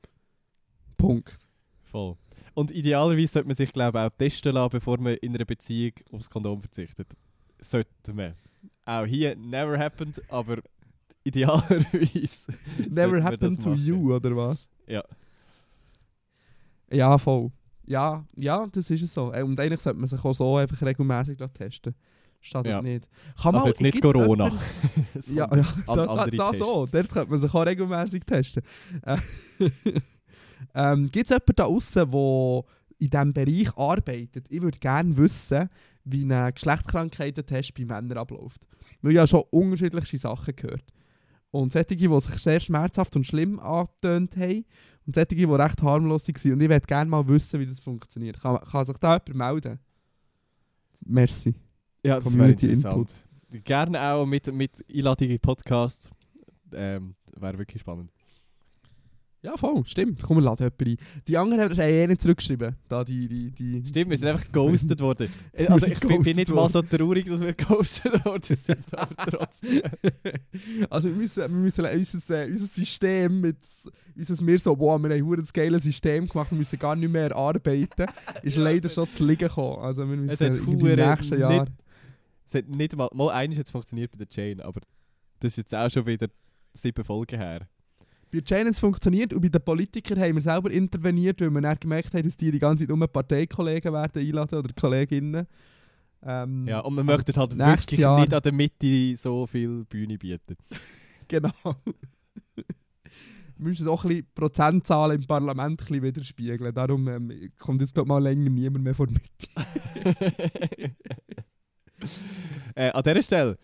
Punkt. 0.96 1.38
Voll. 1.84 2.16
Und 2.54 2.72
idealerweise 2.72 3.28
sollte 3.28 3.48
man 3.48 3.56
sich, 3.56 3.72
glaube 3.72 3.98
ich, 3.98 4.04
auch 4.04 4.16
testen 4.18 4.52
lassen, 4.52 4.70
bevor 4.70 4.98
man 4.98 5.14
in 5.14 5.34
einer 5.34 5.44
Beziehung 5.44 5.92
aufs 6.10 6.28
Kondom 6.28 6.60
verzichtet. 6.60 7.06
Sollte 7.60 8.12
man. 8.12 8.34
Auch 8.84 9.06
hier 9.06 9.36
never 9.36 9.78
happened, 9.78 10.20
aber 10.28 10.58
idealerweise. 11.22 12.52
Never 12.90 13.22
happened 13.22 13.62
to 13.62 13.70
machen. 13.70 13.84
you, 13.84 14.14
oder 14.14 14.36
was? 14.36 14.66
Ja. 14.86 15.04
Ja, 16.90 17.16
voll. 17.18 17.52
Ja, 17.88 18.24
ja, 18.36 18.66
das 18.70 18.90
ist 18.90 19.02
es 19.02 19.14
so. 19.14 19.32
Äh, 19.32 19.42
Und 19.42 19.58
eigentlich 19.58 19.80
sollte 19.80 19.98
man 19.98 20.08
sich 20.08 20.22
auch 20.24 20.32
so 20.34 20.56
einfach 20.56 20.80
regelmäßig 20.84 21.38
testen. 21.54 21.94
Schadet 22.40 22.70
Ja. 22.70 22.82
nicht. 22.82 23.08
Kann 23.42 23.54
Also 23.54 23.68
jetzt 23.68 23.80
nicht 23.80 24.00
Corona. 24.00 24.44
jemanden- 24.46 24.58
Ja, 25.34 25.56
ja 25.56 25.66
da, 25.86 26.06
da, 26.06 26.26
da 26.26 26.52
so. 26.54 26.86
Dort 26.86 27.08
könnte 27.08 27.30
man 27.30 27.38
sich 27.40 27.52
auch 27.54 27.66
regelmäßig 27.66 28.24
testen. 28.24 28.62
Äh, 29.04 29.16
ähm, 30.74 31.10
Gibt 31.10 31.30
es 31.30 31.36
jemanden 31.36 31.52
da 31.56 31.64
außen, 31.64 32.10
der 32.10 32.64
in 32.98 33.10
diesem 33.10 33.32
Bereich 33.32 33.76
arbeitet? 33.76 34.46
Ich 34.50 34.60
würde 34.62 34.78
gerne 34.78 35.16
wissen, 35.16 35.68
wie 36.04 36.24
ein 36.32 36.54
Geschlechtskrankheitentest 36.54 37.74
bei 37.74 37.84
Männern 37.84 38.18
abläuft. 38.18 38.60
Weil 39.02 39.12
ich 39.12 39.18
habe 39.18 39.28
schon 39.28 39.44
unterschiedlichste 39.50 40.18
Sachen 40.18 40.54
gehört. 40.56 40.84
Und 41.50 41.72
solche, 41.72 41.96
die 41.96 42.20
sich 42.20 42.34
sehr 42.38 42.60
schmerzhaft 42.60 43.16
und 43.16 43.24
schlimm 43.26 43.58
angetönt 43.58 44.36
haben 44.36 44.64
und 45.06 45.14
solche, 45.14 45.34
die 45.34 45.44
recht 45.44 45.82
harmlos 45.82 46.28
waren. 46.28 46.52
Und 46.52 46.62
ich 46.62 46.68
würde 46.68 46.86
gerne 46.86 47.10
mal 47.10 47.26
wissen, 47.26 47.60
wie 47.60 47.66
das 47.66 47.80
funktioniert. 47.80 48.40
Kann, 48.40 48.60
kann 48.60 48.84
sich 48.84 48.98
da 48.98 49.20
jemand 49.26 49.34
melden? 49.34 49.78
Merci. 51.04 51.54
Ja, 52.04 52.16
das 52.16 52.24
Community 52.24 52.66
interessant. 52.66 53.12
Gerne 53.64 54.00
auch 54.00 54.26
mit, 54.26 54.52
mit 54.52 54.84
Einladung 54.92 55.28
in 55.28 55.40
Podcast. 55.40 56.10
Ähm, 56.72 57.14
wäre 57.36 57.58
wirklich 57.58 57.80
spannend. 57.80 58.10
Ja, 59.40 59.56
voll, 59.56 59.84
stimmt. 59.86 60.20
Komm, 60.20 60.40
laden 60.40 60.64
jemanden 60.64 60.90
ein. 60.90 61.22
Die 61.28 61.36
anderen 61.36 61.70
haben 61.70 61.80
eh 61.80 62.06
nicht 62.08 62.20
zurückgeschrieben. 62.20 62.74
Da 62.88 63.04
die, 63.04 63.28
die, 63.28 63.50
die 63.52 63.84
Stimmt, 63.86 64.10
wir 64.10 64.16
sind 64.18 64.26
einfach 64.28 64.44
geghostet 64.46 65.00
worden. 65.00 65.30
Also 65.68 65.86
ich 65.86 66.00
bin, 66.00 66.22
bin 66.22 66.36
nicht 66.36 66.52
mal 66.52 66.68
so 66.68 66.82
traurig, 66.82 67.26
dass 67.26 67.40
wir 67.40 67.52
geghostet 67.52 68.24
worden 68.24 68.56
sind, 68.56 68.84
aber 68.92 69.14
trotzdem. 69.30 69.82
also 70.90 71.08
wir 71.08 71.14
müssen, 71.14 71.42
wir 71.42 71.48
müssen 71.48 71.84
unser, 71.84 72.42
äh, 72.42 72.50
unser 72.50 72.66
System 72.66 73.40
mit 73.40 73.56
unser 74.16 74.42
mir 74.42 74.58
so, 74.58 74.76
wow, 74.78 75.00
wir 75.00 75.10
haben 75.16 75.32
ein 75.34 75.48
geiles 75.52 75.84
System 75.84 76.26
gemacht, 76.26 76.50
wir 76.50 76.58
müssen 76.58 76.78
gar 76.78 76.96
nicht 76.96 77.10
mehr 77.12 77.34
arbeiten, 77.36 78.06
ist 78.42 78.56
Ja, 78.56 78.62
leider 78.64 78.88
schon 78.88 79.08
zu 79.08 79.24
liegen 79.24 79.46
gekommen. 79.48 79.78
Also 79.82 80.08
wir 80.08 80.16
müssen 80.16 80.56
im 80.56 80.66
hure 80.66 80.96
nächsten 80.96 81.34
nicht- 81.38 81.40
Jahr... 81.50 81.66
Es 82.44 82.54
hat 82.54 82.68
nicht 82.68 82.96
mal, 82.96 83.08
mal 83.12 83.30
eines 83.30 83.58
hat 83.58 83.68
funktioniert 83.68 84.10
bei 84.10 84.18
der 84.18 84.28
Chain, 84.28 84.60
aber 84.62 84.80
das 85.38 85.52
ist 85.52 85.58
jetzt 85.58 85.74
auch 85.74 85.90
schon 85.90 86.06
wieder 86.06 86.28
sieben 86.72 87.04
Folgen 87.04 87.38
her. 87.38 87.68
Bei 88.30 88.40
Channels 88.40 88.78
funktioniert 88.78 89.32
und 89.32 89.40
bei 89.40 89.48
den 89.48 89.62
Politikern 89.62 90.20
haben 90.20 90.34
wir 90.34 90.42
selber 90.42 90.70
interveniert, 90.70 91.40
weil 91.40 91.50
wir 91.50 91.60
dann 91.60 91.78
gemerkt 91.80 92.12
haben, 92.14 92.22
dass 92.22 92.36
die 92.36 92.50
die 92.50 92.58
ganze 92.58 92.86
Zeit 92.86 92.94
nur 92.94 93.08
Parteikollegen 93.08 93.92
werden 93.92 94.20
einladen 94.20 94.58
oder 94.58 94.72
Kolleginnen. 94.78 95.46
Ähm, 96.22 96.66
Ja, 96.66 96.80
und 96.80 96.94
man 96.94 97.06
möchte 97.06 97.32
halt 97.34 97.56
wirklich 97.56 98.00
Jahr. 98.00 98.20
nicht 98.20 98.34
an 98.34 98.42
der 98.42 98.52
Mitte 98.52 99.16
so 99.16 99.46
viel 99.46 99.84
Bühne 99.84 100.18
bieten. 100.18 100.56
Genau. 101.30 101.52
Wir 102.54 102.64
müssen 103.58 103.86
auch 103.86 104.02
ein 104.04 104.08
bisschen 104.08 104.26
Prozentzahlen 104.34 105.20
im 105.20 105.26
Parlament 105.26 105.72
ein 105.72 105.76
bisschen 105.76 106.02
widerspiegeln. 106.02 106.74
Darum 106.74 107.06
ähm, 107.06 107.50
kommt 107.58 107.82
jetzt 107.82 107.92
glaub, 107.92 108.06
mal 108.06 108.22
länger 108.22 108.48
niemand 108.48 108.82
mehr 108.82 108.94
vor 108.94 109.08
Mitte. 109.08 109.48
äh, 112.74 112.90
an 112.92 113.02
dieser 113.02 113.22
Stelle, 113.22 113.58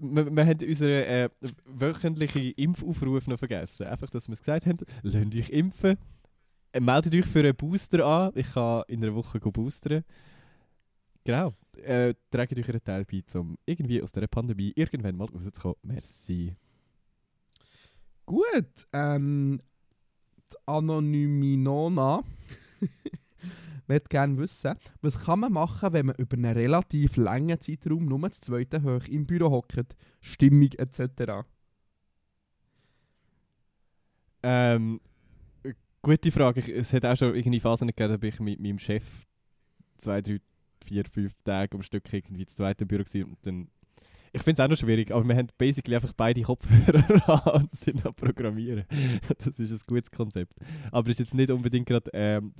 wir, 0.00 0.34
wir 0.34 0.46
haben 0.46 0.68
unseren 0.68 0.88
äh, 0.90 1.28
wöchentlichen 1.66 2.52
Impfaufruf 2.52 3.26
noch 3.26 3.38
vergessen. 3.38 3.86
Einfach, 3.86 4.10
dass 4.10 4.28
wir 4.28 4.34
es 4.34 4.40
gesagt 4.40 4.66
haben, 4.66 4.78
lasst 5.02 5.34
euch 5.36 5.50
impfen. 5.50 5.96
Meldet 6.78 7.14
euch 7.14 7.26
für 7.26 7.40
einen 7.40 7.56
Booster 7.56 8.04
an. 8.04 8.32
Ich 8.34 8.52
kann 8.52 8.82
in 8.88 9.02
einer 9.02 9.14
Woche 9.14 9.40
boostern. 9.40 10.04
Genau. 11.24 11.52
Äh, 11.82 12.14
tragt 12.30 12.58
euch 12.58 12.68
einen 12.68 12.84
Teil 12.84 13.04
bei, 13.04 13.38
um 13.38 13.56
irgendwie 13.66 14.02
aus 14.02 14.12
dieser 14.12 14.28
Pandemie 14.28 14.72
irgendwann 14.76 15.16
mal 15.16 15.26
rauszukommen. 15.26 15.76
Merci. 15.82 16.54
Gut, 18.24 18.86
ähm, 18.92 19.60
die 20.50 20.56
Anonyminona 20.66 22.22
möchte 23.88 24.08
gerne 24.08 24.36
wissen, 24.38 24.74
was 25.00 25.24
kann 25.24 25.40
man 25.40 25.52
machen, 25.52 25.92
wenn 25.92 26.06
man 26.06 26.16
über 26.16 26.36
einen 26.36 26.56
relativ 26.56 27.16
langen 27.16 27.60
Zeitraum 27.60 28.06
nur 28.06 28.20
das 28.28 28.40
zweite 28.40 28.82
hoch 28.82 29.06
im 29.08 29.26
Büro 29.26 29.50
hockt? 29.50 29.96
Stimmung 30.20 30.70
etc. 30.76 31.44
Ähm, 34.42 35.00
äh, 35.62 35.74
gute 36.02 36.32
Frage. 36.32 36.72
Es 36.72 36.92
hat 36.92 37.04
auch 37.04 37.16
schon 37.16 37.34
irgendwie 37.34 37.60
Phasen 37.60 37.88
gegeben, 37.88 38.12
da 38.12 38.16
bin 38.16 38.28
ich 38.30 38.40
mit 38.40 38.60
meinem 38.60 38.78
Chef 38.78 39.26
zwei, 39.96 40.20
drei, 40.22 40.40
vier, 40.84 41.04
fünf 41.10 41.34
Tage 41.44 41.76
am 41.76 41.82
Stück 41.82 42.12
irgendwie 42.12 42.42
ins 42.42 42.54
zweite 42.54 42.86
Büro 42.86 43.02
gewesen 43.02 43.30
und 43.30 43.38
dann 43.42 43.68
ich 44.36 44.42
finde 44.42 44.60
es 44.60 44.66
auch 44.66 44.68
noch 44.68 44.76
schwierig, 44.76 45.12
aber 45.12 45.26
wir 45.26 45.34
haben 45.34 45.48
basically 45.56 45.94
einfach 45.94 46.12
beide 46.12 46.42
Kopfhörer 46.42 47.46
an 47.46 47.62
und 47.62 47.74
sind 47.74 48.04
am 48.04 48.14
Programmieren. 48.14 48.84
Das 49.38 49.58
ist 49.58 49.72
ein 49.72 49.80
gutes 49.86 50.10
Konzept. 50.10 50.52
Aber 50.92 51.08
ist 51.08 51.20
jetzt 51.20 51.32
nicht 51.32 51.50
unbedingt 51.50 51.86
gerade 51.86 52.10
ähm, 52.12 52.52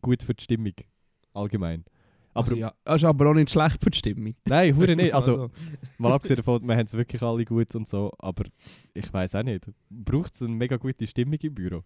gut 0.00 0.22
für 0.22 0.34
die 0.34 0.44
Stimmung. 0.44 0.74
Allgemein. 1.32 1.84
Aber 2.34 2.44
Also, 2.44 2.54
ja, 2.54 2.74
das 2.84 2.96
ist 2.96 3.04
aber 3.04 3.30
auch 3.30 3.34
nicht 3.34 3.50
schlecht 3.50 3.82
für 3.82 3.90
die 3.90 3.98
Stimmung. 3.98 4.34
nein, 4.46 4.76
hure 4.76 4.94
nicht. 4.94 5.14
Also, 5.14 5.50
mal 5.96 6.12
abgesehen 6.12 6.36
davon, 6.36 6.66
wir 6.66 6.76
haben 6.76 6.84
es 6.84 6.92
wirklich 6.92 7.22
alle 7.22 7.44
gut 7.44 7.74
und 7.74 7.88
so, 7.88 8.12
aber 8.18 8.44
ich 8.92 9.10
weiß 9.10 9.36
auch 9.36 9.42
nicht. 9.42 9.70
Braucht 9.88 10.34
es 10.34 10.42
eine 10.42 10.54
mega 10.54 10.76
gute 10.76 11.06
Stimmung 11.06 11.38
im 11.40 11.54
Büro? 11.54 11.82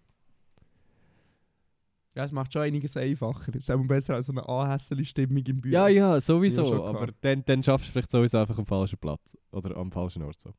Ja, 2.17 2.25
es 2.25 2.33
macht 2.33 2.53
schon 2.53 2.63
einiges 2.63 2.97
einfacher. 2.97 3.53
Es 3.55 3.69
ist 3.69 3.71
auch 3.71 3.79
besser 3.87 4.17
als 4.17 4.27
so 4.27 4.33
eine 4.33 4.49
anhässliche 4.49 5.11
Stimmung 5.11 5.45
im 5.47 5.61
Büro. 5.61 5.73
Ja, 5.73 5.87
ja, 5.87 6.21
sowieso. 6.21 6.65
Ja, 6.65 6.83
aber 6.83 7.09
dann, 7.21 7.45
dann 7.45 7.63
schaffst 7.63 7.89
du 7.89 7.93
vielleicht 7.93 8.11
sowieso 8.11 8.39
einfach 8.39 8.59
am 8.59 8.67
falschen 8.67 8.99
Platz. 8.99 9.37
Oder 9.53 9.77
am 9.77 9.93
falschen 9.93 10.23
Ort. 10.23 10.41
So. 10.41 10.51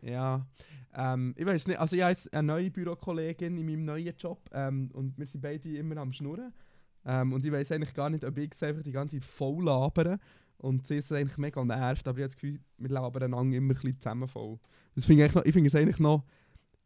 Ja, 0.00 0.46
ähm, 0.94 1.34
ich 1.36 1.46
weiß 1.46 1.66
nicht, 1.66 1.78
also 1.78 1.96
ich 1.96 2.02
habe 2.02 2.16
eine 2.32 2.46
neue 2.46 2.70
Bürokollegin 2.70 3.56
in 3.56 3.66
meinem 3.66 3.84
neuen 3.84 4.14
Job 4.16 4.48
ähm, 4.52 4.90
und 4.92 5.18
wir 5.18 5.26
sind 5.26 5.40
beide 5.40 5.76
immer 5.76 5.96
am 5.98 6.12
Schnurren. 6.12 6.52
Ähm, 7.06 7.32
und 7.32 7.44
ich 7.44 7.52
weiß 7.52 7.72
eigentlich 7.72 7.94
gar 7.94 8.08
nicht, 8.10 8.24
ob 8.24 8.38
ich 8.38 8.50
einfach 8.62 8.82
die 8.82 8.92
ganze 8.92 9.18
Zeit 9.18 9.28
voll 9.28 9.64
labere 9.64 10.18
und 10.58 10.86
sie 10.86 10.96
ist 10.96 11.12
eigentlich 11.12 11.36
mega 11.36 11.62
nervt, 11.64 12.08
aber 12.08 12.18
ich 12.18 12.22
habe 12.22 12.32
das 12.32 12.36
Gefühl, 12.36 12.60
wir 12.78 12.88
labern 12.88 13.24
einander 13.24 13.56
immer 13.56 13.72
ein 13.72 13.74
bisschen 13.74 14.00
zusammen 14.00 14.28
voll. 14.28 14.58
Das 14.94 15.04
finde 15.04 15.26
ich, 15.26 15.34
ich 15.34 15.52
finde 15.52 15.66
es 15.66 15.74
eigentlich 15.74 15.98
noch 15.98 16.24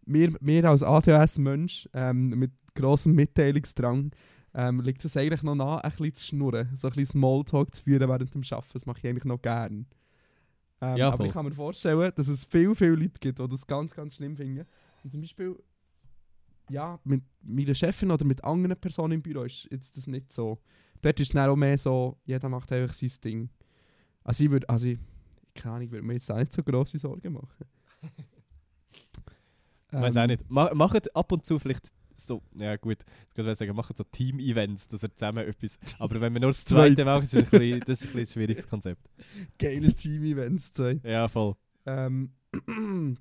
mir, 0.06 0.32
mir 0.40 0.64
als 0.64 0.82
ADHS-Mensch 0.82 1.88
ähm, 1.92 2.30
mit 2.30 2.52
grossem 2.74 3.14
Mitteilungsdrang 3.14 4.10
ähm, 4.54 4.80
liegt 4.80 5.04
es 5.04 5.16
eigentlich 5.16 5.42
noch 5.42 5.54
nah, 5.54 5.78
ein 5.78 5.90
bisschen 5.90 6.14
zu 6.14 6.24
schnurren, 6.26 6.70
so 6.76 6.88
ein 6.88 6.94
bisschen 6.94 7.20
Smalltalk 7.20 7.74
zu 7.74 7.82
führen 7.82 8.08
während 8.08 8.34
dem 8.34 8.42
Arbeiten. 8.50 8.70
Das 8.72 8.86
mache 8.86 8.98
ich 8.98 9.06
eigentlich 9.06 9.24
noch 9.24 9.40
gerne. 9.40 9.84
Ähm, 10.80 10.96
Ja, 10.96 11.10
aber 11.10 11.24
ich 11.26 11.32
kann 11.32 11.44
mir 11.44 11.52
vorstellen, 11.52 12.12
dass 12.14 12.28
es 12.28 12.44
viele, 12.44 12.74
viele 12.74 12.94
Leute 12.94 13.18
gibt, 13.20 13.38
die 13.38 13.48
das 13.48 13.66
ganz, 13.66 13.94
ganz 13.94 14.14
schlimm 14.16 14.36
finden. 14.36 14.66
Und 15.02 15.10
zum 15.10 15.20
Beispiel, 15.20 15.56
ja, 16.70 16.98
mit 17.04 17.22
meiner 17.42 17.74
Chefin 17.74 18.10
oder 18.10 18.24
mit 18.24 18.44
anderen 18.44 18.76
Personen 18.78 19.14
im 19.14 19.22
Büro 19.22 19.42
ist 19.42 19.66
jetzt 19.70 19.96
das 19.96 20.06
nicht 20.06 20.30
so. 20.32 20.58
Dort 21.00 21.18
ist 21.20 21.28
es 21.28 21.32
dann 21.34 21.48
auch 21.50 21.56
mehr 21.56 21.78
so, 21.78 22.18
jeder 22.24 22.48
macht 22.48 22.70
einfach 22.72 22.94
sein 22.94 23.10
Ding. 23.24 23.48
Also 24.24 24.44
ich 24.44 24.50
würde, 24.50 24.68
also 24.68 24.86
ich, 24.88 24.98
keine 25.54 25.74
Ahnung, 25.76 25.86
ich 25.86 25.90
würde 25.92 26.06
mir 26.06 26.12
jetzt 26.14 26.30
auch 26.30 26.36
nicht 26.38 26.52
so 26.52 26.62
grosse 26.62 26.98
Sorgen 26.98 27.32
machen. 27.32 27.48
Ich 29.90 29.98
weiß 29.98 30.16
Ähm, 30.16 30.22
auch 30.22 30.26
nicht. 30.26 30.50
Ma 30.50 30.74
macht 30.74 31.16
ab 31.16 31.32
und 31.32 31.44
zu 31.46 31.58
vielleicht 31.58 31.88
so, 32.20 32.42
ja 32.56 32.76
gut, 32.76 32.98
jetzt 33.22 33.34
kann 33.34 33.46
ich 33.48 33.58
sagen, 33.58 33.74
macht 33.74 33.96
so 33.96 34.04
Team-Events, 34.04 34.88
dass 34.88 35.02
er 35.02 35.14
zusammen 35.14 35.46
etwas. 35.46 35.78
Aber 35.98 36.20
wenn 36.20 36.34
wir 36.34 36.40
nur 36.40 36.50
das 36.50 36.64
Zweite. 36.64 37.04
machen, 37.04 37.24
ist 37.24 37.34
das 37.34 37.44
ein 37.44 37.50
bisschen, 37.50 37.80
das 37.80 38.04
ist 38.04 38.14
ein, 38.14 38.20
ein 38.20 38.26
schwieriges 38.26 38.68
Konzept. 38.68 39.08
Geiles 39.58 39.96
Team-Events, 39.96 40.72
zwei. 40.72 41.00
Ja, 41.04 41.28
voll. 41.28 41.54
Ähm, 41.86 42.32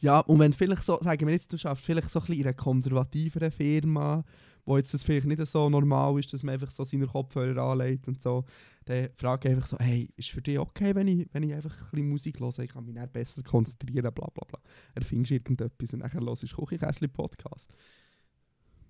ja, 0.00 0.20
und 0.20 0.38
wenn 0.38 0.52
vielleicht 0.52 0.82
so, 0.82 0.98
sagen 1.00 1.26
wir 1.26 1.34
jetzt, 1.34 1.52
du 1.52 1.58
schaffst 1.58 1.84
vielleicht 1.84 2.10
so 2.10 2.20
ein 2.20 2.26
bisschen 2.26 2.40
in 2.40 2.46
einer 2.46 2.54
konservativeren 2.54 3.50
Firma, 3.50 4.24
wo 4.64 4.76
jetzt 4.76 4.92
das 4.94 5.02
vielleicht 5.02 5.26
nicht 5.26 5.44
so 5.46 5.68
normal 5.68 6.18
ist, 6.18 6.32
dass 6.32 6.42
man 6.42 6.54
einfach 6.54 6.70
so 6.70 6.84
seine 6.84 7.06
Kopfhörer 7.06 7.62
anlegt 7.62 8.08
und 8.08 8.22
so, 8.22 8.44
dann 8.84 9.08
frage 9.16 9.48
ich 9.48 9.54
einfach 9.54 9.68
so, 9.68 9.78
hey, 9.78 10.08
ist 10.16 10.30
für 10.30 10.42
dich 10.42 10.58
okay, 10.58 10.94
wenn 10.94 11.08
ich, 11.08 11.28
wenn 11.32 11.42
ich 11.42 11.54
einfach 11.54 11.74
ein 11.74 11.90
bisschen 11.90 12.08
Musik 12.08 12.40
höre? 12.40 12.58
Ich 12.60 12.70
kann 12.70 12.84
mich 12.84 12.94
dann 12.94 13.10
besser 13.10 13.42
konzentrieren, 13.42 14.12
bla 14.12 14.26
bla 14.28 14.44
bla. 14.46 14.58
Erfindest 14.94 15.32
irgendetwas 15.32 15.92
und 15.92 16.00
dann 16.00 16.12
hörst 16.12 16.42
du 16.42 16.46
Küchenkästchen-Podcast. 16.46 17.70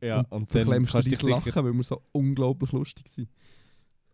Ja, 0.03 0.21
und, 0.21 0.33
und 0.33 0.41
dann 0.41 0.47
verklemmst 0.47 0.93
kannst 0.93 1.07
du 1.07 1.11
dich 1.11 1.23
Lachen, 1.23 1.64
weil 1.64 1.73
wir 1.73 1.83
so 1.83 2.03
unglaublich 2.12 2.73
lustig 2.73 3.09
sind. 3.09 3.29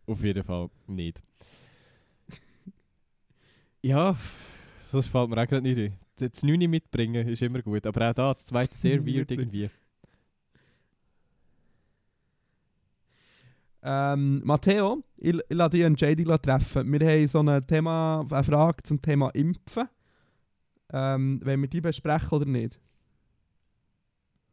auf 0.05 0.23
jeden 0.23 0.43
Fall 0.43 0.69
nicht. 0.87 1.21
Ja, 3.83 4.17
das 4.91 5.07
fällt 5.07 5.29
mir 5.29 5.41
auch 5.41 5.47
gerade 5.47 5.61
nicht 5.61 5.77
ein. 5.77 5.93
Das 6.17 6.43
9 6.43 6.69
mitbringen 6.69 7.27
ist 7.27 7.41
immer 7.41 7.61
gut, 7.61 7.85
aber 7.85 8.09
auch 8.09 8.13
da, 8.13 8.33
das 8.33 8.45
zweite 8.45 8.75
sehr 8.75 9.05
weird 9.05 9.29
irgendwie. 9.31 9.69
Ähm, 13.89 14.41
Matteo, 14.43 15.01
ich, 15.15 15.33
ich 15.33 15.55
lasse 15.55 15.69
dich 15.69 15.85
und 15.85 16.01
JD 16.01 16.27
treffen. 16.41 16.91
Wir 16.91 17.07
haben 17.07 17.27
so 17.27 17.39
ein 17.39 17.65
Thema, 17.67 18.27
eine 18.29 18.43
Frage 18.43 18.83
zum 18.83 19.01
Thema 19.01 19.29
Impfen. 19.29 19.87
Ähm, 20.91 21.39
wollen 21.41 21.61
wir 21.61 21.69
die 21.69 21.79
besprechen 21.79 22.29
oder 22.31 22.45
nicht? 22.45 22.81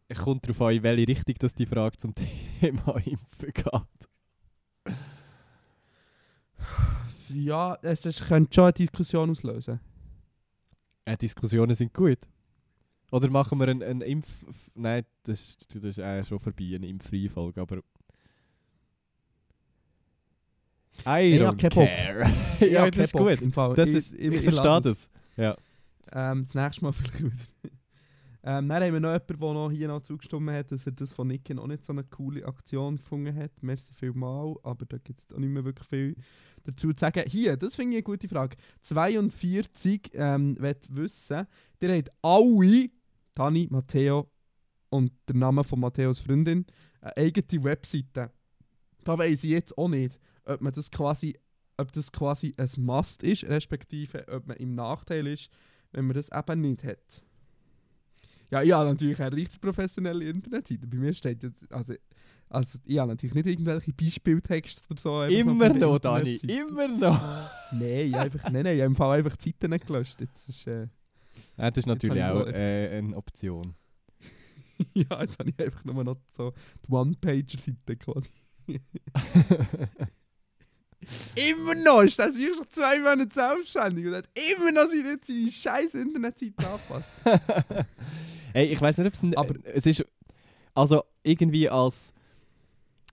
Es 0.06 0.18
kommt 0.18 0.46
darauf 0.46 0.60
an, 0.60 0.76
in 0.76 0.84
welche 0.84 1.08
Richtung 1.08 1.34
dass 1.40 1.52
die 1.52 1.66
Frage 1.66 1.96
zum 1.96 2.14
Thema 2.60 2.96
Impfen 3.04 3.52
geht. 3.52 4.08
Ja, 7.30 7.76
es, 7.82 8.06
es 8.06 8.24
könnte 8.24 8.54
schon 8.54 8.64
eine 8.64 8.72
Diskussion 8.72 9.30
auslösen. 9.30 9.80
Äh, 11.06 11.16
Diskussionen 11.16 11.74
sind 11.74 11.92
gut. 11.92 12.20
Oder 13.10 13.28
machen 13.30 13.58
wir 13.58 13.66
eine 13.66 13.84
ein 13.84 14.00
Impf... 14.00 14.28
Nein, 14.76 15.04
das, 15.24 15.58
das 15.72 15.82
ist 15.82 15.98
äh, 15.98 16.22
schon 16.22 16.38
vorbei, 16.38 16.76
eine 16.76 16.86
impffreie 16.86 17.28
Folge, 17.28 17.60
aber... 17.60 17.80
I 21.06 21.34
Ich 21.34 21.40
hab 21.42 21.56
don't 21.56 21.70
care. 21.70 22.32
ja, 22.60 22.90
das 22.90 23.06
ist 23.06 23.12
gut. 23.12 23.40
im 23.42 23.52
Fall. 23.52 23.74
Das 23.74 23.88
ist, 23.88 24.14
ich, 24.14 24.40
verstehe 24.40 24.64
lasse 24.64 24.88
das. 24.88 25.10
Ja. 25.36 25.56
Ähm, 26.12 26.44
das 26.44 26.54
nächste 26.54 26.84
Mal 26.84 26.92
vielleicht 26.92 27.24
wieder. 27.24 27.34
ähm, 28.42 28.68
dann 28.68 28.82
haben 28.82 28.92
wir 28.92 29.00
noch 29.00 29.12
jemanden, 29.12 29.40
der 29.40 29.52
noch 29.52 29.70
hier 29.70 29.88
noch 29.88 30.00
zugestimmt 30.02 30.50
hat, 30.50 30.70
dass 30.72 30.86
er 30.86 30.92
das 30.92 31.12
von 31.12 31.28
Nicken 31.28 31.58
auch 31.58 31.66
nicht 31.66 31.84
so 31.84 31.92
eine 31.92 32.04
coole 32.04 32.44
Aktion 32.44 32.96
gefunden 32.96 33.34
hat. 33.36 33.50
Merci 33.62 33.92
vielmal, 33.92 34.54
aber 34.62 34.86
da 34.86 34.98
gibt 34.98 35.20
es 35.20 35.32
auch 35.34 35.38
nicht 35.38 35.50
mehr 35.50 35.64
wirklich 35.64 35.88
viel 35.88 36.16
dazu 36.64 36.92
zu 36.92 36.98
sagen. 36.98 37.24
Hier, 37.26 37.56
das 37.56 37.74
finde 37.74 37.92
ich 37.92 37.96
eine 37.98 38.02
gute 38.04 38.28
Frage. 38.28 38.56
42 38.80 40.10
ähm, 40.14 40.56
wird 40.60 40.86
wissen, 40.94 41.46
ihr 41.80 41.96
habt 41.96 42.10
alle, 42.22 42.88
Tani, 43.34 43.68
Matteo 43.70 44.30
und 44.90 45.12
der 45.28 45.36
Name 45.36 45.64
von 45.64 45.80
Matteos 45.80 46.20
Freundin, 46.20 46.64
eine 47.00 47.16
eigene 47.16 47.64
Webseite. 47.64 48.30
Da 49.02 49.18
weiss 49.18 49.44
ich 49.44 49.50
jetzt 49.50 49.76
auch 49.76 49.88
nicht, 49.88 50.18
ob 50.46 50.60
man 50.60 50.72
das 50.72 50.90
quasi 50.90 51.34
ob 51.76 51.92
das 51.92 52.12
quasi 52.12 52.54
ein 52.56 52.70
Must 52.76 53.22
ist, 53.22 53.44
respektive 53.44 54.26
ob 54.28 54.46
man 54.46 54.56
im 54.56 54.74
Nachteil 54.74 55.26
ist, 55.26 55.50
wenn 55.92 56.06
man 56.06 56.14
das 56.14 56.30
eben 56.30 56.60
nicht 56.60 56.84
hat. 56.84 57.22
Ja, 58.50 58.62
ich 58.62 58.72
habe 58.72 58.90
natürlich 58.90 59.20
eine 59.20 59.34
richtig 59.34 59.60
professionelle 59.60 60.24
Internetseite. 60.24 60.86
Bei 60.86 60.96
mir 60.96 61.12
steht 61.14 61.42
jetzt, 61.42 61.70
also, 61.72 61.94
also 62.48 62.78
ich 62.84 62.98
habe 62.98 63.10
natürlich 63.10 63.34
nicht 63.34 63.46
irgendwelche 63.46 63.92
Beispieltexte 63.92 64.82
oder 64.90 65.00
so. 65.00 65.22
Immer 65.22 65.70
noch, 65.70 65.98
Dani. 65.98 66.34
Immer 66.36 66.88
noch. 66.88 67.50
Nein, 67.72 68.08
ich 68.08 68.16
einfach, 68.16 68.44
nein, 68.44 68.64
nein, 68.64 68.76
ich 68.76 68.82
habe 68.82 68.86
im 68.86 68.96
Fall 68.96 69.18
einfach 69.18 69.36
die 69.36 69.50
Seiten 69.50 69.70
nicht 69.70 69.86
gelöscht. 69.86 70.20
Jetzt 70.20 70.48
ist, 70.48 70.66
äh, 70.68 70.86
Ja, 71.56 71.70
das 71.70 71.78
ist 71.78 71.86
natürlich 71.86 72.22
auch 72.22 72.46
äh, 72.46 72.98
eine 72.98 73.16
Option. 73.16 73.74
ja, 74.94 75.22
jetzt 75.22 75.38
habe 75.38 75.50
ich 75.50 75.58
einfach 75.58 75.84
nur 75.84 76.04
noch 76.04 76.18
so 76.36 76.52
die 76.86 76.92
One-Pager-Seite 76.92 77.96
quasi. 77.96 78.30
immer 81.34 81.74
noch 81.74 82.02
ist 82.02 82.18
das 82.18 82.36
hier 82.36 82.54
schon 82.54 82.68
zwei 82.68 82.98
Monate 83.00 83.32
selbstständig 83.32 84.06
und 84.06 84.14
hat 84.14 84.28
immer 84.34 84.72
noch 84.72 84.86
seine, 84.86 85.18
seine 85.22 85.50
scheiß 85.50 85.94
Internetseite 85.94 86.54
angepasst. 86.66 87.10
Hey, 88.52 88.66
ich 88.66 88.80
weiß 88.80 88.98
nicht, 88.98 89.08
ob 89.08 89.14
es... 89.14 89.36
Aber- 89.36 89.54
es 89.64 89.84
ist... 89.84 90.04
Also, 90.74 91.02
irgendwie 91.24 91.68
als 91.68 92.12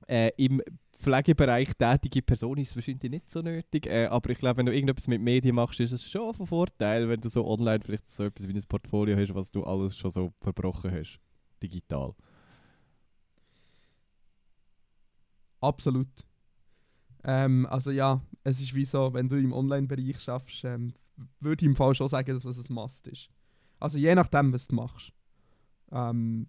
äh, 0.08 0.32
im 0.38 0.62
Pflegebereich 0.94 1.74
tätige 1.74 2.22
Person 2.22 2.60
ist 2.60 2.70
es 2.70 2.76
wahrscheinlich 2.76 3.10
nicht 3.10 3.30
so 3.30 3.42
nötig. 3.42 3.88
Äh, 3.88 4.06
aber 4.06 4.30
ich 4.30 4.38
glaube, 4.38 4.58
wenn 4.58 4.68
du 4.68 4.74
irgendetwas 4.74 5.08
mit 5.08 5.20
Medien 5.20 5.56
machst, 5.56 5.80
ist 5.80 5.92
es 5.94 6.04
schon 6.08 6.32
von 6.34 6.46
Vorteil, 6.46 7.10
wenn 7.10 7.20
du 7.20 7.28
so 7.28 7.48
online 7.48 7.80
vielleicht 7.84 8.08
so 8.10 8.24
etwas 8.26 8.48
wie 8.48 8.54
ein 8.54 8.64
Portfolio 8.68 9.18
hast, 9.18 9.34
was 9.34 9.50
du 9.50 9.64
alles 9.64 9.98
schon 9.98 10.12
so 10.12 10.32
verbrochen 10.42 10.92
hast. 10.92 11.20
Digital. 11.62 12.14
Absolut. 15.60 16.08
Ähm, 17.24 17.66
also 17.68 17.92
ja, 17.92 18.22
es 18.44 18.60
ist 18.60 18.74
wie 18.74 18.86
so, 18.86 19.14
wenn 19.14 19.30
du 19.30 19.38
im 19.38 19.54
Online-Bereich 19.54 20.20
schaffst, 20.20 20.64
ähm, 20.66 20.94
würde 21.40 21.64
ich 21.64 21.68
im 21.70 21.76
Fall 21.76 21.94
schon 21.94 22.08
sagen, 22.08 22.34
dass 22.34 22.46
es 22.58 22.70
ein 22.70 22.74
Must 22.74 23.08
ist. 23.08 23.30
Also 23.80 23.98
je 23.98 24.14
nachdem, 24.16 24.52
was 24.54 24.68
du 24.68 24.76
machst. 24.76 25.12
Ähm, 25.92 26.48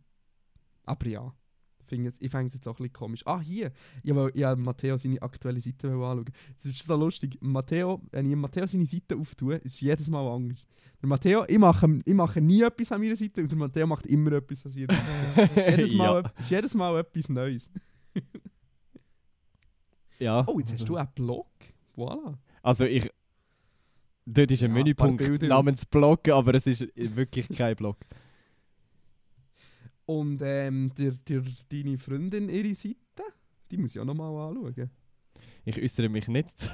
aber 0.84 1.06
ja, 1.08 1.34
ich 1.80 1.86
finde 1.86 2.08
es- 2.08 2.20
ich 2.20 2.30
finde 2.30 2.46
es 2.46 2.54
jetzt 2.54 2.66
auch 2.68 2.72
ein 2.72 2.84
bisschen 2.84 2.92
komisch. 2.94 3.26
Ah, 3.26 3.40
hier! 3.40 3.70
Ich 4.02 4.14
wollte 4.14 4.38
ja, 4.38 4.56
Matteo 4.56 4.96
seine 4.96 5.20
aktuelle 5.20 5.60
Seite 5.60 5.88
anschauen. 5.88 6.24
Es 6.56 6.64
ist 6.64 6.82
so 6.84 6.96
lustig. 6.96 7.36
Matteo, 7.42 8.00
wenn 8.10 8.30
ich 8.30 8.36
Matteo 8.36 8.66
seine 8.66 8.86
Seite 8.86 9.16
auftue, 9.16 9.56
ist 9.56 9.74
es 9.74 9.80
jedes 9.80 10.08
Mal 10.08 10.26
anders. 10.26 10.66
Der 11.02 11.08
Matteo, 11.08 11.44
ich 11.46 11.58
mache, 11.58 12.00
ich 12.04 12.14
mache 12.14 12.40
nie 12.40 12.62
etwas 12.62 12.92
an 12.92 13.00
meiner 13.02 13.16
Seite 13.16 13.42
und 13.42 13.50
der 13.50 13.58
Matteo 13.58 13.86
macht 13.86 14.06
immer 14.06 14.32
etwas 14.32 14.64
an 14.64 14.72
seiner 14.72 14.94
Seite. 14.94 15.42
ist, 15.42 15.56
jedes 15.68 15.94
Mal, 15.94 16.22
ja. 16.22 16.32
ist 16.38 16.50
jedes 16.50 16.74
Mal 16.74 16.98
etwas 17.00 17.28
Neues. 17.28 17.70
ja. 20.22 20.44
Oh, 20.46 20.58
jetzt 20.58 20.72
hast 20.72 20.88
du 20.88 20.96
einen 20.96 21.08
Blog. 21.14 21.48
Voilà. 21.96 22.36
Also 22.62 22.84
ich... 22.84 23.10
Dort 24.24 24.52
ist 24.52 24.62
ein 24.62 24.70
Ja, 24.70 24.74
Menüpunkt 24.74 25.20
ein 25.20 25.48
namens 25.48 25.84
Blog, 25.84 26.28
aber 26.28 26.54
es 26.54 26.66
ist 26.66 26.86
wirklich 26.94 27.48
kein 27.48 27.74
Blog. 27.74 27.96
Und 30.06 30.40
ähm, 30.42 30.92
der, 30.96 31.12
der, 31.12 31.42
deine 31.70 31.98
Freundin, 31.98 32.48
ihre 32.48 32.74
Seite, 32.74 32.96
die 33.70 33.78
muss 33.78 33.94
ich 33.94 34.00
auch 34.00 34.04
nochmal 34.04 34.48
anschauen. 34.48 34.90
Ich 35.64 35.80
äußere 35.80 36.08
mich 36.08 36.28
nicht 36.28 36.50
zu, 36.58 36.68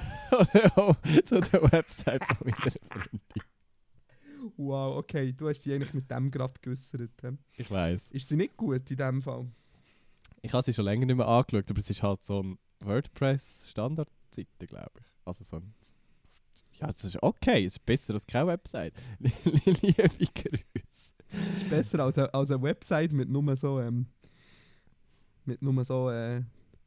zu 1.25 1.41
der 1.41 1.71
Website 1.71 2.23
von 2.25 2.37
meiner 2.41 2.71
Freundin. 2.89 3.21
Wow, 4.57 4.97
okay, 4.97 5.33
du 5.33 5.49
hast 5.49 5.61
die 5.61 5.73
eigentlich 5.73 5.93
mit 5.93 6.09
dem 6.09 6.31
gerade 6.31 6.53
geäussert. 6.61 7.11
hä? 7.21 7.31
Ich 7.55 7.69
weiß. 7.69 8.11
Ist 8.11 8.29
sie 8.29 8.35
nicht 8.35 8.57
gut 8.57 8.89
in 8.89 8.97
dem 8.97 9.21
Fall? 9.21 9.47
Ich 10.41 10.53
habe 10.53 10.63
sie 10.63 10.73
schon 10.73 10.85
länger 10.85 11.05
nicht 11.05 11.17
mehr 11.17 11.27
angeschaut, 11.27 11.69
aber 11.69 11.79
es 11.79 11.89
ist 11.89 12.03
halt 12.03 12.23
so 12.23 12.41
ein 12.41 12.57
WordPress-Standard-Seite, 12.81 14.67
glaube 14.67 14.91
ich. 14.99 15.05
Also 15.25 15.43
so 15.43 15.57
ein... 15.57 15.73
Ja, 16.79 16.89
es 16.89 17.03
ist 17.03 17.21
okay, 17.23 17.65
es 17.65 17.73
ist 17.73 17.85
besser 17.85 18.13
als 18.13 18.27
keine 18.27 18.47
Website. 18.47 18.93
Liebe 19.19 20.09
Grüße. 20.33 21.13
ist 21.53 21.69
besser 21.69 21.99
als 22.03 22.17
eine, 22.17 22.33
als 22.33 22.51
eine 22.51 22.61
Website 22.61 23.11
mit 23.13 23.29
nur 23.29 23.55
so, 23.55 23.79
ähm, 23.79 24.07
mit 25.45 25.61
nur 25.61 25.85
so 25.85 26.09
äh, 26.09 26.41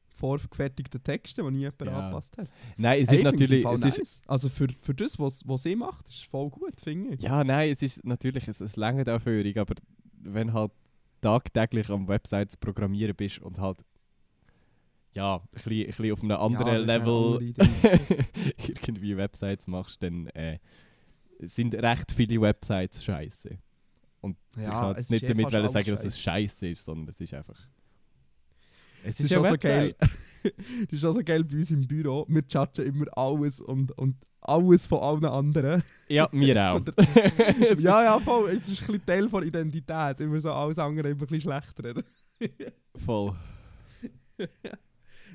vorgefertigten 0.09 1.03
Texten, 1.03 1.45
die 1.47 1.51
nie 1.53 1.59
jemand 1.61 1.82
Ja. 1.86 1.99
angepasst 1.99 2.36
hat. 2.38 2.49
Nein, 2.76 3.03
es 3.03 3.09
Hey, 3.09 3.16
ist 3.18 3.24
natürlich... 3.24 3.64
Es 3.64 3.80
nice. 3.80 3.99
ist, 3.99 4.22
also 4.28 4.49
für, 4.49 4.68
für 4.82 4.95
das, 4.95 5.18
was, 5.18 5.47
was 5.49 5.62
sie 5.62 5.74
macht, 5.76 6.09
ist 6.09 6.16
es 6.16 6.22
voll 6.22 6.51
gut, 6.51 6.78
finde 6.80 7.14
ich. 7.14 7.22
ja, 7.22 7.43
nein, 7.45 7.70
es 7.70 7.82
ist 7.82 8.05
natürlich... 8.05 8.49
Es, 8.49 8.61
es 8.61 8.76
längert 8.76 9.09
auch 9.09 9.20
aber 9.24 9.74
wenn 10.24 10.53
halt 10.53 10.72
tagtäglich 11.20 11.88
am 11.90 12.09
Websites 12.09 12.57
programmieren 12.57 13.16
bist 13.16 13.38
und 13.40 13.59
halt... 13.59 13.84
Ja, 15.15 15.37
ein 15.37 15.49
bisschen, 15.53 15.73
ein 15.81 15.87
bisschen 15.87 16.13
auf 16.13 16.23
einem 16.23 16.39
anderen 16.39 16.69
eine 16.69 16.85
Level... 16.85 17.43
Idee. 17.43 17.69
irgendwie 18.67 19.17
Websites 19.17 19.67
machst, 19.67 20.03
dann 20.03 20.27
äh, 20.29 20.59
sind 21.41 21.75
recht 21.75 22.13
viele 22.13 22.41
Websites 22.41 23.05
scheiße. 23.05 23.59
Und 24.21 24.37
ich 24.57 24.63
Ja, 24.63 24.71
kann 24.71 24.91
es 24.93 24.99
jetzt 24.99 25.11
nicht 25.11 25.25
eh 25.25 25.29
damit 25.29 25.51
sagen, 25.51 25.91
dass 25.91 26.05
es 26.05 26.19
Scheiße. 26.19 26.55
scheiße 26.55 26.69
ist, 26.69 26.85
sondern 26.85 27.09
es 27.09 27.21
ist 27.21 27.35
einfach. 27.35 27.61
Es 29.05 29.19
ist 29.19 29.27
ist 29.27 29.31
ja 29.33 29.41
auch 29.41 29.47
so 29.47 29.57
geil. 29.59 29.95
das 30.43 30.53
ist 30.91 31.05
auch 31.05 31.15
so 31.15 31.23
geil 31.25 31.45
bei 31.45 31.57
uns 31.57 31.71
im 31.71 31.87
Büro. 31.87 32.25
Wir 32.29 32.43
judgen 32.49 32.87
immer 32.87 33.19
alles 33.19 33.61
und, 33.61 33.97
und 33.99 34.17
alles 34.41 34.87
von 34.87 35.01
allen 35.01 35.25
anderen. 35.25 35.83
Ja, 36.09 36.29
mir 36.33 36.57
auch. 36.73 36.81
Ja, 37.79 38.05
ja, 38.05 38.21
voll. 38.21 38.51
Es 38.51 38.69
ist 38.69 38.83
ein 38.83 38.87
bisschen 38.87 39.07
Teil 39.07 39.29
von 39.29 39.43
Identität. 39.43 40.21
Immer 40.21 40.41
so 40.41 40.53
alles 40.53 40.79
andere 40.79 41.11
immer 41.11 41.23
ein 41.23 41.27
bisschen 41.27 41.53
schlecht 41.53 41.85
reden. 41.85 42.05
Voll. 43.05 43.35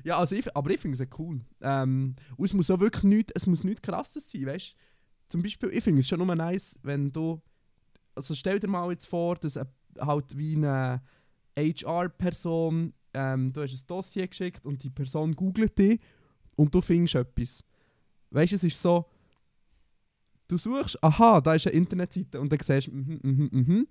Ja, 0.04 0.18
also 0.18 0.34
ich, 0.34 0.56
aber 0.56 0.70
ich 0.70 0.80
finde 0.80 1.02
es 1.02 1.18
cool. 1.18 1.40
Ähm, 1.60 2.14
es 2.42 2.52
muss 2.52 2.70
auch 2.70 2.80
wirklich 2.80 3.04
nichts, 3.04 3.32
es 3.34 3.46
muss 3.46 3.64
nichts 3.64 3.82
krasses 3.82 4.30
sein, 4.30 4.46
weißt 4.46 4.74
Zum 5.28 5.42
Beispiel, 5.42 5.70
ich 5.70 5.84
finde 5.84 6.00
es 6.00 6.08
schon 6.08 6.24
nur 6.24 6.34
nice, 6.34 6.78
wenn 6.82 7.12
du, 7.12 7.40
also 8.14 8.34
stell 8.34 8.58
dir 8.58 8.68
mal 8.68 8.90
jetzt 8.90 9.06
vor, 9.06 9.36
dass 9.36 9.58
halt 9.98 10.36
wie 10.36 10.56
eine 10.56 11.02
HR-Person, 11.56 12.92
ähm, 13.14 13.52
du 13.52 13.62
hast 13.62 13.72
ein 13.72 13.86
Dossier 13.86 14.26
geschickt 14.26 14.64
und 14.64 14.82
die 14.82 14.90
Person 14.90 15.34
googelt 15.34 15.78
dich 15.78 16.00
und 16.56 16.74
du 16.74 16.80
findest 16.80 17.16
etwas. 17.16 17.64
Weißt 18.30 18.52
du, 18.52 18.56
es 18.56 18.64
ist 18.64 18.80
so, 18.80 19.06
du 20.48 20.56
suchst, 20.56 21.02
aha, 21.02 21.40
da 21.40 21.54
ist 21.54 21.66
eine 21.66 21.76
Internetseite 21.76 22.40
und 22.40 22.50
dann 22.50 22.58
siehst 22.60 22.88
du, 22.88 22.92
mhm, 22.92 23.20
mhm, 23.22 23.48
mhm. 23.52 23.88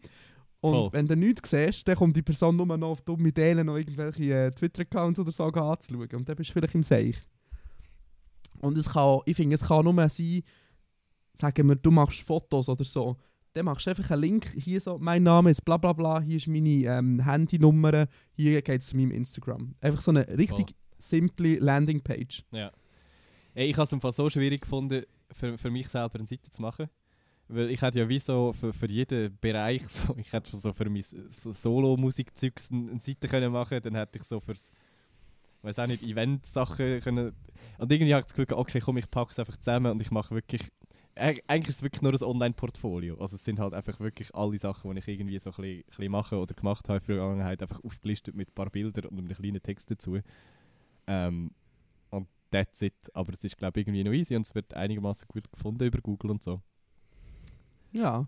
Und 0.60 0.74
Voll. 0.74 0.89
wenn 0.93 1.08
du 1.08 1.16
nichts 1.16 1.51
siehst, 1.51 1.88
dann 1.88 1.95
kommt 1.95 2.16
die 2.16 2.24
Person 2.24 2.55
nur 2.55 2.66
noch 2.66 2.89
auf 2.89 3.01
dumme 3.01 3.30
Ideen, 3.30 3.66
noch 3.66 3.78
irgendwelche 3.78 4.34
äh, 4.34 4.51
Twitter-Accounts 4.51 5.20
oder 5.20 5.32
so 5.32 5.43
anzuschauen. 5.43 6.10
Und 6.14 6.28
dann 6.28 6.36
bist 6.36 6.49
du 6.49 6.53
vielleicht 6.53 6.76
im 6.76 6.84
Seich. 6.84 7.18
Und 8.60 8.78
es 8.78 8.89
kann, 8.89 9.20
ich 9.26 9.36
finde, 9.36 9.55
es 9.55 9.62
kann 9.62 9.86
nur 9.86 10.10
sein, 10.10 10.41
sagen 11.34 11.68
wir, 11.68 11.76
du 11.76 11.91
machst 11.91 12.22
Fotos 12.22 12.70
oder 12.70 12.84
so. 12.84 13.18
Dann 13.53 13.66
machst 13.66 13.86
du 13.86 13.91
einfach 13.91 14.12
einen 14.12 14.22
Link, 14.22 14.51
hier 14.55 14.82
so, 14.82 14.97
mein 14.99 15.24
Name 15.24 15.51
ist 15.51 15.64
bla 15.64 15.78
bla 15.78 15.93
bla, 15.93 16.22
hier 16.22 16.38
ist 16.38 16.47
meine 16.47 16.70
ähm, 16.70 17.24
Handynummer, 17.24 18.08
hier 18.34 18.62
geht 18.62 18.82
es 18.82 18.89
zu 18.89 18.97
meinem 18.97 19.12
Instagram. 19.12 19.76
Einfach 19.80 20.01
so 20.01 20.12
eine 20.12 20.28
richtig 20.38 20.76
simple 20.97 21.58
Landingpage. 21.60 22.43
Ja. 22.51 22.72
Ey, 23.53 23.70
ich 23.70 23.76
habe 23.76 23.86
es 23.86 23.91
im 23.91 24.01
Fall 24.01 24.12
so 24.12 24.30
schwierig 24.30 24.62
gefunden, 24.62 25.03
für, 25.32 25.58
für 25.58 25.72
mich 25.72 25.88
selber 25.88 26.20
eine 26.20 26.28
Seite 26.28 26.49
zu 26.49 26.62
machen. 26.62 26.88
Weil 27.50 27.70
ich 27.70 27.82
hätte 27.82 28.00
ja 28.00 28.10
wie 28.10 28.20
so 28.20 28.52
für, 28.54 28.74
für 28.74 28.89
jeden 28.89 29.38
Bereich, 29.39 29.88
so, 29.88 30.16
ich 30.18 30.34
hätte 30.34 30.56
so 30.58 30.74
für 30.74 30.89
mein 30.89 31.02
so 31.02 31.52
Solo-Musik-Zeugs 31.52 32.72
eine, 32.72 33.00
Seite 33.00 33.28
können 33.28 33.52
machen 33.54 33.80
dann 33.82 33.95
hätte 33.95 34.18
ich 34.20 34.24
so 34.26 34.39
fürs, 34.39 34.72
weiß 35.62 35.80
auch 35.80 35.88
nicht, 35.88 36.04
Event-Sachen 36.04 37.02
können. 37.02 37.34
Und 37.78 37.91
irgendwie 37.91 38.14
habe 38.14 38.22
ich 38.22 38.26
das 38.28 38.34
Gefühl, 38.34 38.56
okay, 38.58 38.80
komm, 38.80 38.98
ich 38.98 39.10
packe 39.10 39.32
es 39.32 39.39
einfach 39.39 39.58
zusammen 39.58 39.91
und 39.91 40.02
ich 40.02 40.12
mache 40.12 40.36
wirklich. 40.36 40.64
Eig- 41.16 41.41
Eigentlich 41.48 41.70
ist 41.70 41.78
es 41.78 41.84
wirklich 41.84 42.04
nur 42.04 42.14
ein 42.14 42.24
Online-Portfolio. 42.24 43.18
Also 43.20 43.36
es 43.36 43.43
sind 43.43 43.60
halt 43.60 43.74
einfach 43.74 44.00
wirklich 44.00 44.36
alle 44.36 44.58
Sachen, 44.58 44.91
die 44.93 45.00
ich 45.00 45.08
irgendwie 45.08 45.39
so 45.39 45.50
ein 45.50 45.56
bisschen, 45.56 45.80
ein 45.80 45.84
bisschen 45.88 46.12
mache 46.12 46.38
oder 46.38 46.54
gemacht 46.54 46.89
habe 46.89 47.00
in 47.00 47.06
der 47.08 47.16
Vergangenheit, 47.18 47.62
einfach 47.64 47.84
aufgelistet 47.84 48.36
mit 48.36 48.50
ein 48.50 48.54
paar 48.54 48.70
Bildern 48.70 49.06
und 49.06 49.18
einem 49.20 49.30
kleinen 49.30 49.62
Text 49.64 49.89
dazu. 49.89 50.20
Ähm, 51.08 51.52
und 52.12 52.28
that's 52.52 52.82
it. 52.82 52.95
Aber 53.14 53.34
es 53.34 53.43
ist, 53.43 53.58
glaube 53.58 53.80
ich, 53.80 53.88
irgendwie 53.88 54.04
noch 54.04 54.14
easy 54.14 54.36
und 54.36 54.43
es 54.45 54.56
wird 54.56 54.74
einigermaßen 54.74 55.28
gut 55.28 55.52
gefunden 55.52 55.86
über 55.86 56.00
Google 56.02 56.32
und 56.32 56.43
so. 56.43 56.62
Ja. 57.98 58.28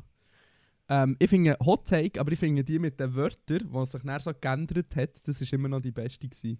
Ähm, 0.90 1.16
ich 1.20 1.30
finde 1.30 1.56
Hot 1.64 1.88
Take, 1.88 2.20
aber 2.20 2.32
ich 2.32 2.40
finde 2.40 2.64
die 2.64 2.80
mit 2.80 3.00
den 3.00 3.14
Wörtern, 3.16 3.72
die 3.72 3.86
sich 3.86 4.02
dann 4.02 4.20
so 4.20 4.32
geändert 4.34 4.96
hat, 4.96 5.28
das 5.28 5.40
ist 5.40 5.54
immer 5.54 5.70
noch 5.70 5.82
die 5.82 5.92
beste 5.92 6.28
gewesen. 6.28 6.60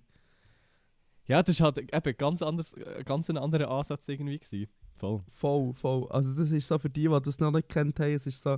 Ja, 1.26 1.42
das 1.42 1.56
ist 1.56 1.62
halt 1.62 1.78
eben 1.78 2.18
ganz, 2.18 2.42
anders, 2.42 2.74
äh, 2.76 3.04
ganz 3.04 3.30
ein 3.30 3.38
anderer 3.38 3.70
Ansatz 3.70 4.08
irgendwie 4.08 4.40
gewesen. 4.40 4.68
Voll. 4.96 5.22
Voll, 5.28 5.74
voll. 5.74 6.08
Also 6.12 6.34
das 6.34 6.52
ist 6.52 6.68
so 6.68 6.78
für 6.78 6.90
die, 6.90 7.08
die 7.08 7.22
das 7.22 7.40
noch 7.40 7.52
nicht 7.52 7.70
kennt 7.70 8.00
haben, 8.00 8.12
es 8.12 8.28
ist 8.28 8.42
so 8.42 8.58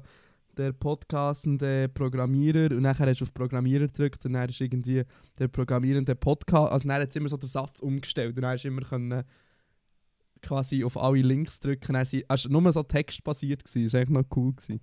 der 0.58 0.74
podcastende 0.74 1.88
Programmierer 1.88 2.76
und 2.76 2.82
nachher 2.82 3.08
hast 3.08 3.22
du 3.22 3.26
auf 3.26 3.34
Programmierer 3.34 3.88
gedrückt 3.88 4.26
und 4.26 4.34
dann 4.34 4.50
ist 4.50 4.60
irgendwie 4.60 5.04
der 5.40 5.48
programmierende 5.48 6.16
Podcast, 6.16 6.74
also 6.74 6.88
dann 6.90 7.02
hat 7.02 7.10
es 7.10 7.16
immer 7.16 7.30
so 7.30 7.38
den 7.38 7.48
Satz 7.48 7.80
umgestellt 7.80 8.36
und 8.36 8.42
dann 8.42 8.52
hast 8.52 8.64
du 8.64 8.68
immer 8.68 8.82
können 8.82 9.24
quasi 10.42 10.84
auf 10.84 10.98
alle 10.98 11.22
Links 11.22 11.60
drücken, 11.60 12.04
sie, 12.06 12.28
also 12.30 12.50
nur 12.50 12.72
so 12.72 12.84
textbasiert 12.84 13.64
gewesen, 13.64 13.86
das 13.86 13.94
war 13.94 14.00
eigentlich 14.02 14.10
noch 14.10 14.38
cool 14.38 14.54
gewesen. 14.54 14.82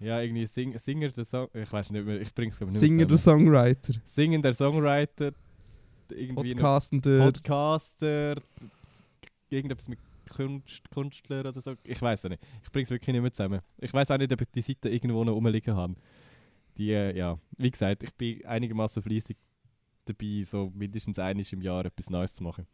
Ja, 0.00 0.20
irgendwie 0.20 0.46
Sing 0.46 0.76
Singer 0.76 1.08
der 1.08 1.24
Song. 1.24 1.48
Ich 1.54 1.72
weiß 1.72 1.90
nicht 1.90 2.04
mehr, 2.04 2.20
ich 2.20 2.34
bring's 2.34 2.58
glaube 2.58 2.72
nicht 2.72 2.80
Singer 2.80 3.06
der. 3.06 3.16
Songwriter, 3.16 3.94
Singen 4.04 4.42
der 4.42 4.54
Songwriter. 4.54 5.32
Irgendwie 6.10 6.52
Podcastender, 6.54 7.24
Podcaster. 7.24 8.34
Irgendetwas 9.48 9.88
mit 9.88 9.98
Kunst, 10.28 10.90
Künstler 10.90 11.40
oder 11.40 11.60
so. 11.60 11.74
Ich 11.86 12.00
weiß 12.00 12.24
es 12.24 12.30
nicht. 12.30 12.42
Ich 12.62 12.70
bring's 12.70 12.90
wirklich 12.90 13.12
nicht 13.12 13.22
mehr 13.22 13.32
zusammen. 13.32 13.60
Ich 13.78 13.92
weiß 13.92 14.10
auch 14.10 14.18
nicht, 14.18 14.32
ob 14.32 14.40
ich 14.40 14.48
die 14.50 14.60
Seite 14.60 14.88
irgendwo 14.88 15.24
noch 15.24 15.34
rumliegen 15.34 15.74
habe. 15.74 15.94
Die, 16.76 16.90
äh, 16.90 17.16
ja, 17.16 17.38
wie 17.56 17.70
gesagt, 17.70 18.02
ich 18.02 18.12
bin 18.14 18.44
einigermaßen 18.44 19.02
fleissig 19.02 19.36
dabei, 20.04 20.42
so 20.42 20.72
mindestens 20.74 21.18
einmal 21.18 21.44
im 21.50 21.62
Jahr 21.62 21.84
etwas 21.84 22.10
Neues 22.10 22.34
zu 22.34 22.42
machen. 22.42 22.66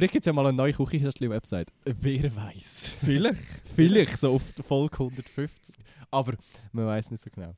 Vielleicht 0.00 0.14
gibt 0.14 0.22
es 0.24 0.26
ja 0.28 0.32
mal 0.32 0.46
eine 0.46 0.56
neue 0.56 0.72
Küchenhersteller-Website. 0.72 1.70
Wer 1.84 2.34
weiß. 2.34 2.96
vielleicht. 3.04 3.68
Vielleicht 3.76 4.16
so 4.16 4.36
auf 4.36 4.42
Folge 4.62 4.94
150. 4.94 5.74
Aber 6.10 6.32
man 6.72 6.86
weiß 6.86 7.10
nicht 7.10 7.22
so 7.22 7.28
genau. 7.30 7.54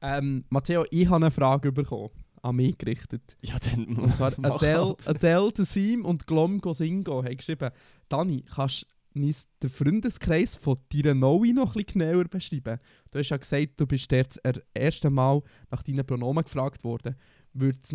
Ähm, 0.00 0.44
Matteo, 0.50 0.86
ich 0.92 1.08
habe 1.08 1.16
eine 1.16 1.32
Frage 1.32 1.72
bekommen, 1.72 2.10
an 2.42 2.54
mich 2.54 2.78
gerichtet. 2.78 3.36
Ja, 3.42 3.56
dann 3.58 3.86
Und 3.86 4.14
zwar 4.14 4.38
Adele, 4.40 4.84
halt. 4.84 5.08
Adele 5.08 5.50
Dazeem 5.52 6.04
und 6.04 6.28
Glomgo 6.28 6.72
Singo 6.72 7.24
haben 7.24 7.36
geschrieben, 7.38 7.70
Dani, 8.08 8.44
kannst 8.54 8.86
du 9.14 9.20
den 9.64 9.70
Freundeskreis 9.70 10.54
von 10.54 10.76
deiner 10.92 11.14
Noe 11.14 11.52
noch 11.52 11.74
ein 11.74 11.82
bisschen 11.82 12.02
genauer 12.02 12.26
beschreiben? 12.26 12.78
Du 13.10 13.18
hast 13.18 13.30
ja 13.30 13.36
gesagt, 13.36 13.80
du 13.80 13.86
bist 13.88 14.12
jetzt 14.12 14.38
das 14.44 14.62
erste 14.72 15.10
Mal 15.10 15.42
nach 15.72 15.82
deinen 15.82 16.06
Pronomen 16.06 16.44
gefragt 16.44 16.84
worden. 16.84 17.16
Würde 17.52 17.80
es 17.82 17.92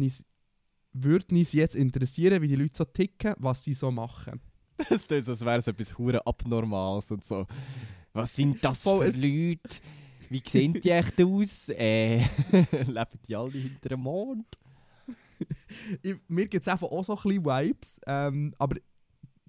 würde 0.93 1.35
uns 1.35 1.53
jetzt 1.53 1.75
interessieren, 1.75 2.41
wie 2.41 2.47
die 2.47 2.55
Leute 2.55 2.77
so 2.77 2.85
ticken, 2.85 3.33
was 3.37 3.63
sie 3.63 3.73
so 3.73 3.91
machen? 3.91 4.41
Das 4.89 5.05
tut 5.05 5.25
so, 5.25 5.31
als 5.31 5.41
wäre 5.41 5.57
es 5.57 5.67
etwas 5.67 5.97
hure 5.97 6.25
Abnormales 6.25 7.11
und 7.11 7.23
so. 7.23 7.45
Was 8.13 8.35
sind 8.35 8.63
das 8.63 8.83
Voll, 8.83 9.11
für 9.11 9.19
Leute? 9.19 9.81
Wie 10.29 10.41
sehen 10.45 10.73
die 10.73 10.89
echt 10.89 11.21
aus? 11.21 11.69
Äh, 11.69 12.19
leben 12.71 13.19
die 13.27 13.35
alle 13.35 13.51
hinter 13.51 13.89
dem 13.89 14.01
Mond? 14.01 14.45
Ich, 16.01 16.15
mir 16.27 16.47
gibt 16.47 16.65
es 16.65 16.67
einfach 16.67 16.87
auch 16.87 17.03
so 17.03 17.15
ein 17.15 17.21
bisschen 17.23 17.45
Vibes, 17.45 17.99
ähm, 18.05 18.53
aber 18.57 18.77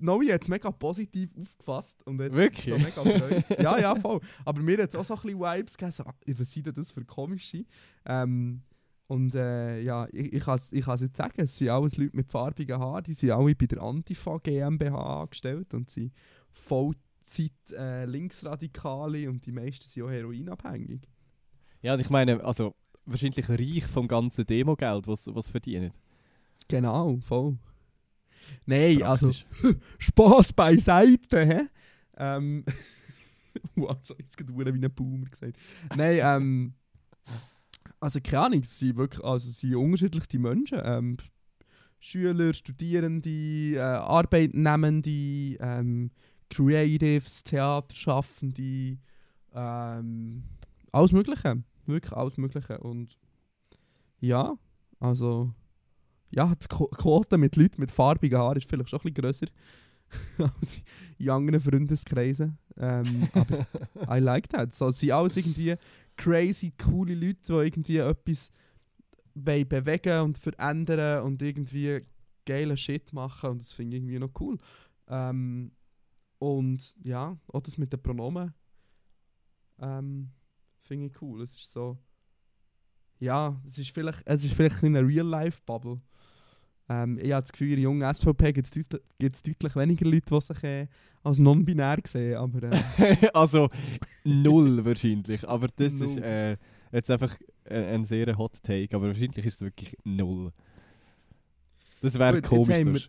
Noe 0.00 0.32
hat 0.32 0.42
es 0.42 0.48
mega 0.48 0.70
positiv 0.70 1.30
aufgefasst. 1.36 2.02
Und 2.06 2.20
hat 2.20 2.32
Wirklich? 2.32 2.66
So 2.66 2.78
mega 2.78 3.02
gefreut. 3.02 3.60
ja, 3.60 3.78
ja, 3.78 3.94
voll. 3.96 4.20
Aber 4.44 4.62
mir 4.62 4.82
hat 4.82 4.88
es 4.90 4.94
auch 4.94 5.04
so 5.04 5.14
ein 5.14 5.20
bisschen 5.20 5.40
Vibes 5.40 5.76
gegeben, 5.76 5.92
so, 5.92 6.04
was 6.38 6.52
sind 6.52 6.66
denn 6.66 6.74
das 6.74 6.90
für 6.90 7.04
komische? 7.04 7.64
Ähm, 8.06 8.62
und 9.10 9.34
äh, 9.34 9.80
ja, 9.80 10.06
ich, 10.12 10.34
ich 10.34 10.44
kann 10.44 10.54
es 10.54 10.70
ich 10.70 10.84
kann's 10.84 11.00
jetzt 11.00 11.16
sagen, 11.16 11.34
es 11.38 11.56
sind 11.56 11.68
alles 11.68 11.96
Leute 11.96 12.16
mit 12.16 12.28
farbigen 12.28 12.78
Haaren, 12.78 13.02
die 13.02 13.12
sind 13.12 13.32
alle 13.32 13.56
bei 13.56 13.66
der 13.66 13.82
Antifa 13.82 14.38
GmbH 14.38 15.22
angestellt 15.22 15.74
und 15.74 15.90
sind 15.90 16.12
Vollzeit 16.52 17.50
äh, 17.72 18.04
Linksradikale 18.04 19.28
und 19.28 19.44
die 19.44 19.50
meisten 19.50 19.88
sind 19.88 20.04
auch 20.04 20.10
heroinabhängig. 20.10 21.08
Ja, 21.82 21.94
und 21.94 22.00
ich 22.00 22.08
meine, 22.08 22.44
also 22.44 22.76
wahrscheinlich 23.04 23.48
reich 23.48 23.84
vom 23.88 24.06
ganzen 24.06 24.46
Demogeld, 24.46 25.08
was 25.08 25.26
was 25.34 25.48
verdienen. 25.48 25.90
Genau, 26.68 27.18
voll. 27.20 27.58
Nein, 28.64 29.02
also. 29.02 29.32
Spaß 29.98 30.52
beiseite, 30.52 31.46
hä? 31.46 31.68
Ähm. 32.16 32.64
wow, 33.74 33.98
so 34.02 34.14
jetzt 34.20 34.36
gerade 34.36 34.54
wie 34.56 34.84
ein 34.84 34.94
Boomer 34.94 35.26
gesagt. 35.26 35.56
Nein, 35.96 36.20
ähm. 36.22 36.74
Also 38.00 38.18
keine 38.20 38.44
Ahnung, 38.46 38.60
es 38.62 38.78
sind 38.78 38.96
wirklich 38.96 39.22
also 39.24 39.48
es 39.48 39.60
sind 39.60 39.74
unterschiedliche 39.74 40.38
Menschen. 40.38 40.80
Ähm, 40.82 41.16
Schüler, 41.98 42.54
Studierende, 42.54 43.76
äh, 43.76 43.80
Arbeitnehmende, 43.80 45.10
ähm, 45.60 46.10
Creatives, 46.48 47.44
Theaterschaffende, 47.44 48.96
ähm, 49.54 50.42
alles 50.92 51.12
Mögliche. 51.12 51.62
Wirklich 51.86 52.12
alles 52.14 52.38
Mögliche. 52.38 52.78
Und 52.78 53.18
ja, 54.20 54.56
also 54.98 55.52
ja, 56.30 56.54
die 56.54 56.66
Qu- 56.68 56.90
Quote 56.96 57.36
mit 57.36 57.56
Leuten 57.56 57.80
mit 57.80 57.90
farbigen 57.90 58.38
Haaren 58.38 58.56
ist 58.56 58.68
vielleicht 58.68 58.88
schon 58.90 59.00
ein 59.00 59.12
bisschen 59.12 59.22
grösser 59.22 59.46
als 60.38 60.80
in 61.18 61.28
anderen 61.30 61.60
Freundeskreisen. 61.60 62.56
Ähm, 62.78 63.28
aber 63.34 63.66
I 64.16 64.20
like 64.20 64.48
that. 64.50 64.72
So, 64.72 64.88
es 64.88 65.00
sind 65.00 65.12
alles 65.12 65.36
irgendwie 65.36 65.74
crazy, 66.20 66.72
coole 66.72 67.14
Leute, 67.14 67.40
die 67.42 67.52
irgendwie 67.52 67.96
etwas 67.98 68.50
bewegen 69.34 70.20
und 70.22 70.38
verändern 70.38 71.24
und 71.24 71.40
irgendwie 71.40 72.04
geile 72.44 72.76
Shit 72.76 73.12
machen 73.12 73.50
und 73.50 73.60
das 73.60 73.72
finde 73.72 73.96
ich 73.96 74.02
irgendwie 74.02 74.18
noch 74.18 74.30
cool. 74.40 74.58
Ähm, 75.08 75.72
und 76.38 76.94
ja, 77.04 77.38
auch 77.48 77.60
das 77.60 77.78
mit 77.78 77.92
den 77.92 78.02
Pronomen 78.02 78.54
ähm, 79.78 80.30
finde 80.80 81.06
ich 81.06 81.22
cool. 81.22 81.42
Es 81.42 81.54
ist 81.54 81.72
so, 81.72 81.98
ja, 83.18 83.60
es 83.66 83.78
ist 83.78 83.90
vielleicht, 83.90 84.22
es 84.26 84.44
ist 84.44 84.54
vielleicht 84.54 84.82
eine 84.82 85.06
Real-Life-Bubble. 85.06 86.00
Ähm, 86.92 87.18
ich 87.22 87.30
habe 87.32 87.42
das 87.42 87.52
Gefühl, 87.52 87.68
in 87.68 87.74
der 87.76 87.82
jungen 87.84 88.14
SVP 88.14 88.52
gibt 88.52 88.66
es 88.66 88.72
deutlich, 88.72 89.00
gibt's 89.18 89.42
deutlich 89.44 89.76
weniger 89.76 90.04
Leute, 90.06 90.26
die 90.34 90.40
sich 90.40 90.64
äh, 90.64 90.86
als 91.22 91.38
non-binär 91.38 91.98
sehen. 92.04 92.36
Aber 92.36 92.64
äh, 92.64 93.28
also 93.34 93.68
null 94.24 94.84
wahrscheinlich. 94.84 95.48
Aber 95.48 95.68
das 95.68 95.92
ist 95.92 96.16
Null. 96.16 96.24
äh, 96.24 96.56
jetzt 96.90 97.10
einfach 97.10 97.36
äh, 97.64 97.94
ein 97.94 98.04
sehr 98.04 98.36
Hot 98.36 98.60
Take. 98.62 98.96
Aber 98.96 99.06
wahrscheinlich 99.06 99.46
ist 99.46 99.54
es 99.54 99.60
wirklich 99.60 99.96
null. 100.04 100.50
Das 102.00 102.18
wäre 102.18 102.40
Gut, 102.40 102.42
jetzt 102.42 102.48
komisch. 102.50 102.78
haben 102.78 102.94
wir- 102.94 103.00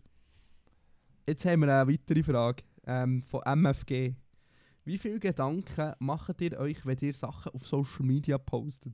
jetzt 1.28 1.46
haben 1.46 1.62
wir 1.62 1.82
eine 1.82 1.92
weitere 1.92 2.24
Frage 2.24 2.64
ähm, 2.86 3.24
von 3.24 3.42
MFG. 3.46 4.14
Wie 4.84 4.98
viele 4.98 5.20
Gedanken 5.20 5.94
macht 6.00 6.42
ihr 6.42 6.60
euch, 6.60 6.86
wenn 6.86 6.98
ihr 7.02 7.14
Sachen 7.14 7.52
auf 7.54 7.66
Social 7.68 8.06
Media 8.06 8.38
postet? 8.38 8.94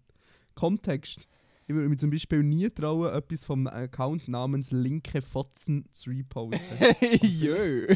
Kontext. 0.56 1.28
Ich 1.70 1.76
würde 1.76 1.90
mir 1.90 1.98
zum 1.98 2.12
Beispiel 2.12 2.44
nie 2.44 2.70
trauen, 2.70 3.14
etwas 3.14 3.44
vom 3.44 3.68
Account 3.68 4.30
namens 4.30 4.72
Linke 4.72 5.22
Fotzen 5.22 5.86
zu 5.92 6.12
reposten. 6.12 6.78
Jö. 7.22 7.94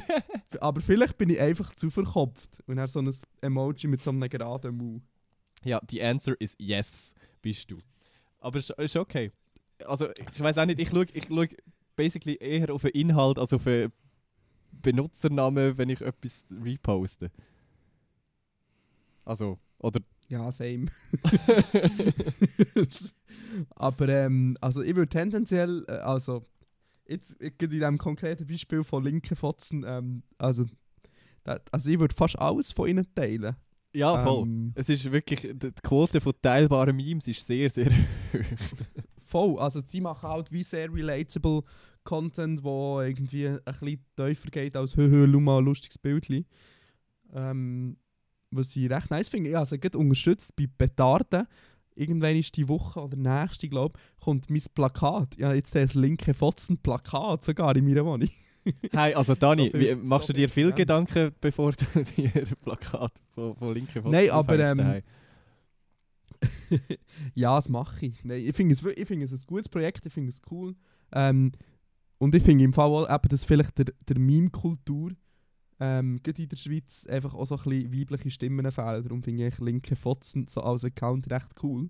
Aber 0.60 0.82
vielleicht 0.82 1.18
bin 1.18 1.30
ich 1.30 1.40
einfach 1.40 1.74
zu 1.76 1.90
verkopft 1.90 2.62
und 2.68 2.80
habe 2.80 2.90
so 2.90 3.00
ein 3.00 3.10
Emoji 3.40 3.88
mit 3.88 4.04
so 4.04 4.10
einem 4.10 4.28
geraden 4.28 4.76
Mund. 4.76 5.04
Ja, 5.64 5.80
die 5.80 6.04
Answer 6.04 6.36
ist 6.40 6.60
yes, 6.60 7.14
bist 7.42 7.72
du. 7.72 7.78
Aber 8.40 8.60
ist, 8.60 8.72
ist 8.72 8.98
okay. 8.98 9.32
Also, 9.86 10.10
ich 10.34 10.40
weiß 10.42 10.58
auch 10.58 10.66
nicht, 10.66 10.82
ich 10.82 10.90
schaue 10.90 11.06
ich 11.14 11.28
schau 11.30 11.46
basically 11.96 12.36
eher 12.42 12.74
auf 12.74 12.82
den 12.82 12.92
Inhalt 12.92 13.40
als 13.40 13.54
auf 13.54 13.64
den 13.64 13.94
Benutzernamen, 14.72 15.78
wenn 15.78 15.90
ich 15.90 16.02
etwas 16.02 16.46
reposte. 16.52 17.32
Also, 19.24 19.60
oder. 19.80 20.02
Ja, 20.32 20.50
same. 20.52 20.86
Aber 23.76 24.08
ähm, 24.08 24.58
also 24.62 24.82
ich 24.82 24.96
würde 24.96 25.10
tendenziell, 25.10 25.84
äh, 25.90 25.92
also 25.92 26.46
jetzt 27.06 27.34
in 27.34 27.70
diesem 27.70 27.98
konkreten 27.98 28.48
Beispiel 28.48 28.84
von 28.86 29.04
linken 29.04 29.36
Fotzen, 29.36 29.84
ähm, 29.86 30.24
also, 30.38 30.66
da, 31.44 31.60
also 31.72 31.90
ich 31.90 32.00
würde 32.00 32.16
fast 32.16 32.40
alles 32.40 32.72
von 32.72 32.88
ihnen 32.88 33.06
teilen. 33.14 33.58
Ja, 33.94 34.18
voll. 34.24 34.44
Ähm, 34.44 34.72
Es 34.76 34.88
ist 34.88 35.12
wirklich, 35.12 35.42
die 35.54 35.72
Quote 35.84 36.22
von 36.22 36.34
teilbaren 36.42 36.96
Memes 36.96 37.28
ist 37.28 37.46
sehr, 37.46 37.70
sehr 37.70 37.88
hoch. 38.34 38.40
voll, 39.26 39.60
also 39.60 39.82
sie 39.86 40.00
machen 40.00 40.30
halt 40.30 40.50
wie 40.50 40.64
sehr 40.64 40.94
relatable 40.94 41.64
Content, 42.06 42.64
wo 42.64 43.02
irgendwie 43.02 43.50
ein 43.50 43.60
bisschen 43.66 44.00
tiefer 44.16 44.50
geht 44.50 44.78
als 44.78 44.96
«Höhö, 44.96 45.30
schau 45.30 45.40
mal, 45.42 45.62
lustiges 45.62 45.98
Bildchen». 45.98 46.46
Ähm, 47.34 47.98
was 48.52 48.76
ich 48.76 48.90
recht 48.90 49.10
nice 49.10 49.30
finde. 49.30 49.50
Ich 49.50 49.56
habe 49.56 49.66
sie 49.66 49.98
unterstützt 49.98 50.56
bei 50.56 50.68
Petarden. 50.68 51.48
Irgendwann 51.96 52.36
ist 52.38 52.56
die 52.56 52.68
Woche 52.68 53.02
oder 53.02 53.18
nächste, 53.18 53.68
glaube 53.68 54.00
ich, 54.18 54.24
kommt 54.24 54.50
mein 54.50 54.62
Plakat. 54.74 55.38
Ja, 55.38 55.54
jetzt 55.54 55.76
das 55.76 55.94
linke 55.94 56.34
Fotzen-Plakat 56.34 57.44
sogar 57.44 57.76
in 57.76 57.86
meiner 57.86 58.06
Wohnung. 58.06 58.30
Hey, 58.92 59.16
also 59.16 59.34
Dani, 59.34 59.72
So 59.72 59.78
viel- 59.80 59.96
machst 59.96 60.28
so 60.28 60.34
du 60.34 60.38
dir 60.40 60.48
viel 60.48 60.68
viel 60.68 60.74
Gedanken. 60.76 61.32
Bevor 61.42 61.72
du 61.72 61.84
dir 62.16 62.32
ein 62.36 62.56
Plakat 62.64 63.12
von, 63.34 63.56
von 63.56 63.74
linken 63.74 64.08
Nein, 64.08 64.30
aber, 64.30 64.60
ähm, 64.60 65.02
ja, 67.34 67.56
das 67.56 67.70
mache 67.70 68.06
ich. 68.06 68.24
Nein, 68.24 68.42
ich 68.46 68.56
finde 68.56 68.74
es, 68.76 68.84
ich 68.84 69.08
finde 69.08 69.26
es 69.26 69.32
ein 69.32 69.42
gutes 69.48 69.68
Projekt, 69.70 70.06
ich 70.06 70.14
finde 70.14 70.30
es 70.30 70.42
cool. 70.52 70.76
Ähm, 71.12 71.52
und 72.20 72.36
ich 72.36 72.44
finde 72.44 72.64
im 72.64 72.74
Fall 72.74 72.90
auch, 72.92 73.10
eben, 73.10 73.30
dass 73.30 73.46
vielleicht 73.46 73.78
der, 73.80 73.86
der 74.08 74.20
Meme-Kultur 74.20 75.12
ähm, 75.82 76.20
gerade 76.22 76.44
in 76.44 76.50
der 76.50 76.58
Schweiz 76.58 77.08
einfach 77.08 77.34
auch 77.34 77.46
so 77.46 77.58
ein 77.58 77.64
bisschen 77.64 77.92
weibliche 77.92 78.30
Stimmen 78.30 78.72
fehlen. 78.72 79.04
Darum 79.04 79.24
finde 79.24 79.48
ich 79.48 79.58
linke 79.58 79.96
Fotzen 79.96 80.46
so 80.48 80.62
als 80.62 80.86
Account 80.86 81.32
recht 81.32 81.56
cool. 81.64 81.90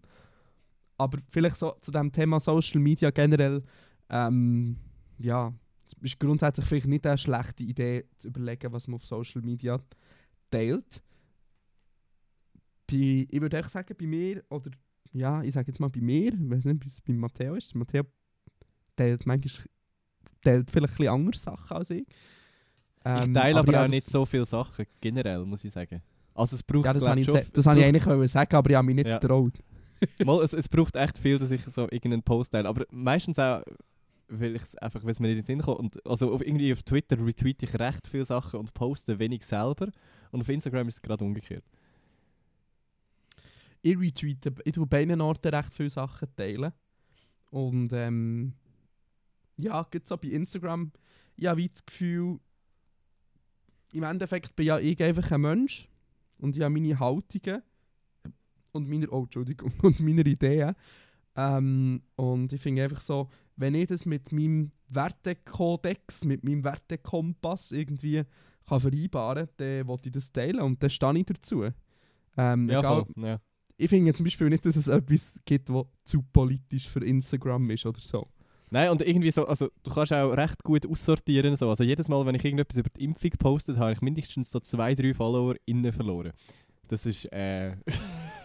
Aber 0.98 1.20
vielleicht 1.30 1.58
so 1.58 1.76
zu 1.82 1.92
dem 1.92 2.10
Thema 2.10 2.40
Social 2.40 2.80
Media 2.80 3.12
generell, 3.12 3.62
ähm, 4.10 4.78
ja, 5.18 5.54
es 5.86 5.94
ist 6.02 6.20
grundsätzlich 6.22 6.66
vielleicht 6.66 6.88
nicht 6.88 7.06
eine 7.06 7.18
schlechte 7.18 7.64
Idee 7.64 8.06
zu 8.18 8.30
überlegen, 8.30 8.72
was 8.72 8.88
man 8.88 8.96
auf 8.96 9.06
Social 9.06 9.42
Media 9.42 9.78
teilt. 10.50 11.04
Bei, 12.88 13.28
ich 13.30 13.42
würde 13.42 13.58
echt 13.58 13.72
sagen, 13.72 13.94
bei 14.00 14.08
mir, 14.08 14.42
oder 14.50 14.72
ja, 15.12 15.44
ich 15.44 15.54
sage 15.54 15.68
jetzt 15.68 15.82
mal 15.82 15.90
bei 15.90 16.00
mir, 16.00 16.34
ich 16.34 16.50
weiß 16.50 16.64
nicht, 16.64 16.86
wie 16.86 16.88
es 16.88 17.02
bei 17.02 17.12
Matteo 17.12 17.56
ist. 17.56 17.76
Matteo 17.76 18.04
teilt 18.96 19.26
manchmal 19.26 19.66
teilt 20.42 20.72
vielleicht 20.72 20.94
ein 20.94 20.98
bisschen 20.98 21.14
andere 21.14 21.38
Sachen 21.38 21.78
als 21.78 21.90
ich. 21.90 22.08
Ich 23.04 23.26
Ähm, 23.28 23.34
teile 23.34 23.60
aber, 23.60 23.74
ja, 23.74 23.84
auch 23.84 23.88
nicht 23.88 24.10
so 24.10 24.26
viele 24.26 24.46
Sachen, 24.46 24.86
generell, 25.00 25.46
muss 25.46 25.64
ich 25.64 25.74
sagen. 25.74 26.02
Also 26.34 26.56
es 26.56 26.64
braucht, 26.64 26.86
Ja, 26.86 26.94
das 26.94 27.02
glaub 27.02 27.10
habe 27.12 27.20
ich, 27.22 27.26
schon- 27.26 27.34
das 27.54 27.66
habe 27.66 27.80
ich 27.82 27.94
braucht- 27.94 28.08
eigentlich 28.08 28.32
sagen, 28.32 28.56
aber 28.56 28.70
ich 28.70 28.76
habe 28.76 28.86
mich 28.86 28.96
nicht 28.96 29.08
Ja. 29.10 29.18
getraut. 29.18 29.54
Mal, 30.26 30.44
es, 30.44 30.54
es 30.54 30.70
braucht 30.70 30.96
echt 30.96 31.18
viel, 31.18 31.38
dass 31.38 31.52
ich 31.52 31.64
so 31.66 31.84
irgendeinen 31.84 32.24
Post 32.24 32.52
teile. 32.54 32.68
Aber 32.70 32.86
meistens 32.92 33.38
auch, 33.38 33.62
weil 34.30 34.56
ich 34.56 34.62
es 34.64 34.76
einfach, 34.78 35.04
weil 35.04 35.12
es 35.12 35.20
mir 35.20 35.28
nicht 35.28 35.38
in 35.38 35.42
den 35.44 35.46
Sinn 35.46 35.62
kommt. 35.62 35.80
Und 35.80 36.06
also 36.08 36.34
auf, 36.34 36.42
irgendwie 36.46 36.72
auf 36.74 36.84
Twitter 36.84 37.18
retweete 37.24 37.66
ich 37.66 37.78
recht 37.80 38.08
viele 38.08 38.26
Sachen 38.26 38.60
und 38.60 38.74
poste 38.74 39.20
wenig 39.20 39.46
selber. 39.46 39.90
Und 40.32 40.42
auf 40.42 40.50
Instagram 40.50 40.88
ist 40.88 40.96
es 40.96 41.02
gerade 41.02 41.24
umgekehrt. 41.24 41.64
Ich 43.82 43.98
retweete, 43.98 44.54
ich 44.64 44.72
tue 44.74 44.86
bei 44.86 45.00
beiden 45.00 45.22
Orten 45.22 45.54
recht 45.54 45.74
viele 45.74 45.90
Sachen 45.90 46.28
teilen. 46.36 46.72
Und 47.50 47.92
ähm, 47.94 48.54
ja, 49.58 49.86
gibt 49.90 50.08
so 50.08 50.18
bei 50.18 50.30
Instagram, 50.30 50.92
ich 51.36 51.48
habe 51.48 51.62
wie 51.62 51.70
das 51.70 51.86
Gefühl, 51.86 52.40
im 53.92 54.04
Endeffekt 54.04 54.56
bin 54.56 54.68
ja 54.68 54.80
ich 54.80 55.02
einfach 55.02 55.32
ein 55.32 55.42
Mensch 55.42 55.90
und 56.38 56.56
ich 56.56 56.64
habe 56.64 56.74
meine 56.74 57.00
Haltungen 57.00 57.62
und 58.72 58.90
meine, 58.90 59.10
oh, 59.10 59.24
Entschuldigung, 59.24 59.74
und 59.82 60.00
meine 60.00 60.22
Ideen. 60.22 60.76
Ähm, 61.36 62.02
und 62.16 62.52
ich 62.52 62.62
finde 62.62 62.84
einfach 62.84 63.02
so, 63.02 63.30
wenn 63.56 63.76
ich 63.76 63.88
das 63.88 64.06
mit 64.06 64.32
meinem 64.32 64.72
Wertekodex, 64.90 66.26
mit 66.26 66.44
meinem 66.44 66.64
Wertekompass 66.64 67.72
irgendwie 67.72 68.24
kann 68.68 68.80
vereinbaren 68.80 69.48
kann, 69.48 69.56
dann 69.58 69.88
will 69.88 69.98
ich 70.04 70.12
das 70.12 70.32
teilen 70.32 70.62
und 70.62 70.82
dann 70.82 70.90
stehe 70.90 71.18
ich 71.18 71.26
dazu. 71.26 71.64
Ähm, 72.38 72.70
Ja, 72.70 72.80
egal, 72.80 73.06
voll. 73.06 73.26
Ja. 73.26 73.42
ich 73.78 73.90
finde 73.90 74.14
zum 74.14 74.24
Beispiel 74.24 74.50
nicht, 74.50 74.66
dass 74.66 74.76
es 74.76 74.88
etwas 74.88 75.40
gibt, 75.46 75.70
was 75.70 75.86
zu 76.04 76.22
politisch 76.22 76.88
für 76.88 77.04
Instagram 77.04 77.70
ist 77.72 77.86
oder 77.86 78.00
so. 78.00 78.26
Nein, 78.74 78.90
und 78.90 79.02
irgendwie 79.02 79.30
so, 79.32 79.46
also 79.46 79.70
du 79.84 79.92
kannst 79.92 80.14
auch 80.14 80.32
recht 80.32 80.64
gut 80.64 80.88
aussortieren. 80.88 81.58
So. 81.58 81.70
Also 81.70 81.84
jedes 81.84 82.08
Mal, 82.08 82.26
wenn 82.26 82.36
ich 82.36 82.46
irgendetwas 82.46 82.78
über 82.78 82.90
die 82.90 83.04
Impfung 83.04 83.32
postet, 83.38 83.78
habe 83.78 83.92
ich 83.92 84.02
mindestens 84.02 84.50
so 84.50 84.62
zwei, 84.62 84.96
drei 84.96 85.14
Follower 85.14 85.56
innen 85.66 85.92
verloren. 85.92 86.32
Das 86.88 87.06
ist 87.06 87.26
äh, 87.34 87.76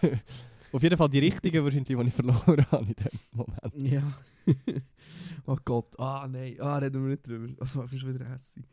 auf 0.72 0.82
jeden 0.82 0.96
Fall 0.96 1.08
die 1.08 1.20
richtigen 1.20 1.62
wahrscheinlich, 1.62 1.96
die 1.96 2.08
ich 2.08 2.12
verloren 2.12 2.66
habe 2.72 2.86
in 2.86 2.94
dem 2.94 3.20
Moment. 3.30 3.92
Ja. 3.92 4.02
oh 5.46 5.56
Gott, 5.64 5.98
ah 5.98 6.26
nein, 6.28 6.56
ah, 6.60 6.78
reden 6.78 7.04
wir 7.04 7.10
nicht 7.10 7.26
drüber. 7.26 7.54
Also, 7.60 7.84
ich 7.84 7.90
bin 7.90 7.98
schon 8.00 8.14
wieder 8.14 8.28
hässlich. 8.28 8.66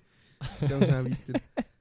Gehen 0.60 0.70
wir 0.80 0.88
schnell 0.88 1.06
weiter. 1.06 1.39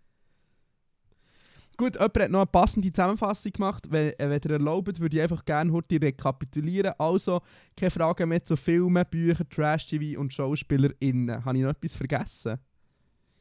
Gut, 1.76 1.94
jemand 1.94 2.18
hat 2.18 2.30
noch 2.30 2.40
eine 2.40 2.46
passende 2.46 2.92
Zusammenfassung 2.92 3.52
gemacht. 3.52 3.86
Wenn, 3.88 4.12
äh, 4.18 4.30
wenn 4.30 4.40
ihr 4.44 4.50
erlaubt, 4.50 5.00
würde 5.00 5.16
ich 5.16 5.22
einfach 5.22 5.44
gerne 5.44 5.72
heute 5.72 6.00
rekapitulieren. 6.00 6.92
Also, 6.98 7.40
keine 7.76 7.90
Fragen 7.90 8.28
mehr 8.28 8.44
zu 8.44 8.56
Filmen, 8.56 9.04
Büchern, 9.10 9.48
Trash-TV 9.48 10.20
und 10.20 10.32
SchauspielerInnen. 10.32 11.44
Habe 11.44 11.56
ich 11.56 11.62
noch 11.64 11.70
etwas 11.70 11.96
vergessen? 11.96 12.58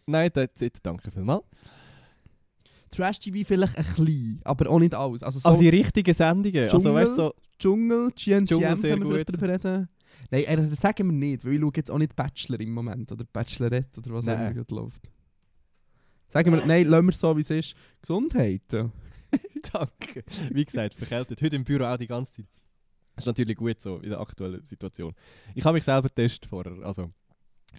Nein, 0.07 0.31
that's 0.33 0.61
it. 0.61 0.77
Danke 0.81 1.11
vielmals. 1.11 1.43
Trash-TV 2.91 3.47
vielleicht 3.47 3.77
ein 3.77 3.85
bisschen, 3.85 4.41
aber 4.43 4.69
auch 4.69 4.79
nicht 4.79 4.93
alles. 4.93 5.23
Also 5.23 5.39
so 5.39 5.49
Aber 5.49 5.57
die 5.57 5.69
richtigen 5.69 6.13
Sendungen, 6.13 6.63
also 6.63 6.77
Dschungel? 6.77 6.93
weißt 6.93 7.17
du, 7.17 7.21
so, 7.21 7.33
Dschungel, 7.57 8.11
GNTM 8.11 8.81
können 8.81 9.09
wir 9.09 9.25
darüber 9.25 9.49
reden. 9.49 9.87
Nein, 10.29 10.69
das 10.69 10.79
sagen 10.79 11.07
wir 11.07 11.13
nicht, 11.13 11.45
weil 11.45 11.53
ich 11.53 11.61
schaue 11.61 11.71
jetzt 11.75 11.91
auch 11.91 11.97
nicht 11.97 12.15
Bachelor 12.15 12.59
im 12.59 12.73
Moment 12.73 13.11
oder 13.11 13.23
Bachelorette 13.31 13.99
oder 13.99 14.13
was 14.13 14.27
auch 14.27 14.51
immer 14.51 14.65
läuft. 14.69 15.09
Sagen 16.31 16.53
wir, 16.53 16.65
nein, 16.65 16.87
lassen 16.87 17.07
wir 17.07 17.09
es 17.09 17.19
so, 17.19 17.35
wie 17.35 17.41
es 17.41 17.49
ist. 17.49 17.75
Gesundheit. 18.01 18.61
danke. 18.71 20.23
Wie 20.49 20.63
gesagt, 20.63 20.93
verkältet. 20.93 21.41
Heute 21.41 21.57
im 21.57 21.65
Büro 21.65 21.83
auch 21.83 21.97
die 21.97 22.07
ganze 22.07 22.33
Zeit. 22.33 22.45
Das 23.15 23.23
ist 23.23 23.27
natürlich 23.27 23.57
gut 23.57 23.81
so 23.81 23.97
in 23.97 24.11
der 24.11 24.19
aktuellen 24.21 24.63
Situation. 24.63 25.13
Ich 25.55 25.65
habe 25.65 25.75
mich 25.75 25.83
selber 25.83 26.07
getestet 26.07 26.45
vorher, 26.49 26.71
also 26.83 27.11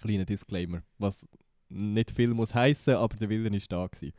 kleiner 0.02 0.26
Disclaimer, 0.26 0.82
was 0.98 1.26
nicht 1.70 2.10
viel 2.10 2.34
muss 2.34 2.54
heißen, 2.54 2.94
aber 2.94 3.16
der 3.16 3.30
Wille 3.30 3.56
ist 3.56 3.72
da 3.72 3.86
gewesen. 3.86 4.12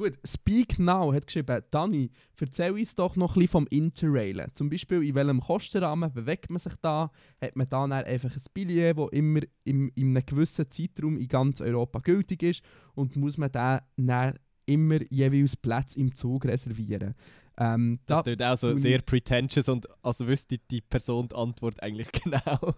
Gut, 0.00 0.18
Speak 0.24 0.78
Now 0.78 1.12
hat 1.12 1.26
geschrieben, 1.26 1.62
Dani, 1.70 2.10
erzähl 2.40 2.72
uns 2.72 2.94
doch 2.94 3.16
noch 3.16 3.36
ein 3.36 3.40
bisschen 3.40 3.48
vom 3.50 3.66
Interrailen. 3.66 4.50
Zum 4.54 4.70
Beispiel, 4.70 5.02
in 5.02 5.14
welchem 5.14 5.40
Kostenrahmen 5.42 6.10
bewegt 6.10 6.48
man 6.48 6.58
sich 6.58 6.72
da? 6.80 7.10
Hat 7.38 7.54
man 7.54 7.68
da 7.68 7.86
dann 7.86 7.92
einfach 7.92 8.34
ein 8.34 8.42
Billet, 8.54 8.96
das 8.96 9.08
immer 9.12 9.40
im, 9.64 9.92
in 9.94 10.16
einem 10.16 10.24
gewissen 10.24 10.70
Zeitraum 10.70 11.18
in 11.18 11.28
ganz 11.28 11.60
Europa 11.60 11.98
gültig 11.98 12.42
ist? 12.42 12.62
Und 12.94 13.14
muss 13.16 13.36
man 13.36 13.52
da 13.52 13.82
dann 13.98 14.38
immer 14.64 15.00
jeweils 15.10 15.54
Plätze 15.54 15.98
im 15.98 16.14
Zug 16.14 16.46
reservieren? 16.46 17.14
Ähm, 17.58 17.98
Das 18.06 18.24
da, 18.24 18.30
ist 18.30 18.42
auch 18.42 18.56
so 18.56 18.76
sehr 18.78 19.02
pretentious 19.02 19.68
und 19.68 19.86
als 20.02 20.26
wüsste 20.26 20.56
die 20.70 20.80
Person 20.80 21.28
die 21.28 21.34
Antwort 21.34 21.82
eigentlich 21.82 22.10
genau. 22.24 22.74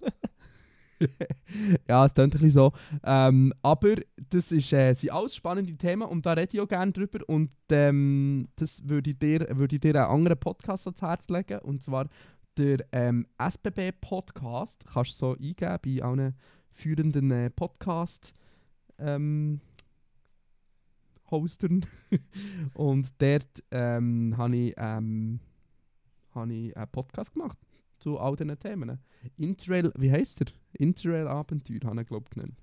ja, 1.89 2.05
es 2.05 2.15
klingt 2.15 2.35
ein 2.35 2.41
bisschen 2.41 2.51
so. 2.51 2.73
Ähm, 3.05 3.53
aber 3.63 3.95
das 4.31 4.53
ist, 4.53 4.73
äh, 4.73 4.93
sind 4.95 5.13
alles 5.13 5.37
spannende 5.37 5.77
Themen 5.77 6.09
und 6.09 6.27
da 6.27 6.33
rede 6.33 6.51
ich 6.53 6.61
auch 6.61 6.69
gerne 6.69 6.93
drüber. 6.93 7.21
Und 7.27 7.51
ähm, 7.71 8.49
das 8.57 8.87
würde 8.89 9.11
ich, 9.11 9.19
dir, 9.19 9.47
würde 9.51 9.77
ich 9.77 9.81
dir 9.81 9.95
einen 9.97 10.13
anderen 10.13 10.39
Podcast 10.39 10.87
ans 10.87 11.03
Herz 11.03 11.29
legen. 11.29 11.59
Und 11.61 11.83
zwar 11.83 12.09
der 12.57 12.85
ähm, 12.93 13.27
SBB-Podcast. 13.39 14.85
Kannst 14.87 15.23
du 15.23 15.27
so 15.27 15.33
eingeben 15.33 15.79
bei 15.83 16.03
allen 16.03 16.35
führenden 16.71 17.31
äh, 17.31 17.51
Podcast 17.51 18.35
ähm, 18.99 19.61
Hostern. 21.31 21.85
Und 22.75 23.09
dort 23.19 23.63
ähm, 23.71 24.35
habe 24.37 24.57
ich, 24.57 24.75
ähm, 24.77 25.41
hab 26.35 26.49
ich 26.51 26.77
einen 26.77 26.89
Podcast 26.91 27.33
gemacht 27.33 27.59
zu 28.03 28.19
all 28.19 28.37
diesen 28.37 28.59
Themen. 28.59 28.99
Interrail, 29.37 29.93
wie 29.97 30.11
heisst 30.11 30.41
der? 30.41 30.49
Interrail-Abenteuer, 30.75 31.81
habe 31.85 32.01
ich 32.03 32.07
glaube 32.09 32.29
genannt. 32.31 32.61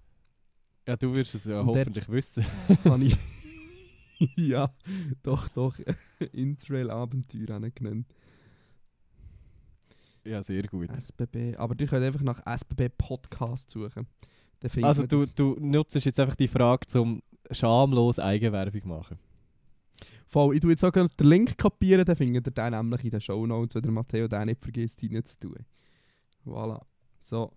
Ja, 0.88 0.98
du 0.98 1.16
wirst 1.16 1.36
es 1.36 1.46
ja 1.46 1.62
Und 1.62 1.74
der- 1.74 1.82
hoffentlich 1.82 2.10
wissen. 2.10 2.46
ich. 3.02 3.16
ja, 4.36 4.74
doch, 5.24 5.48
doch. 5.50 5.80
Interrail-Abenteuer 6.34 7.56
habe 7.56 7.68
ich 7.68 7.76
genannt. 7.76 8.06
Ja, 10.26 10.44
sehr 10.44 10.64
gut. 10.64 10.90
SBB. 10.90 11.56
Aber 11.58 11.76
ihr 11.80 11.88
könnt 11.88 12.04
einfach 12.06 12.22
nach 12.22 12.46
SBB 12.46 12.90
Podcast 12.98 13.70
suchen. 13.70 14.08
Also 14.82 15.08
du, 15.08 15.26
du 15.26 15.56
nutzt 15.60 15.96
jetzt 15.96 16.20
einfach 16.20 16.36
die 16.36 16.50
Frage 16.50 16.86
zum 16.86 17.22
schamlos 17.50 18.20
Eigenwerbung 18.20 18.82
machen. 18.90 19.18
Voll, 20.32 20.54
ich 20.54 20.62
tue 20.62 20.70
jetzt 20.70 20.86
auch 20.86 20.92
den 20.92 21.10
Link 21.22 21.58
kopieren, 21.58 22.06
dann 22.06 22.16
findet 22.16 22.46
ihr 22.46 22.52
den 22.52 22.72
nämlich 22.72 23.04
in 23.04 23.10
den 23.10 23.20
Shownotes, 23.20 23.74
wenn 23.74 23.82
der 23.82 23.92
Matteo 23.92 24.28
den 24.28 24.46
nicht 24.46 24.62
vergisst, 24.62 25.02
reinzutun. 25.04 25.56
Voilà. 26.46 26.80
So. 27.20 27.52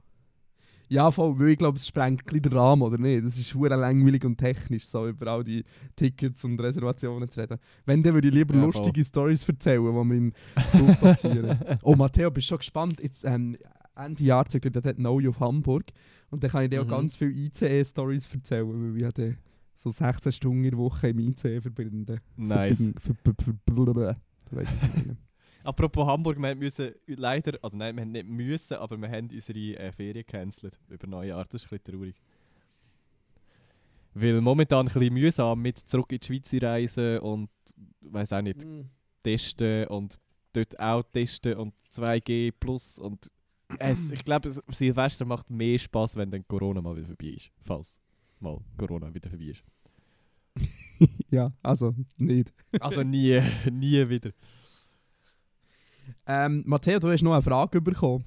Ja, 0.89 1.11
voll, 1.11 1.39
weil 1.39 1.49
ich 1.49 1.59
glaube, 1.59 1.77
es 1.77 1.87
sprengt 1.87 2.23
ein 2.23 2.25
bisschen 2.25 2.43
den 2.43 2.53
Rahmen, 2.55 2.81
oder 2.83 2.97
nicht? 2.97 3.25
Das 3.27 3.37
ist 3.39 3.55
hure 3.55 3.77
langweilig 3.77 4.25
und 4.25 4.39
technisch, 4.39 4.87
so 4.87 5.07
über 5.07 5.27
all 5.33 5.45
die 5.45 5.65
Tickets 5.97 6.45
und 6.45 6.59
Reservationen 6.61 7.29
zu 7.29 7.41
reden. 7.41 7.59
Wenn, 7.85 8.03
dann 8.03 8.15
würde 8.15 8.29
ich 8.29 8.35
lieber 8.35 8.55
Ja, 8.55 8.63
lustige 8.65 9.05
Stories 9.05 9.47
erzählen, 9.47 9.85
die 9.85 10.05
mir 10.05 10.17
im 10.17 10.33
Zug 10.75 10.99
passieren. 11.01 11.59
oh, 11.83 11.95
Matteo, 11.95 12.31
bist 12.31 12.47
du 12.47 12.49
schon 12.53 12.59
gespannt? 12.59 13.01
Jetzt, 13.03 13.23
ähm, 13.25 13.57
Ende 13.95 14.25
Jahr 14.25 14.47
zögert 14.47 14.83
der 14.83 14.95
Neu 14.97 15.29
auf 15.29 15.41
Hamburg. 15.41 15.85
Und 16.31 16.43
dann 16.43 16.51
kann 16.51 16.65
ich 16.65 16.71
dir 16.71 16.81
auch 16.81 16.87
Mhm. 16.87 16.91
ganz 16.91 17.17
viele 17.17 17.33
ICE-Stories 17.33 18.33
erzählen, 18.33 18.67
weil 18.69 18.95
wir 18.95 19.13
dann 19.13 19.37
so 19.83 19.91
16 19.91 20.33
Stunden 20.33 20.65
in 20.65 20.71
der 20.71 20.79
Woche 20.79 21.09
im 21.09 21.19
ICE 21.19 21.61
verbinden. 21.61 22.21
nice. 22.37 22.79
Apropos 25.65 26.07
Hamburg, 26.07 26.39
wir 26.41 26.55
müssen 26.57 26.91
leider, 27.07 27.57
also 27.63 27.77
nein, 27.77 27.95
wir 27.95 28.03
haben 28.03 28.11
nicht 28.13 28.27
müssen, 28.29 28.75
aber 28.79 28.97
wir 29.01 29.09
haben 29.09 29.29
unsere 29.33 29.59
äh, 29.79 29.93
Ferien 29.93 30.25
gecancelt 30.27 30.79
über 30.89 31.07
Neujahr. 31.07 31.45
Das 31.45 31.63
ist 31.65 31.73
ein 31.73 31.79
bisschen 31.79 31.99
traurig. 31.99 32.17
Weil 34.15 34.41
momentan 34.41 34.89
ein 34.89 34.93
bisschen 34.93 35.15
mühsam 35.15 35.63
mit 35.63 35.79
zurück 35.79 36.13
in 36.13 36.19
die 36.19 36.27
Schweiz 36.27 36.63
reisen 36.63 37.19
und 37.21 37.49
weiß 38.01 38.33
auch 38.35 38.43
nicht, 38.43 38.67
testen 39.23 39.87
und 39.87 40.19
dort 40.53 40.79
auch 40.79 41.03
testen 41.13 41.55
und 41.55 41.75
2G 41.93 42.53
plus 42.59 42.99
und 42.99 43.31
es, 43.79 44.11
ich 44.11 44.23
glaube, 44.25 44.51
es- 44.51 44.61
Silvester 44.69 45.25
macht 45.25 45.49
mehr 45.49 45.79
Spaß, 45.79 46.17
wenn 46.17 46.31
dann 46.31 46.47
Corona 46.47 46.83
mal 46.83 46.95
wieder 46.97 47.07
vorbei 47.07 47.29
ist. 47.29 47.51
Falls 47.63 48.01
mal 48.39 48.59
Corona 48.77 49.15
wieder 49.15 49.31
vorbei 49.31 49.47
ist. 49.47 49.65
ja, 51.31 51.53
also 51.63 51.95
nicht. 52.17 52.53
Also 52.81 53.03
nie, 53.03 53.41
nie 53.71 54.09
wieder. 54.09 54.31
Ähm, 56.27 56.63
Matteo, 56.67 56.99
du 56.99 57.11
hast 57.11 57.23
noch 57.23 57.33
eine 57.33 57.43
Frage 57.43 57.81
bekommen. 57.81 58.25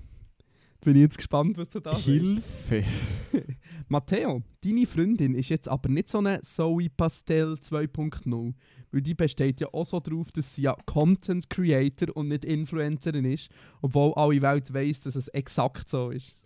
Bin 0.82 0.96
ich 0.96 1.02
jetzt 1.02 1.18
gespannt, 1.18 1.58
was 1.58 1.70
du 1.70 1.80
da 1.80 1.92
sagst. 1.92 2.06
Hilfe! 2.06 2.84
Matteo, 3.88 4.44
deine 4.64 4.86
Freundin 4.86 5.34
ist 5.34 5.50
jetzt 5.50 5.68
aber 5.68 5.90
nicht 5.90 6.10
so 6.10 6.20
eine 6.20 6.42
Zoe 6.42 6.90
Pastel 6.96 7.54
2.0, 7.56 8.54
weil 8.92 9.02
die 9.02 9.16
besteht 9.16 9.62
ja 9.62 9.68
auch 9.74 9.86
so 9.86 10.00
darauf, 10.00 10.32
dass 10.32 10.54
sie 10.56 10.64
ja 10.64 10.76
Content 10.86 11.50
Creator 11.50 12.16
und 12.16 12.28
nicht 12.28 12.46
Influencerin 12.46 13.26
ist, 13.26 13.50
obwohl 13.82 14.14
alle 14.14 14.42
Welt 14.42 14.74
weiss, 14.74 15.00
dass 15.00 15.16
es 15.16 15.28
exakt 15.30 15.90
so 15.90 16.12
ist. 16.12 16.38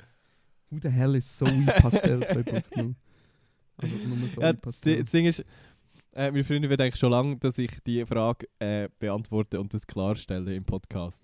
Who 0.69 0.79
the 0.81 0.89
hell 0.89 1.15
ist 1.15 1.37
Zoe 1.37 1.65
Pastel 1.81 2.21
2.0? 2.23 2.95
Also 3.77 3.95
nur 4.07 4.29
Zoe 4.29 4.43
Ja, 4.43 4.53
Pastel. 4.53 5.01
das 5.01 5.11
Ding 5.11 5.25
ist, 5.25 5.43
äh, 6.19 6.31
meine 6.31 6.43
Freundin 6.43 6.69
will 6.69 6.81
eigentlich 6.81 6.97
schon 6.97 7.11
lange, 7.11 7.37
dass 7.37 7.57
ich 7.57 7.71
die 7.85 8.05
Frage 8.05 8.45
äh, 8.59 8.89
beantworte 8.99 9.59
und 9.59 9.73
das 9.73 9.87
klarstelle 9.87 10.53
im 10.53 10.65
Podcast. 10.65 11.23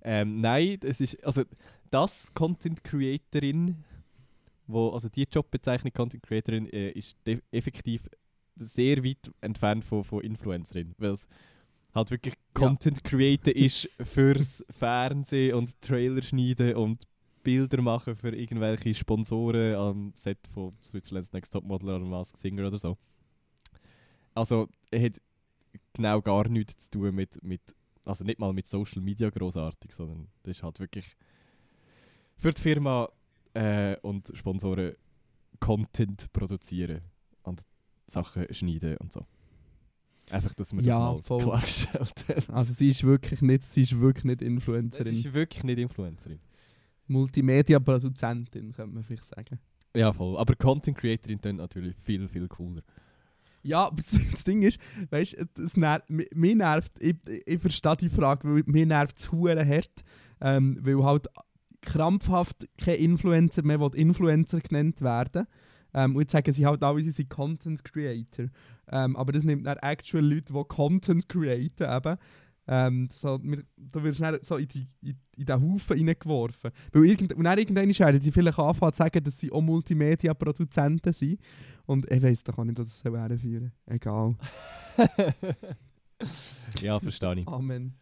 Ähm, 0.00 0.40
nein, 0.40 0.78
es 0.82 1.00
ist, 1.00 1.22
also 1.24 1.42
das 1.90 2.32
Content 2.34 2.84
Creatorin, 2.84 3.82
wo, 4.68 4.90
also 4.90 5.08
die 5.08 5.26
Jobbezeichnung 5.30 5.92
Content 5.92 6.22
Creatorin 6.22 6.68
äh, 6.68 6.90
ist 6.90 7.16
effektiv 7.50 8.08
sehr 8.54 9.02
weit 9.02 9.30
entfernt 9.40 9.84
von, 9.84 10.04
von 10.04 10.20
Influencerin, 10.20 10.94
weil 10.98 11.10
es 11.10 11.26
halt 11.92 12.12
wirklich 12.12 12.34
Content 12.54 13.02
Creator 13.02 13.54
ist 13.56 13.88
fürs 14.00 14.64
Fernsehen 14.70 15.54
und 15.54 15.80
Trailer 15.80 16.22
schneiden 16.22 16.76
und 16.76 17.02
Bilder 17.42 17.82
machen 17.82 18.14
für 18.14 18.34
irgendwelche 18.36 18.94
Sponsoren 18.94 19.74
am 19.74 20.12
Set 20.14 20.38
von 20.52 20.74
Switzerland's 20.80 21.32
Next 21.32 21.52
Top 21.52 21.64
Model 21.64 21.88
oder 21.88 22.04
Mask 22.04 22.36
Singer 22.38 22.68
oder 22.68 22.78
so. 22.78 22.96
Also, 24.38 24.68
er 24.90 25.02
hat 25.04 25.20
genau 25.92 26.20
gar 26.22 26.48
nichts 26.48 26.88
zu 26.90 26.98
tun 26.98 27.14
mit, 27.14 27.42
mit 27.42 27.60
also 28.04 28.24
nicht 28.24 28.38
mal 28.38 28.52
mit 28.52 28.66
Social 28.66 29.02
Media 29.02 29.28
großartig, 29.30 29.92
sondern 29.92 30.28
das 30.42 30.56
ist 30.58 30.62
halt 30.62 30.80
wirklich 30.80 31.16
für 32.36 32.52
die 32.52 32.62
Firma 32.62 33.08
äh, 33.54 33.96
und 34.02 34.30
Sponsoren 34.34 34.94
Content 35.60 36.32
produzieren 36.32 37.00
und 37.42 37.62
Sachen 38.06 38.46
schneiden 38.54 38.96
und 38.98 39.12
so. 39.12 39.26
Einfach, 40.30 40.54
dass 40.54 40.72
wir 40.72 40.82
Ja, 40.82 40.98
das 41.12 41.16
mal 41.16 41.22
voll. 41.22 41.42
klargestellt 41.42 42.24
haben. 42.28 42.44
Also 42.54 42.72
sie 42.74 42.88
ist 42.90 43.02
wirklich 43.02 43.42
nicht, 43.42 43.64
sie 43.64 43.82
ist 43.82 43.98
wirklich 43.98 44.24
nicht 44.24 44.42
Influencerin. 44.42 45.12
ist 45.12 45.32
wirklich 45.34 45.64
nicht 45.64 45.78
Influencerin. 45.78 46.38
Multimedia-Produzentin, 47.08 48.72
könnte 48.72 48.94
man 48.94 49.02
vielleicht 49.02 49.24
sagen. 49.24 49.58
Ja, 49.94 50.12
voll. 50.12 50.36
Aber 50.38 50.54
Content 50.54 50.96
Creatorin 50.96 51.40
dann 51.40 51.56
natürlich 51.56 51.96
viel, 51.96 52.28
viel 52.28 52.46
cooler. 52.48 52.82
Ja, 53.62 53.90
das, 53.96 54.44
Ding 54.44 54.62
ist, 54.62 54.80
weißt 55.10 55.36
du, 55.54 55.80
ner 55.80 56.02
mi- 56.08 56.28
mich 56.34 56.54
nervt, 56.54 56.92
ich, 57.00 57.16
ich 57.46 57.60
verstehe 57.60 57.96
die 57.96 58.08
Frage, 58.08 58.48
weil 58.54 58.62
mir 58.66 58.86
nervt 58.86 59.18
es 59.18 59.32
hart, 59.32 60.02
ähm, 60.40 60.78
weil 60.82 61.02
halt 61.04 61.26
krampfhaft 61.82 62.68
kein 62.76 62.96
Influencer 62.96 63.62
mehr 63.64 63.80
will 63.80 63.90
Influencer 63.94 64.60
genannt 64.60 65.00
werden. 65.00 65.46
Ähm, 65.94 66.14
und 66.16 66.22
jetzt 66.22 66.32
sagen 66.32 66.52
sie 66.52 66.66
halt 66.66 66.82
alle, 66.82 67.00
sie 67.00 67.10
sind 67.10 67.30
Content 67.30 67.82
Creator. 67.84 68.46
Ähm, 68.90 69.16
aber 69.16 69.32
das 69.32 69.44
nimmt 69.44 69.66
dann 69.66 69.78
actual 69.78 70.24
Leute, 70.24 70.52
die 70.52 70.64
Content 70.68 71.28
createn 71.28 71.88
eben. 71.90 72.16
Ähm, 72.70 73.08
so, 73.10 73.38
wir, 73.42 73.62
da 73.78 74.02
wirst 74.02 74.20
du 74.20 74.24
dann 74.24 74.38
so 74.42 74.56
in, 74.56 74.68
die, 74.68 74.86
in, 75.00 75.16
in 75.38 75.46
den 75.46 75.62
Haufen 75.62 75.96
reingeworfen. 75.96 76.70
Weil 76.92 77.06
irgend, 77.06 77.32
und 77.32 77.44
dann 77.44 77.58
irgendwann 77.58 77.88
werden 77.88 78.20
sie 78.20 78.30
vielleicht 78.30 78.58
anfangen 78.58 78.92
zu 78.92 78.98
sagen, 78.98 79.24
dass 79.24 79.38
sie 79.38 79.50
auch 79.50 79.62
Multimedia-Produzenten 79.62 81.14
sind. 81.14 81.40
Und 81.88 82.10
ich 82.10 82.22
weiss 82.22 82.44
doch 82.44 82.58
auch 82.58 82.64
nicht, 82.64 82.78
was 82.78 83.00
das 83.00 83.04
wäre 83.10 83.38
führen. 83.38 83.72
Egal. 83.86 84.36
ja, 86.82 87.00
verstehe 87.00 87.40
ich. 87.40 87.48
Amen. 87.48 87.94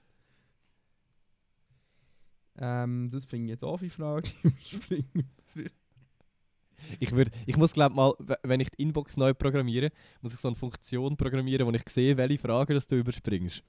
Ähm, 2.58 3.10
das 3.12 3.26
finde 3.26 3.44
ich 3.44 3.50
eine 3.52 3.56
doofe 3.58 3.88
Frage. 3.88 4.28
Ich, 7.00 7.10
würd, 7.10 7.30
ich 7.46 7.56
muss 7.56 7.72
glaube 7.72 7.96
mal, 7.96 8.12
wenn 8.42 8.60
ich 8.60 8.70
die 8.70 8.82
Inbox 8.82 9.16
neu 9.16 9.34
programmiere, 9.34 9.90
muss 10.20 10.34
ich 10.34 10.38
so 10.38 10.48
eine 10.48 10.54
Funktion 10.54 11.16
programmieren, 11.16 11.66
wo 11.66 11.72
ich 11.72 11.88
sehe, 11.88 12.16
welche 12.16 12.38
Fragen 12.38 12.78
du 12.88 12.96
überspringst. 12.96 13.64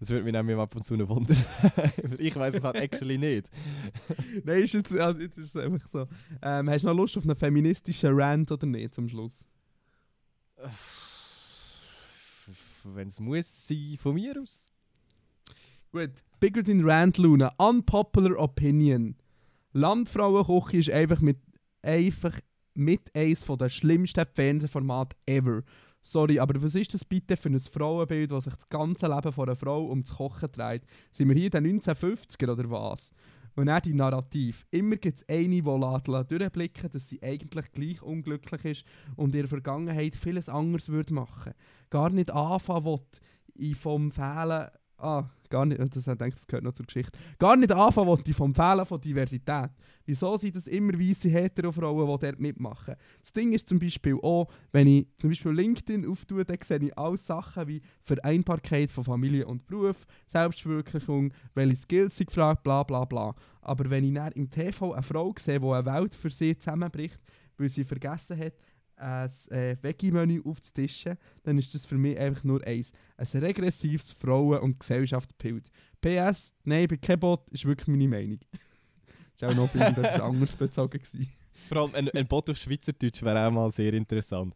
Das 0.00 0.10
würde 0.10 0.24
mich 0.24 0.32
nämlich 0.32 0.56
ab 0.56 0.74
und 0.76 0.82
zu 0.82 0.96
wundern. 1.08 1.36
Ich 2.18 2.36
weiß 2.36 2.54
es 2.54 2.64
halt 2.64 2.76
actually 2.76 3.18
nicht. 3.18 3.48
Nein, 4.44 4.62
ist 4.62 4.74
jetzt, 4.74 4.96
also 4.96 5.20
jetzt 5.20 5.38
ist 5.38 5.56
es 5.56 5.56
einfach 5.56 5.88
so. 5.88 6.06
Ähm, 6.40 6.70
hast 6.70 6.82
du 6.82 6.86
noch 6.86 6.94
Lust 6.94 7.16
auf 7.16 7.24
einen 7.24 7.34
feministischen 7.34 8.18
Rant 8.18 8.52
oder 8.52 8.66
nicht 8.66 8.94
zum 8.94 9.08
Schluss? 9.08 9.44
Wenn 12.84 13.08
es 13.08 13.18
muss 13.18 13.66
sein, 13.66 13.98
von 14.00 14.14
mir 14.14 14.40
aus. 14.40 14.72
Gut. 15.90 16.10
Bigger 16.38 16.62
than 16.62 16.88
Rant 16.88 17.18
Luna. 17.18 17.52
Unpopular 17.58 18.38
Opinion. 18.38 19.16
Landfrauenküche 19.72 20.78
ist 20.78 20.90
einfach 20.90 21.20
mit, 21.20 21.38
einfach 21.82 22.38
mit 22.74 23.14
eines 23.14 23.44
der 23.44 23.68
schlimmsten 23.68 24.24
Fernsehformate 24.32 25.16
ever. 25.26 25.62
Sorry, 26.10 26.38
aber 26.38 26.62
was 26.62 26.74
ist 26.74 26.94
das 26.94 27.04
bitte 27.04 27.36
für 27.36 27.50
ein 27.50 27.60
Frauenbild, 27.60 28.32
das 28.32 28.44
sich 28.44 28.54
das 28.54 28.66
ganze 28.70 29.08
Leben 29.08 29.30
von 29.30 29.46
einer 29.46 29.56
Frau 29.56 29.90
ums 29.90 30.14
Kochen 30.16 30.50
dreht? 30.50 30.84
Sind 31.12 31.28
wir 31.28 31.36
hier 31.36 31.52
in 31.54 31.64
den 31.64 31.82
1950er 31.82 32.50
oder 32.50 32.70
was? 32.70 33.12
Und 33.54 33.66
dann 33.66 33.82
die 33.82 33.92
Narrativ. 33.92 34.64
Immer 34.70 34.96
gibt 34.96 35.18
es 35.18 35.28
eine, 35.28 35.60
die 35.60 35.60
lässt 35.60 36.30
durchblicken 36.30 36.90
dass 36.90 37.10
sie 37.10 37.22
eigentlich 37.22 37.70
gleich 37.72 38.00
unglücklich 38.00 38.64
ist 38.64 38.84
und 39.16 39.34
der 39.34 39.48
Vergangenheit 39.48 40.16
vieles 40.16 40.48
anderes 40.48 40.88
würde 40.88 41.12
machen. 41.12 41.52
Gar 41.90 42.08
nicht 42.08 42.30
anfangen 42.30 42.86
will, 42.86 43.74
vom 43.74 44.10
Fehlen 44.10 44.68
Ah, 45.00 45.24
gar 45.48 45.64
nicht, 45.64 45.78
das 45.78 46.04
denke, 46.04 46.30
das 46.30 46.46
gehört 46.46 46.64
noch 46.64 46.72
zur 46.72 46.84
Geschichte. 46.84 47.16
Gar 47.38 47.56
nicht 47.56 47.70
anfangen 47.70 48.08
wollte 48.08 48.34
vom 48.34 48.52
Fehlen 48.52 48.84
von 48.84 49.00
Diversität. 49.00 49.70
Wieso 50.04 50.36
sind 50.36 50.56
das 50.56 50.66
immer 50.66 50.98
weisse 50.98 51.28
Hetero-Frauen, 51.28 52.18
die 52.18 52.26
dort 52.26 52.40
mitmachen? 52.40 52.96
Das 53.20 53.32
Ding 53.32 53.52
ist 53.52 53.68
zum 53.68 53.78
Beispiel 53.78 54.18
auch, 54.20 54.48
wenn 54.72 54.88
ich 54.88 55.06
zum 55.16 55.30
Beispiel 55.30 55.52
LinkedIn 55.52 56.08
auftue, 56.08 56.44
dann 56.44 56.58
sehe 56.64 56.78
ich 56.78 56.98
alles 56.98 57.26
Sachen 57.26 57.68
wie 57.68 57.80
Vereinbarkeit 58.02 58.90
von 58.90 59.04
Familie 59.04 59.46
und 59.46 59.66
Beruf, 59.66 60.04
Selbstverwirklichung, 60.26 61.32
welche 61.54 61.76
Skills 61.76 62.16
sie 62.16 62.24
gefragt, 62.24 62.64
bla 62.64 62.82
bla 62.82 63.04
bla. 63.04 63.36
Aber 63.60 63.88
wenn 63.90 64.02
ich 64.02 64.14
dann 64.14 64.32
im 64.32 64.50
TV 64.50 64.92
eine 64.92 65.02
Frau 65.04 65.32
sehe, 65.38 65.60
die 65.60 65.66
eine 65.66 65.86
Welt 65.86 66.14
für 66.16 66.30
sie 66.30 66.58
zusammenbricht, 66.58 67.20
weil 67.56 67.68
sie 67.68 67.84
vergessen 67.84 68.36
hat, 68.36 68.54
ein 68.98 69.30
äh, 69.50 69.76
Veggie-Menü 69.80 70.42
aufzutischen, 70.44 71.16
dann 71.42 71.58
ist 71.58 71.74
das 71.74 71.86
für 71.86 71.96
mich 71.96 72.18
einfach 72.18 72.44
nur 72.44 72.64
eins. 72.66 72.92
Ein 73.16 73.26
regressives 73.40 74.12
Frauen- 74.12 74.60
und 74.60 74.78
Gesellschaftsbild. 74.78 75.70
PS, 76.00 76.54
nein, 76.64 76.82
ich 76.82 76.88
bin 76.88 77.00
kein 77.00 77.18
Bot, 77.18 77.48
ist 77.50 77.64
wirklich 77.64 77.88
meine 77.88 78.08
Meinung. 78.08 78.38
ist 79.34 79.44
auch 79.44 79.54
noch 79.54 79.64
auf 79.64 79.74
irgendetwas 79.74 80.20
anderes 80.20 80.56
bezogen 80.56 80.98
gewesen. 80.98 81.28
Vor 81.68 81.78
allem 81.78 81.94
ein, 81.94 82.08
ein 82.10 82.26
Bot 82.26 82.48
auf 82.50 82.56
Schweizerdeutsch 82.56 83.22
wäre 83.22 83.46
auch 83.46 83.52
mal 83.52 83.70
sehr 83.70 83.92
interessant. 83.94 84.54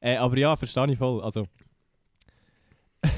Äh, 0.00 0.16
aber 0.16 0.36
ja, 0.38 0.56
verstehe 0.56 0.92
ich 0.92 0.98
voll. 0.98 1.22
Also. 1.22 1.46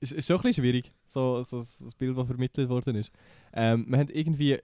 ist, 0.00 0.12
ist 0.12 0.26
schon 0.26 0.36
ein 0.36 0.42
bisschen 0.42 0.64
schwierig, 0.64 0.92
so, 1.06 1.42
so 1.42 1.58
das 1.58 1.94
Bild, 1.96 2.16
das 2.16 2.26
vermittelt 2.26 2.68
worden 2.68 2.96
ist. 2.96 3.12
Ähm, 3.52 3.86
wir 3.88 3.98
haben 3.98 4.08
irgendwie. 4.10 4.58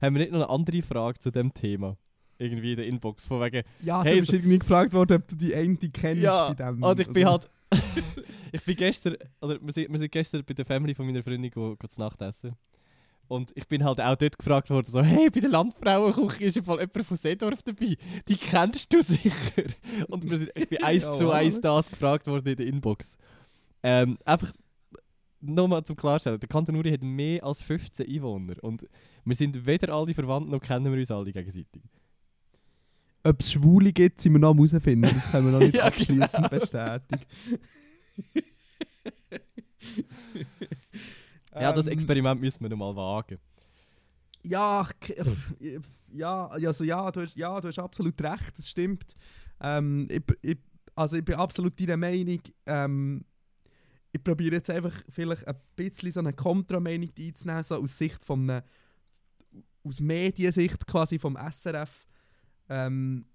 haben 0.00 0.14
wir 0.14 0.22
nicht 0.22 0.32
noch 0.32 0.40
eine 0.40 0.50
andere 0.50 0.82
Frage 0.82 1.18
zu 1.18 1.30
dem 1.30 1.52
Thema? 1.52 1.96
Irgendwie 2.42 2.70
in 2.72 2.76
der 2.76 2.86
Inbox. 2.86 3.26
Von 3.26 3.40
wegen. 3.40 3.62
Ja, 3.82 4.02
Hey, 4.02 4.14
du 4.14 4.18
bist 4.20 4.30
so- 4.30 4.36
irgendwie 4.36 4.58
gefragt 4.58 4.92
worden, 4.92 5.16
ob 5.18 5.28
du 5.28 5.36
die 5.36 5.54
eine 5.54 5.76
kennst 5.76 6.22
Ja, 6.22 6.52
bei 6.52 6.70
dem. 6.70 6.82
Und 6.82 7.00
ich 7.00 7.08
bin 7.08 7.26
Also- 7.26 7.48
halt. 7.70 7.72
ich 8.52 8.64
bin 8.64 8.76
gestern. 8.76 9.16
Oder 9.40 9.58
wir 9.60 9.72
sind, 9.72 9.90
wir 9.90 9.98
sind 9.98 10.12
gestern 10.12 10.44
bei 10.44 10.54
der 10.54 10.64
Family 10.64 10.94
von 10.94 11.06
meiner 11.06 11.22
Freundin 11.22 11.50
go, 11.50 11.76
go 11.76 11.86
zu 11.86 12.00
Nacht 12.00 12.20
essen. 12.20 12.54
Und 13.28 13.50
ich 13.54 13.66
bin 13.66 13.82
halt 13.84 13.98
auch 14.00 14.16
dort 14.16 14.36
gefragt 14.36 14.68
worden, 14.68 14.84
so, 14.90 15.00
hey, 15.02 15.30
bei 15.30 15.40
der 15.40 15.48
Landfrauenküche 15.48 16.44
ist 16.44 16.56
im 16.58 16.64
Fall 16.64 16.80
jemand 16.80 17.06
von 17.06 17.16
Seedorf 17.16 17.62
dabei. 17.62 17.96
Die 18.28 18.36
kennst 18.36 18.92
du 18.92 19.00
sicher. 19.02 19.62
Und 20.08 20.28
wir 20.28 20.36
sind, 20.36 20.50
ich 20.54 20.68
bin 20.68 20.82
eins 20.82 21.16
zu 21.16 21.30
eins 21.30 21.58
das 21.60 21.88
gefragt 21.88 22.26
worden 22.26 22.48
in 22.48 22.56
der 22.56 22.66
Inbox. 22.66 23.16
Ähm, 23.82 24.18
einfach 24.26 24.52
nochmal 25.40 25.82
zum 25.84 25.96
Klarstellen, 25.96 26.38
der 26.40 26.48
Kanton 26.48 26.76
Uri 26.76 26.90
hat 26.90 27.02
mehr 27.02 27.42
als 27.44 27.62
15 27.62 28.06
Einwohner. 28.06 28.54
Und 28.62 28.86
wir 29.24 29.34
sind 29.34 29.64
weder 29.66 29.94
alle 29.94 30.12
verwandt, 30.12 30.50
noch 30.50 30.60
kennen 30.60 30.92
wir 30.92 30.98
uns 30.98 31.10
alle 31.10 31.32
gegenseitig. 31.32 31.82
Ob 33.24 33.40
es 33.40 33.52
Schwule 33.52 33.92
gibt, 33.92 34.20
sind 34.20 34.32
wir 34.32 34.40
noch 34.40 34.50
am 34.50 34.56
herausfinden. 34.58 35.02
Das 35.02 35.30
können 35.30 35.46
wir 35.46 35.52
noch 35.52 35.60
nicht 35.60 35.74
Ja, 35.76 35.84
abschließend 35.84 36.32
genau. 36.34 36.48
bestätigen. 36.48 37.22
Ja, 41.54 41.72
das 41.72 41.86
Ähm, 41.86 41.92
Experiment 41.92 42.40
müssen 42.40 42.62
wir 42.62 42.70
noch 42.70 42.76
mal 42.78 42.96
wagen. 42.96 43.38
Ja, 44.42 44.88
ja, 46.12 46.46
also 46.46 46.84
ja, 46.84 47.10
du 47.10 47.20
hast, 47.22 47.36
ja, 47.36 47.60
du 47.60 47.68
hast 47.68 47.78
absolut 47.78 48.20
recht, 48.22 48.58
das 48.58 48.68
stimmt. 48.70 49.14
Ähm, 49.60 50.08
ich, 50.10 50.22
ich, 50.40 50.58
also 50.94 51.16
ich 51.16 51.24
bin 51.24 51.34
absolut 51.36 51.78
deiner 51.78 51.96
Meinung. 51.96 52.40
Ähm, 52.66 53.24
ich 54.12 54.22
probiere 54.22 54.56
jetzt 54.56 54.70
einfach 54.70 54.94
vielleicht 55.08 55.46
ein 55.46 55.56
bisschen 55.76 56.12
so 56.12 56.20
eine 56.20 56.32
Kontrameinung 56.32 57.10
einzunehmen, 57.18 57.62
so 57.64 57.76
aus 57.76 57.96
Sicht 57.96 58.22
von 58.22 58.48
einem, 58.48 58.62
aus 59.84 60.00
Mediensicht 60.00 60.86
quasi 60.86 61.18
vom 61.18 61.36
SRF. 61.36 62.06
Ähm, 62.72 63.26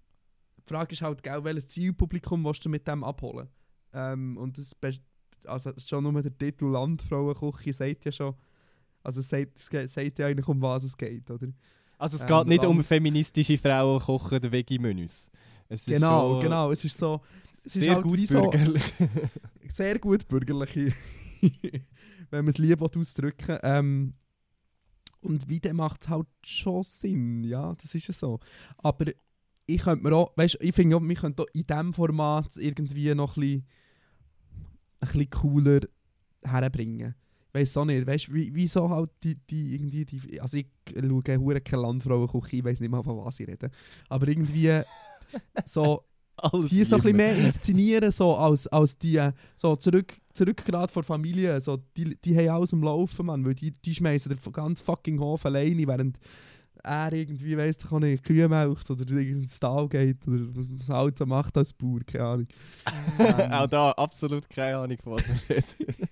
die 0.58 0.74
Frage 0.74 0.94
ist 0.94 1.02
halt, 1.02 1.22
gell, 1.22 1.44
welches 1.44 1.68
Zielpublikum 1.70 2.44
willst 2.44 2.66
du 2.66 2.70
mit 2.70 2.88
dem 2.88 3.04
abholen? 3.04 3.48
Ähm, 3.94 4.38
und 4.38 4.58
das 4.58 4.76
also 5.46 5.72
schon 5.78 6.04
nur 6.04 6.22
der 6.22 6.36
Titel 6.38 6.66
Landfrauenküche 6.66 7.74
sagt 7.74 8.06
ja 8.06 8.12
schon, 8.12 8.36
also 9.04 9.22
sagt, 9.22 9.60
sagt 9.60 10.20
ja 10.20 10.26
eigentlich 10.28 10.48
um 10.48 10.62
was 10.62 10.84
es 10.84 10.98
geht, 10.98 11.30
oder? 11.30 11.48
Also 11.98 12.18
es 12.18 12.24
Ähm, 12.24 12.28
geht 12.28 12.48
nicht 12.48 12.66
um 12.66 12.78
Land- 12.78 12.86
feministische 12.88 13.58
Frauen 13.58 14.00
kochen 14.00 14.38
oder 14.38 14.52
Veggie-Menüs. 14.52 15.30
Ist 15.70 15.86
Genau, 15.86 16.34
schon 16.34 16.42
genau. 16.42 16.72
Es 16.72 16.84
ist 16.84 16.98
so, 16.98 17.22
es 17.66 17.76
ist 17.76 17.84
sehr 17.84 17.96
halt 17.96 18.04
gut 18.04 18.20
so, 18.28 18.50
bürgerlich. 18.50 18.94
sehr 19.70 20.00
gut 20.00 20.28
bürgerliche, 20.28 20.94
wenn 22.30 22.46
man 22.46 22.48
es 22.50 22.58
lieber 22.58 22.90
ausdrücken 22.96 23.58
ähm, 23.64 24.14
Und 25.22 25.50
wie 25.50 25.62
macht 25.74 26.04
es 26.04 26.10
halt 26.10 26.28
schon 26.46 26.84
Sinn, 26.84 27.44
ja, 27.44 27.74
das 27.76 27.94
ist 27.96 28.08
ja 28.08 28.14
so. 28.14 28.40
Aber 28.78 29.06
ich 29.68 29.82
könnte 29.82 30.04
mir 30.04 30.16
auch, 30.16 30.32
weißt, 30.36 30.58
ich 30.62 30.74
finde 30.74 31.00
wir 31.00 31.16
könnten 31.16 31.46
in 31.54 31.68
diesem 31.68 31.94
Format 31.94 32.56
irgendwie 32.56 33.14
noch 33.14 33.36
ein 33.38 33.42
bisschen, 33.42 33.68
ein 35.02 35.08
bisschen 35.08 35.30
cooler 35.30 35.82
herbringen. 36.42 37.14
Weiß 37.54 37.78
auch 37.78 37.86
nicht, 37.86 38.08
weißt 38.08 38.34
wie, 38.34 38.54
wieso 38.54 38.90
halt 38.90 39.10
die, 39.24 39.36
die 39.36 39.76
irgendwie, 39.76 40.06
die, 40.06 40.40
also 40.40 40.58
ich 40.58 40.68
schaue 40.94 41.38
hure 41.38 41.62
keine 41.62 41.82
Landfrauenküche, 41.82 42.58
ich 42.58 42.64
weiß 42.64 42.80
nicht 42.80 42.90
mal, 42.90 43.04
von 43.04 43.24
was 43.24 43.40
ich 43.40 43.48
rede. 43.48 43.70
Aber 44.10 44.28
irgendwie 44.28 44.82
so, 45.66 46.04
Alles 46.38 46.70
die 46.70 46.84
so 46.84 46.96
ein 46.96 47.02
bisschen 47.02 47.18
mehr 47.18 47.36
inszenieren, 47.36 48.12
so 48.12 48.36
als, 48.36 48.68
als 48.68 48.98
die, 48.98 49.20
so 49.58 49.76
zurück, 49.76 50.16
zurück 50.34 50.64
gerade 50.66 50.92
vor 50.92 51.04
Familie, 51.04 51.60
so, 51.60 51.78
die, 51.98 52.16
die 52.22 52.38
haben 52.38 52.50
alles 52.50 52.74
am 52.74 52.84
Laufen, 52.84 53.26
Mann, 53.26 53.44
weil 53.44 53.56
die, 53.56 53.72
die 53.72 53.94
schmeißen 53.94 54.32
den 54.32 54.54
ganz 54.54 54.80
fucking 54.80 55.20
Hof 55.20 55.46
alleine, 55.46 55.88
während 55.88 56.18
er 56.88 57.14
irgendwie, 57.14 57.58
weiss 57.58 57.78
ich 57.84 57.92
auch 57.92 58.00
nicht, 58.00 58.24
Kühe 58.24 58.48
melkt 58.48 58.90
oder 58.90 59.02
irgendwie 59.02 59.44
ins 59.44 59.60
Tal 59.60 59.88
geht 59.88 60.28
oder 60.28 60.46
was 60.54 60.90
er 60.90 60.96
halt 60.96 61.18
so 61.18 61.26
macht 61.26 61.58
als 61.58 61.74
Bauer, 61.74 62.00
keine 62.06 62.24
Ahnung. 62.24 62.48
Ähm, 63.20 63.52
Auch 63.52 63.68
da 63.68 63.92
absolut 63.92 64.50
keine 64.50 64.78
Ahnung, 64.78 64.98
was 65.04 65.28
man 65.28 65.40
redet. 65.50 65.76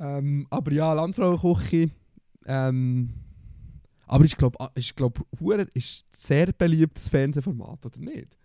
ähm, 0.00 0.46
aber 0.50 0.72
ja, 0.72 0.92
Landfrauenküche, 0.92 1.90
ähm, 2.46 3.10
aber 4.06 4.24
ich 4.24 4.36
glaube, 4.36 4.70
ich 4.74 4.94
glaube, 4.96 5.22
ist 5.74 6.04
sehr 6.14 6.52
beliebtes 6.52 7.08
Fernsehformat, 7.08 7.86
oder 7.86 7.98
nicht? 8.00 8.36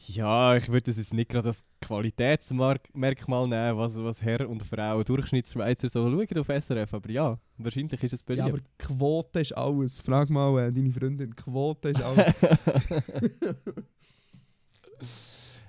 Ja, 0.00 0.56
ich 0.56 0.68
würde 0.68 0.82
das 0.82 0.96
jetzt 0.96 1.12
nicht 1.12 1.28
gerade 1.28 1.48
als 1.48 1.64
Qualitätsmerkmal 1.80 3.48
nehmen, 3.48 3.76
was, 3.76 3.96
was 3.96 4.22
Herr 4.22 4.48
und 4.48 4.62
Frau 4.64 5.02
Durchschnittsschweizer 5.02 5.88
so 5.88 6.08
schauen 6.08 6.38
auf 6.38 6.46
SRF, 6.46 6.94
aber 6.94 7.10
ja, 7.10 7.38
wahrscheinlich 7.56 8.02
ist 8.04 8.12
es 8.12 8.24
Ja, 8.28 8.44
aber 8.44 8.52
beliebt. 8.52 8.78
Quote 8.78 9.40
ist 9.40 9.56
alles. 9.56 10.00
Frag 10.00 10.30
mal 10.30 10.68
äh, 10.68 10.72
deine 10.72 10.92
Freundin, 10.92 11.34
Quote 11.34 11.88
ist 11.90 12.02
alles. 12.02 12.34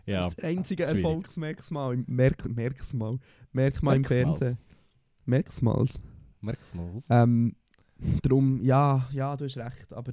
ja, 0.06 0.18
Das 0.18 0.28
ist 0.28 0.38
das 0.38 0.46
einzige 0.46 0.88
schwierig. 0.88 1.04
Erfolgsmerkmal 1.04 1.94
im 1.96 2.06
Merk, 2.08 2.48
Merksmal. 2.48 3.18
Merkmal 3.52 3.96
im 3.96 4.02
Merksmals. 4.02 4.40
Fernsehen. 4.40 4.58
Merksmals. 5.26 6.00
merk's 6.42 6.74
mal. 6.74 6.92
Ähm, 7.10 7.56
darum, 8.22 8.62
ja, 8.64 9.08
ja, 9.12 9.36
du 9.36 9.46
hast 9.46 9.58
recht, 9.58 9.92
aber 9.92 10.12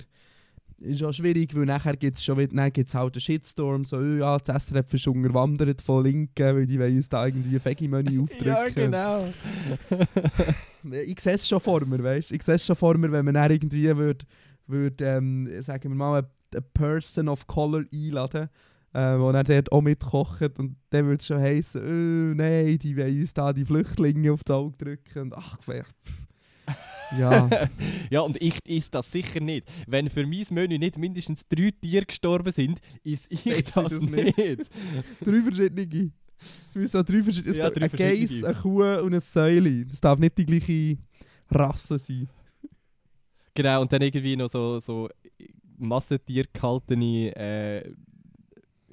ist 0.79 1.03
auch 1.03 1.13
schwierig, 1.13 1.55
weil 1.57 1.65
nachher 1.65 1.97
gibt 1.97 2.19
es 2.19 2.25
schon 2.25 2.39
wieder, 2.39 2.55
dann 2.55 2.73
gibt's 2.73 2.95
halt 2.95 3.15
einen 3.15 3.21
Shitstorm, 3.21 3.85
so, 3.85 4.01
ja, 4.03 4.37
das 4.39 4.67
SRF 4.67 4.93
ist 4.95 5.07
unterwandert 5.07 5.81
von 5.81 6.05
Linken, 6.05 6.57
weil 6.57 6.67
die 6.67 6.79
wollen 6.79 6.97
uns 6.97 7.09
da 7.09 7.27
irgendwie 7.27 7.59
Veggie-Menü 7.63 8.23
aufdrücken. 8.23 8.47
Ja, 8.47 8.69
genau. 8.69 9.27
Ich 11.05 11.19
sehe 11.19 11.35
es 11.35 11.49
schon 11.49 11.59
vor 11.59 11.85
mir, 11.85 12.01
weißt 12.01 12.31
Ich 12.31 12.45
sehe 12.45 12.55
es 12.55 12.65
schon 12.65 12.77
vor 12.77 12.97
mir, 12.97 13.11
wenn 13.11 13.25
man 13.25 13.35
dann 13.35 13.51
irgendwie 13.51 13.97
würde, 13.97 14.25
würd, 14.69 15.01
ähm, 15.01 15.51
sagen 15.61 15.91
wir 15.91 15.97
mal, 15.97 16.19
eine, 16.53 16.63
Person 16.63 17.29
of 17.29 17.47
Color 17.49 17.85
einladen, 17.93 18.49
äh, 18.93 19.19
wo 19.19 19.33
dann 19.33 19.45
dort 19.45 19.73
auch 19.73 19.83
mitkocht 19.83 20.59
und 20.61 20.77
dann 20.91 21.07
würde 21.07 21.21
es 21.21 21.27
schon 21.27 21.41
heißen, 21.41 21.81
oh, 21.81 22.35
nein, 22.37 22.79
die 22.79 22.97
wollen 22.97 23.21
uns 23.21 23.35
da 23.35 23.53
die 23.53 23.65
Flüchtlinge 23.65 24.33
auf 24.33 24.43
Auge 24.49 24.77
drücken 24.77 25.23
und 25.23 25.35
ach, 25.35 25.59
pff. 25.59 25.83
Ja, 27.19 27.49
ja, 28.11 28.21
und 28.21 28.41
ich 28.43 28.59
is 28.65 28.91
das 28.91 29.11
sicher 29.11 29.41
nicht. 29.41 29.69
Wenn 29.87 30.11
für 30.11 30.27
mein 30.27 30.47
Menü 30.51 30.79
nicht 30.79 30.99
mindestens 30.99 31.47
drei 31.49 31.71
Tiere 31.71 32.07
gestorben 32.07 32.53
sind, 32.53 32.81
is 33.03 33.27
ich 33.29 33.47
ich 33.47 33.65
das, 33.65 33.75
das 33.75 34.01
nicht. 34.03 34.37
nicht. 34.37 34.61
drei 35.25 35.43
verschiedene. 35.43 36.13
Es 36.39 36.75
müssen 36.75 37.01
auch 37.01 37.05
drei 37.05 37.23
verschiedene, 37.23 37.51
es 37.51 37.59
Ja, 37.59 37.71
drei 37.71 37.87
ein 37.87 37.91
Geiss, 37.91 38.45
eine 38.45 38.55
Kuh 38.55 38.83
und 38.83 39.15
ein 39.15 39.21
Säule. 39.21 39.87
Das 39.87 40.01
darf 40.01 40.19
nicht 40.19 40.37
die 40.37 40.47
gleiche 40.47 40.99
Rasse 41.51 41.99
sein. 41.99 42.29
Genau, 43.55 43.81
und 43.81 43.93
dann 43.93 44.03
irgendwie 44.03 44.37
noch 44.37 44.51
so, 44.51 44.79
so 44.79 45.09
Massentier 45.79 46.45
gehaltene 46.53 47.35
äh, 47.35 47.91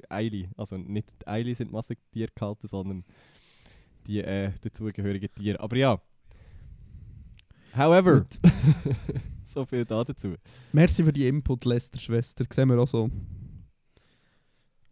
Eile. 0.09 0.49
Also 0.55 0.77
nicht 0.77 1.07
Eile 1.27 1.53
sind 1.55 1.71
Massentier 1.71 2.27
gehalten, 2.33 2.67
sondern 2.67 3.03
die 4.07 4.19
äh, 4.19 4.51
dazugehörigen 4.61 5.29
Tiere. 5.33 5.59
Aber 5.59 5.75
ja. 5.75 6.01
However, 7.75 8.25
so 9.43 9.65
viel 9.65 9.85
da 9.85 10.03
dazu. 10.03 10.35
Merci 10.71 11.03
für 11.03 11.13
die 11.13 11.27
Input, 11.27 11.65
Lester-Schwester. 11.65 12.45
Sehen 12.51 12.69
wir 12.69 12.79
auch 12.79 12.87
so. 12.87 13.09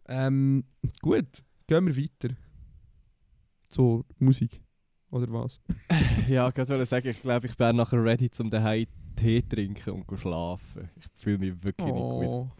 Ähm, 0.06 0.64
gut, 1.00 1.26
gehen 1.66 1.86
wir 1.86 1.96
weiter. 1.96 2.34
Zur 3.68 4.04
Musik. 4.18 4.60
Oder 5.10 5.30
was? 5.32 5.60
Ja, 6.28 6.48
ich 6.48 6.56
wollte 6.56 6.86
sagen, 6.86 7.08
ich 7.08 7.20
glaube, 7.20 7.46
ich 7.48 7.56
bin 7.56 7.76
nachher 7.76 8.02
ready, 8.02 8.30
zum 8.30 8.48
daheim 8.48 8.86
Tee 9.16 9.42
trinken 9.42 9.90
und 9.90 10.06
go 10.06 10.16
schlafen. 10.16 10.88
Ich 10.96 11.06
fühle 11.22 11.38
mich 11.38 11.62
wirklich 11.62 11.86
nicht 11.86 11.94
gut. 11.94 12.24
Oh, 12.26 12.50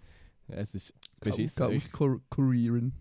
Es 0.49 0.75
ist... 0.75 0.93
Beschissen. 1.21 1.71
Ich, 1.71 1.91
Kur- 1.93 2.21
Kurieren. 2.29 2.93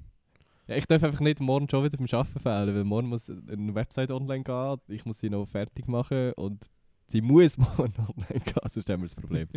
Ja, 0.68 0.76
ich 0.76 0.86
darf 0.86 1.04
einfach 1.04 1.20
nicht 1.22 1.40
morgen 1.42 1.68
schon 1.70 1.84
wieder 1.84 1.98
beim 1.98 2.08
Arbeiten 2.12 2.40
fehlen, 2.40 2.76
weil 2.76 2.84
morgen 2.84 3.10
muss 3.10 3.30
eine 3.30 3.74
Website 3.74 4.12
online 4.12 4.44
gehen, 4.44 4.78
ich 4.88 5.06
muss 5.06 5.20
sie 5.20 5.30
noch 5.32 5.48
fertig 5.48 5.88
machen 5.88 6.34
und 6.34 6.70
sie 7.12 7.22
muss 7.22 7.58
morgen 7.58 7.94
online 7.98 8.40
gehen, 8.44 8.56
sonst 8.66 8.90
haben 8.90 9.02
wir 9.02 9.06
das 9.06 9.16
Problem. 9.16 9.48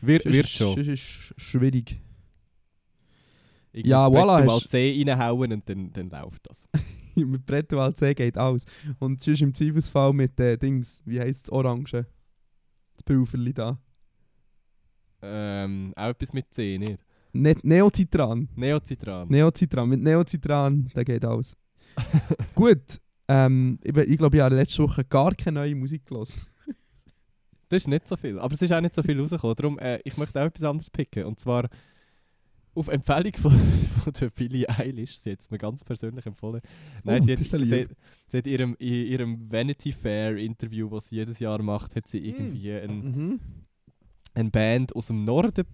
Wir, 0.00 0.20
wird 0.24 0.48
schon. 0.48 0.76
Das 0.76 0.86
ist 0.86 1.34
schwierig. 1.36 2.00
Ich 3.72 3.86
Ja, 3.86 4.08
muss 4.08 4.18
voilà, 4.18 4.44
mal 4.44 4.60
C 4.60 5.04
reinhauen 5.06 5.52
und 5.52 5.68
dann, 5.68 5.92
dann 5.92 6.08
läuft 6.08 6.48
das. 6.48 6.68
mit 7.14 7.44
Brettelwald 7.44 7.96
C 7.96 8.14
geht 8.14 8.36
alles. 8.38 8.64
Und 8.98 9.20
sonst 9.20 9.42
im 9.42 9.52
Zweifelsfall 9.52 10.12
mit 10.12 10.38
äh, 10.40 10.56
Dings, 10.56 11.00
wie 11.04 11.20
heisst 11.20 11.46
das 11.46 11.52
Orange? 11.52 12.06
Das 12.94 13.02
Pulverli 13.04 13.52
da. 13.52 13.78
Ähm, 15.22 15.92
auch 15.96 16.08
etwas 16.08 16.32
mit 16.32 16.52
C, 16.52 16.78
nicht? 16.78 16.98
Ne 17.32 17.54
Neocitran. 17.62 18.48
Neocitran. 18.56 19.28
Neocitran. 19.28 19.88
Mit 19.88 20.00
Neocitran, 20.00 20.90
da 20.94 21.04
geht 21.04 21.24
alles. 21.24 21.56
Gut. 22.54 23.00
Ähm, 23.28 23.78
ich 23.84 23.96
ich 23.96 24.18
glaube, 24.18 24.36
ich 24.36 24.42
habe 24.42 24.56
letzte 24.56 24.82
Woche 24.82 25.04
gar 25.04 25.32
keine 25.34 25.60
neue 25.60 25.76
Musik 25.76 26.06
gelesen. 26.06 26.46
Das 27.70 27.82
ist 27.84 27.88
nicht 27.88 28.06
so 28.08 28.16
viel, 28.16 28.38
aber 28.38 28.52
es 28.52 28.60
ist 28.62 28.72
auch 28.72 28.80
nicht 28.80 28.94
so 28.94 29.02
viel 29.02 29.18
rausgekommen. 29.20 29.56
Darum, 29.56 29.78
äh, 29.78 30.00
ich 30.04 30.16
möchte 30.16 30.40
auch 30.40 30.46
etwas 30.46 30.64
anderes 30.64 30.90
picken. 30.90 31.24
Und 31.24 31.38
zwar 31.40 31.68
auf 32.74 32.88
Empfehlung 32.88 33.32
von, 33.34 33.52
von 34.02 34.12
der 34.12 34.30
Billie 34.30 34.68
Eilish. 34.68 35.18
Sie 35.18 35.30
hat 35.32 35.40
es 35.40 35.50
mir 35.50 35.58
ganz 35.58 35.82
persönlich 35.84 36.26
empfohlen. 36.26 36.60
Nein, 37.04 37.22
Oh, 37.22 37.24
sie, 37.24 37.32
hat, 37.32 37.38
sie, 37.38 37.86
sie 38.26 38.36
hat 38.38 38.46
ihrem, 38.46 38.74
in 38.78 39.06
ihrem 39.06 39.52
Vanity 39.52 39.92
Fair 39.92 40.36
Interview, 40.36 40.88
das 40.90 41.08
sie 41.08 41.16
jedes 41.16 41.38
Jahr 41.38 41.62
macht, 41.62 41.94
hat 41.96 42.06
sie 42.06 42.18
irgendwie 42.18 42.72
ein, 42.72 42.98
Mhm. 42.98 43.40
eine 44.34 44.50
Band 44.50 44.94
aus 44.96 45.06
dem 45.06 45.24
Norden 45.24 45.64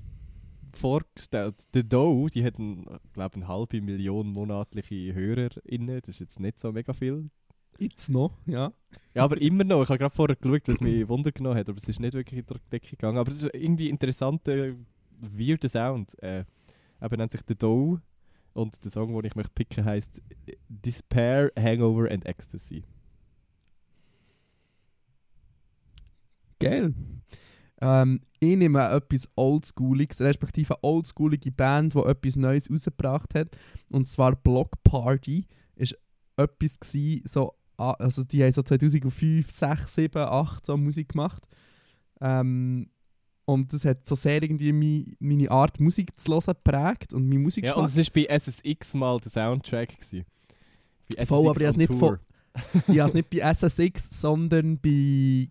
vorgestellt. 0.77 1.55
The 1.75 1.89
Doe, 1.89 2.29
die 2.29 2.45
hat, 2.45 2.57
glaube 2.57 3.37
eine 3.37 3.49
halbe 3.49 3.81
Million 3.81 4.29
monatliche 4.29 5.15
HörerInnen. 5.15 6.01
Das 6.01 6.09
ist 6.11 6.21
jetzt 6.21 6.41
nicht 6.41 6.59
so 6.59 6.73
mega 6.73 6.93
viel. 6.93 7.31
Jetzt 7.79 8.09
noch, 8.09 8.33
ja. 8.47 8.73
Ja, 9.15 9.25
aber 9.25 9.41
immer 9.41 9.65
noch. 9.65 9.83
Ich 9.83 9.89
habe 9.89 9.99
gerade 9.99 10.15
vorher 10.15 10.37
geschaut, 10.37 10.69
was 10.69 10.81
mich 10.81 11.09
Wunder 11.09 11.33
genommen 11.33 11.59
hat, 11.59 11.69
aber 11.69 11.79
es 11.79 11.89
ist 11.89 12.01
nicht 12.01 12.15
wirklich 12.15 12.41
in 12.41 12.47
die 12.47 12.71
Decke 12.71 12.91
gegangen. 12.91 13.19
Aber 13.19 13.31
es 13.31 13.43
ist 13.43 13.55
irgendwie 13.55 13.89
interessanter, 13.89 14.75
weirder 15.21 15.69
Sound. 15.69 16.21
Äh, 16.23 16.45
eben 17.01 17.17
nennt 17.17 17.33
sich 17.33 17.41
The 17.47 17.55
Doe 17.55 18.01
und 18.53 18.85
der 18.85 18.91
Song, 18.91 19.13
den 19.15 19.25
ich 19.25 19.35
möchte 19.35 19.53
picken, 19.53 19.85
heißt 19.85 20.23
Despair, 20.69 21.53
Hangover 21.59 22.11
and 22.11 22.27
Ecstasy. 22.27 22.85
Geil. 26.59 26.95
Ähm, 27.81 28.21
ich 28.41 28.57
nehme 28.57 28.89
etwas 28.91 29.29
Oldschooliges, 29.37 30.21
respektive 30.21 30.75
eine 30.75 30.85
oldschoolige 30.85 31.53
Band, 31.53 31.95
die 31.95 31.99
etwas 31.99 32.37
Neues 32.37 32.71
rausgebracht 32.71 33.35
hat. 33.35 33.57
Und 33.93 34.07
zwar 34.09 34.35
Block 34.37 34.83
Party. 34.83 35.47
Ist 35.75 35.99
etwas 36.37 36.81
gsi, 36.81 37.23
so, 37.27 37.55
also 37.77 38.25
die 38.25 38.43
haben 38.43 38.53
so 38.53 38.63
2005, 38.63 39.51
6, 39.51 39.95
7, 39.95 40.17
8 40.23 40.67
so 40.67 40.77
Musik 40.77 41.11
gemacht. 41.11 41.47
Ähm, 42.21 42.89
und 43.45 43.73
das 43.73 43.85
hat 43.85 44.07
so 44.07 44.15
sehr 44.17 44.43
irgendwie 44.43 44.73
mi, 44.73 45.17
meine 45.21 45.51
Art 45.51 45.79
Musik 45.79 46.19
zu 46.19 46.33
hören 46.33 46.43
geprägt 46.47 47.15
und 47.15 47.29
meine 47.29 47.41
Musik 47.41 47.65
Ja, 47.65 47.75
und 47.75 47.85
es 47.85 47.97
war 47.97 48.05
bei 48.13 48.27
SSX 48.27 48.95
mal 48.95 49.19
der 49.21 49.31
Soundtrack. 49.31 49.91
Gewesen. 50.01 50.25
Bei 51.17 51.27
Voll, 51.27 51.49
aber 51.49 51.61
ich 51.61 51.77
nicht 51.77 51.93
voll- 51.93 52.21
ich 52.89 52.99
habe 52.99 53.09
es 53.11 53.15
nicht 53.15 53.31
bei 53.31 53.39
SSX, 53.39 54.21
sondern 54.21 54.79
bei 54.81 55.49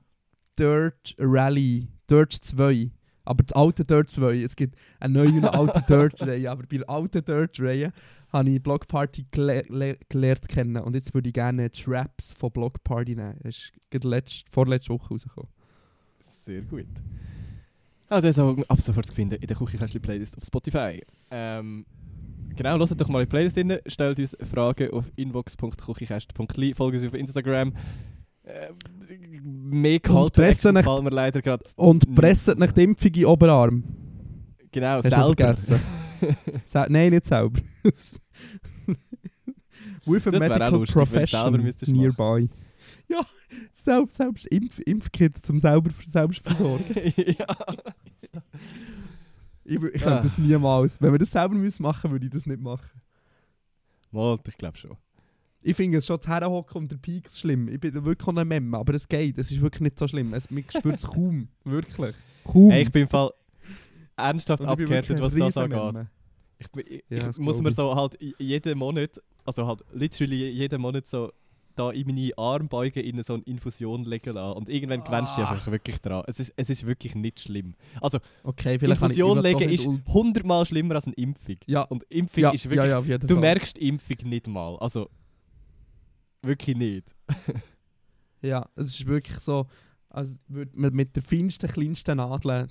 Dirt 0.57 1.15
Rally, 1.17 1.87
Dirt 2.09 2.33
2. 2.33 2.89
Aber 3.25 3.43
das 3.43 3.55
alte 3.55 3.83
Dirt 3.83 4.09
2. 4.09 4.41
Es 4.43 4.55
gibt 4.55 4.75
eine 4.99 5.13
neue 5.13 5.29
und 5.29 5.37
eine 5.45 5.53
alte 5.53 5.83
Dirt 5.87 6.21
Reihe. 6.21 6.49
Aber 6.49 6.63
bei 6.63 6.77
der 6.77 6.89
alten 6.89 7.25
Dirt 7.25 7.59
Reihe 7.59 7.91
habe 8.31 8.49
ich 8.49 8.61
Block 8.61 8.87
Party 8.87 9.25
gele 9.31 9.65
le 9.69 9.97
gelernt 10.09 10.47
kennen. 10.47 10.77
Und 10.77 10.95
jetzt 10.95 11.13
würde 11.13 11.29
ich 11.29 11.33
gerne 11.33 11.71
Traps 11.71 12.33
von 12.33 12.51
Block 12.51 12.83
Party 12.83 13.15
nehmen. 13.15 13.37
Das 13.43 13.57
ist 13.57 13.73
gerade 13.89 14.07
letzt, 14.07 14.49
vorletzte 14.49 14.93
Woche 14.93 15.09
rausgekommen. 15.09 15.49
Sehr 16.19 16.61
gut. 16.61 16.87
Also, 18.07 18.21
der 18.27 18.33
Song 18.33 18.63
ab 18.65 18.79
sofort 18.79 19.07
zu 19.07 19.13
finden 19.13 19.35
in 19.35 19.47
der 19.47 19.57
Küchenkästchen-Playlist 19.57 20.37
auf 20.37 20.43
Spotify. 20.43 21.01
Ähm, 21.31 21.85
genau, 22.55 22.77
hört 22.77 23.01
doch 23.01 23.07
mal 23.07 23.21
in 23.21 23.25
die 23.25 23.29
Playlist 23.29 23.57
rein, 23.57 23.79
stellt 23.87 24.19
uns 24.19 24.37
Fragen 24.43 24.91
auf 24.91 25.11
inbox.küchenkästchen.li, 25.15 26.73
folgt 26.75 26.97
uns 26.97 27.07
auf 27.07 27.15
Instagram. 27.15 27.73
Ähm, 28.47 28.75
mehr 29.69 29.99
nicht- 30.73 30.85
fallen 30.85 31.03
mir 31.03 31.09
leider 31.09 31.41
gerade... 31.41 31.63
Und 31.75 32.13
presset 32.15 32.59
nach 32.59 32.71
die 32.71 32.83
Impfung 32.83 33.07
in 33.07 33.13
den 33.13 33.25
Oberarm. 33.25 33.83
Genau, 34.71 34.87
Hast 34.97 35.03
selber. 35.09 35.25
vergessen? 35.25 35.79
Se 36.65 36.85
Nein, 36.89 37.11
nicht 37.11 37.25
selber. 37.25 37.59
With 40.05 40.27
a 40.27 40.31
Das 40.31 40.39
medical 40.39 40.71
lustig, 40.71 40.95
profession 40.95 41.73
nearby. 41.87 42.49
Ja, 43.07 43.25
selbst, 43.71 44.17
selbst 44.17 44.45
Impf 44.47 44.79
Impfkit 44.85 45.37
zum 45.37 45.59
selber 45.59 45.89
selbst 46.07 46.41
versorgen. 46.41 46.83
ja. 46.95 47.45
ich 49.63 49.75
ich 49.83 50.01
könnte 50.01 50.23
das 50.23 50.37
niemals. 50.37 50.99
Wenn 51.01 51.11
wir 51.11 51.19
das 51.19 51.31
selber 51.31 51.55
müssen 51.55 51.83
machen, 51.83 52.11
würde 52.11 52.25
ich 52.25 52.31
das 52.31 52.45
nicht 52.45 52.61
machen. 52.61 53.01
Mal, 54.11 54.37
ich 54.47 54.57
glaube 54.57 54.77
schon. 54.77 54.97
Ich 55.67 55.75
finde 55.75 55.97
es 55.97 56.05
schon 56.05 56.17
das 56.17 56.27
Herrenhocken 56.27 56.83
und 56.83 56.91
der 56.91 56.97
Peak 56.97 57.27
schlimm. 57.33 57.67
Ich 57.69 57.79
bin 57.79 57.91
da 57.93 58.05
wirklich 58.05 58.27
ein 58.37 58.47
Memme, 58.47 58.77
aber 58.77 58.93
es 58.93 59.07
geht. 59.07 59.37
Es 59.39 59.51
ist 59.51 59.59
wirklich 59.61 59.81
nicht 59.81 59.97
so 59.97 60.07
schlimm. 60.07 60.33
Es, 60.35 60.49
man 60.51 60.63
spürt 60.69 60.97
es 60.97 61.01
kaum. 61.03 61.47
Wirklich. 61.63 62.15
Kaum. 62.43 62.69
Hey, 62.69 62.83
ich 62.83 62.91
bin 62.91 63.01
im 63.03 63.07
Fall 63.07 63.31
ernsthaft 64.15 64.63
abgehärtet, 64.63 65.19
was 65.19 65.33
das 65.33 65.57
angeht. 65.57 66.05
Ich, 66.59 66.71
bin- 66.71 66.85
ich, 66.87 67.03
Ja, 67.09 67.29
ich 67.29 67.37
muss 67.39 67.61
mir 67.61 67.71
so 67.71 67.95
halt 67.95 68.17
jeden 68.37 68.77
Monat, 68.77 69.19
also 69.43 69.65
halt 69.65 69.83
literally 69.91 70.49
jeden 70.49 70.81
Monat 70.81 71.07
so 71.07 71.31
da 71.75 71.91
in 71.91 72.07
meine 72.07 72.29
Armbeuge 72.37 73.01
in 73.01 73.21
so 73.23 73.33
eine 73.33 73.43
Infusion 73.43 74.05
legen 74.05 74.33
lassen. 74.35 74.55
Und 74.57 74.69
irgendwann 74.69 75.03
gewöhnst 75.03 75.33
du 75.35 75.41
dich 75.41 75.45
Ah. 75.49 75.51
einfach 75.51 75.71
wirklich 75.71 75.97
dran. 75.99 76.23
Es 76.27 76.39
ist, 76.39 76.53
es 76.55 76.69
ist 76.69 76.85
wirklich 76.85 77.15
nicht 77.15 77.39
schlimm. 77.41 77.73
Also, 77.99 78.19
Okay, 78.43 78.75
Infusion 78.81 79.39
legen 79.41 79.69
ist 79.69 79.85
hundertmal 80.07 80.65
schlimmer 80.65 80.95
als 80.95 81.05
eine 81.05 81.15
Impfung. 81.15 81.57
Ja, 81.65 81.81
Und 81.81 82.03
Impfung 82.09 82.43
ja, 82.43 82.51
ist 82.51 82.69
wirklich... 82.69 82.89
ja, 83.09 83.17
du 83.17 83.27
Fall. 83.27 83.37
merkst 83.41 83.77
Impfung 83.77 84.17
nicht 84.29 84.47
mal. 84.47 84.77
Also, 84.77 85.09
wirklich 86.45 86.77
nicht. 86.77 87.15
Ja, 88.41 88.69
es 88.75 88.89
ist 88.89 89.07
wirklich 89.07 89.37
so, 89.39 89.65
als 90.09 90.35
würde 90.47 90.77
man 90.79 90.93
mit 90.93 91.15
der 91.15 91.23
feinsten, 91.23 91.67
kleinsten 91.69 92.17
Nadel 92.17 92.67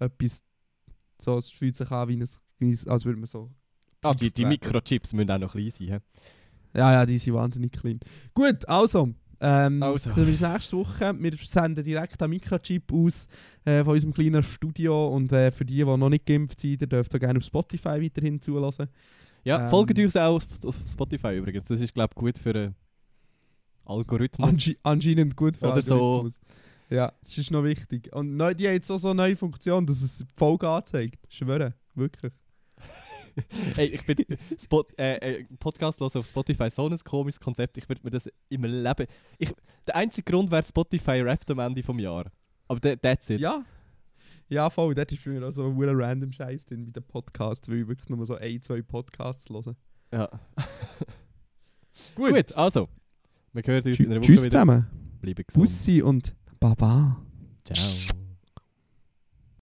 etwas, 0.00 0.42
so, 1.20 1.38
es 1.38 1.50
fühlt 1.50 1.76
sich 1.76 1.88
an 1.90 2.08
wie 2.08 2.16
ein, 2.16 2.76
als 2.88 3.04
würde 3.04 3.18
man 3.20 3.26
so, 3.26 3.50
Ah, 4.02 4.14
die, 4.14 4.32
die. 4.32 4.44
Mikrochips 4.44 5.12
müssen 5.12 5.30
auch 5.30 5.38
noch 5.38 5.52
klein 5.52 5.70
sein. 5.70 5.86
hä? 5.88 5.98
ja, 6.74 6.92
ja, 6.92 7.06
die 7.06 7.18
sind 7.18 7.34
wahnsinnig 7.34 7.72
klein. 7.72 8.00
Gut, 8.34 8.68
also, 8.68 9.10
ähm, 9.40 9.82
Also. 9.82 10.10
sehen 10.10 10.26
wir 10.26 10.32
uns 10.32 10.40
nächste 10.40 10.76
Woche. 10.76 11.14
Wir 11.18 11.32
senden 11.36 11.84
direkt 11.84 12.20
einen 12.20 12.30
Mikrochip 12.30 12.92
aus 12.92 13.28
äh, 13.64 13.84
von 13.84 13.94
unserem 13.94 14.12
kleinen 14.14 14.42
Studio 14.42 15.08
und 15.14 15.30
äh, 15.32 15.50
für 15.52 15.64
die, 15.64 15.76
die 15.76 15.84
noch 15.84 16.08
nicht 16.08 16.26
geimpft 16.26 16.60
sind, 16.60 16.80
ihr 16.80 16.86
dürft 16.88 17.14
auch 17.14 17.20
gerne 17.20 17.38
auf 17.38 17.44
Spotify 17.44 18.00
weiterhin 18.02 18.40
zulassen. 18.40 18.88
Ja, 19.44 19.62
Ähm. 19.62 19.68
folgt 19.68 19.96
uns 19.98 20.16
auch 20.16 20.36
auf, 20.36 20.46
auf 20.64 20.76
Spotify 20.86 21.36
übrigens. 21.36 21.64
Das 21.66 21.80
ist, 21.80 21.94
glaube 21.94 22.12
ich, 22.12 22.20
gut 22.20 22.38
für 22.38 22.50
einen 22.54 22.74
Algorithmus. 23.88 24.48
Ansche 24.48 24.74
anscheinend 24.82 25.36
gut 25.36 25.56
für 25.56 25.72
Oder 25.72 25.82
so. 25.82 26.28
Ja, 26.90 27.12
das 27.20 27.36
ist 27.36 27.50
noch 27.50 27.64
wichtig. 27.64 28.12
Und 28.14 28.36
neu, 28.36 28.54
die 28.54 28.66
haben 28.66 28.74
jetzt 28.74 28.90
auch 28.90 28.96
so 28.96 29.08
eine 29.08 29.16
neue 29.16 29.36
Funktion, 29.36 29.86
dass 29.86 30.00
es 30.00 30.18
die 30.18 30.24
Folge 30.34 30.68
anzeigt. 30.68 31.18
Schwöre, 31.28 31.74
wirklich. 31.94 32.32
hey, 33.74 33.86
ich 33.88 34.02
finde 34.02 34.24
Spot, 34.58 34.84
äh, 34.96 35.16
äh, 35.16 35.44
Podcast 35.58 36.00
hören 36.00 36.10
auf 36.14 36.26
Spotify 36.26 36.70
so 36.70 36.88
ein 36.88 36.98
komisches 36.98 37.40
Konzept. 37.40 37.76
Ich 37.78 37.88
würde 37.88 38.00
mir 38.04 38.10
das 38.10 38.28
im 38.48 38.64
Leben. 38.64 39.06
Ich, 39.38 39.52
der 39.86 39.96
einzige 39.96 40.30
Grund 40.30 40.50
wäre 40.50 40.62
Spotify 40.62 41.20
rappt 41.20 41.50
am 41.50 41.58
Ende 41.58 41.82
vom 41.82 41.98
Jahr. 41.98 42.30
Aber 42.68 42.80
that, 42.80 43.02
that's 43.02 43.30
it. 43.30 43.40
Ja. 43.40 43.64
Ja, 44.48 44.70
voll. 44.70 44.94
Das 44.94 45.12
ist 45.12 45.22
bei 45.24 45.30
mir 45.30 45.46
auch 45.46 45.50
so 45.50 45.66
ein 45.66 45.76
random 45.78 46.32
Scheiß 46.32 46.64
drin 46.64 46.86
bei 46.86 46.92
den 46.92 47.02
Podcasts, 47.02 47.68
weil 47.68 47.82
ich 47.82 47.88
wirklich 47.88 48.08
nur 48.08 48.24
so 48.24 48.36
ein, 48.36 48.62
zwei 48.62 48.80
Podcasts 48.80 49.50
höre. 49.50 49.76
Ja. 50.12 50.30
Gut. 52.14 52.56
also. 52.56 52.88
Wir 53.66 53.74
hören 53.74 53.84
uns 53.84 53.98
in 53.98 54.06
einer 54.06 54.16
Woche 54.16 54.26
Tschüss 54.26 54.40
wieder. 54.40 54.50
zusammen. 54.50 54.86
Bleiben 55.20 55.44
gesund. 55.46 55.64
Bussi 55.64 56.00
und 56.02 56.34
Baba. 56.60 57.20
Ciao. 57.64 58.17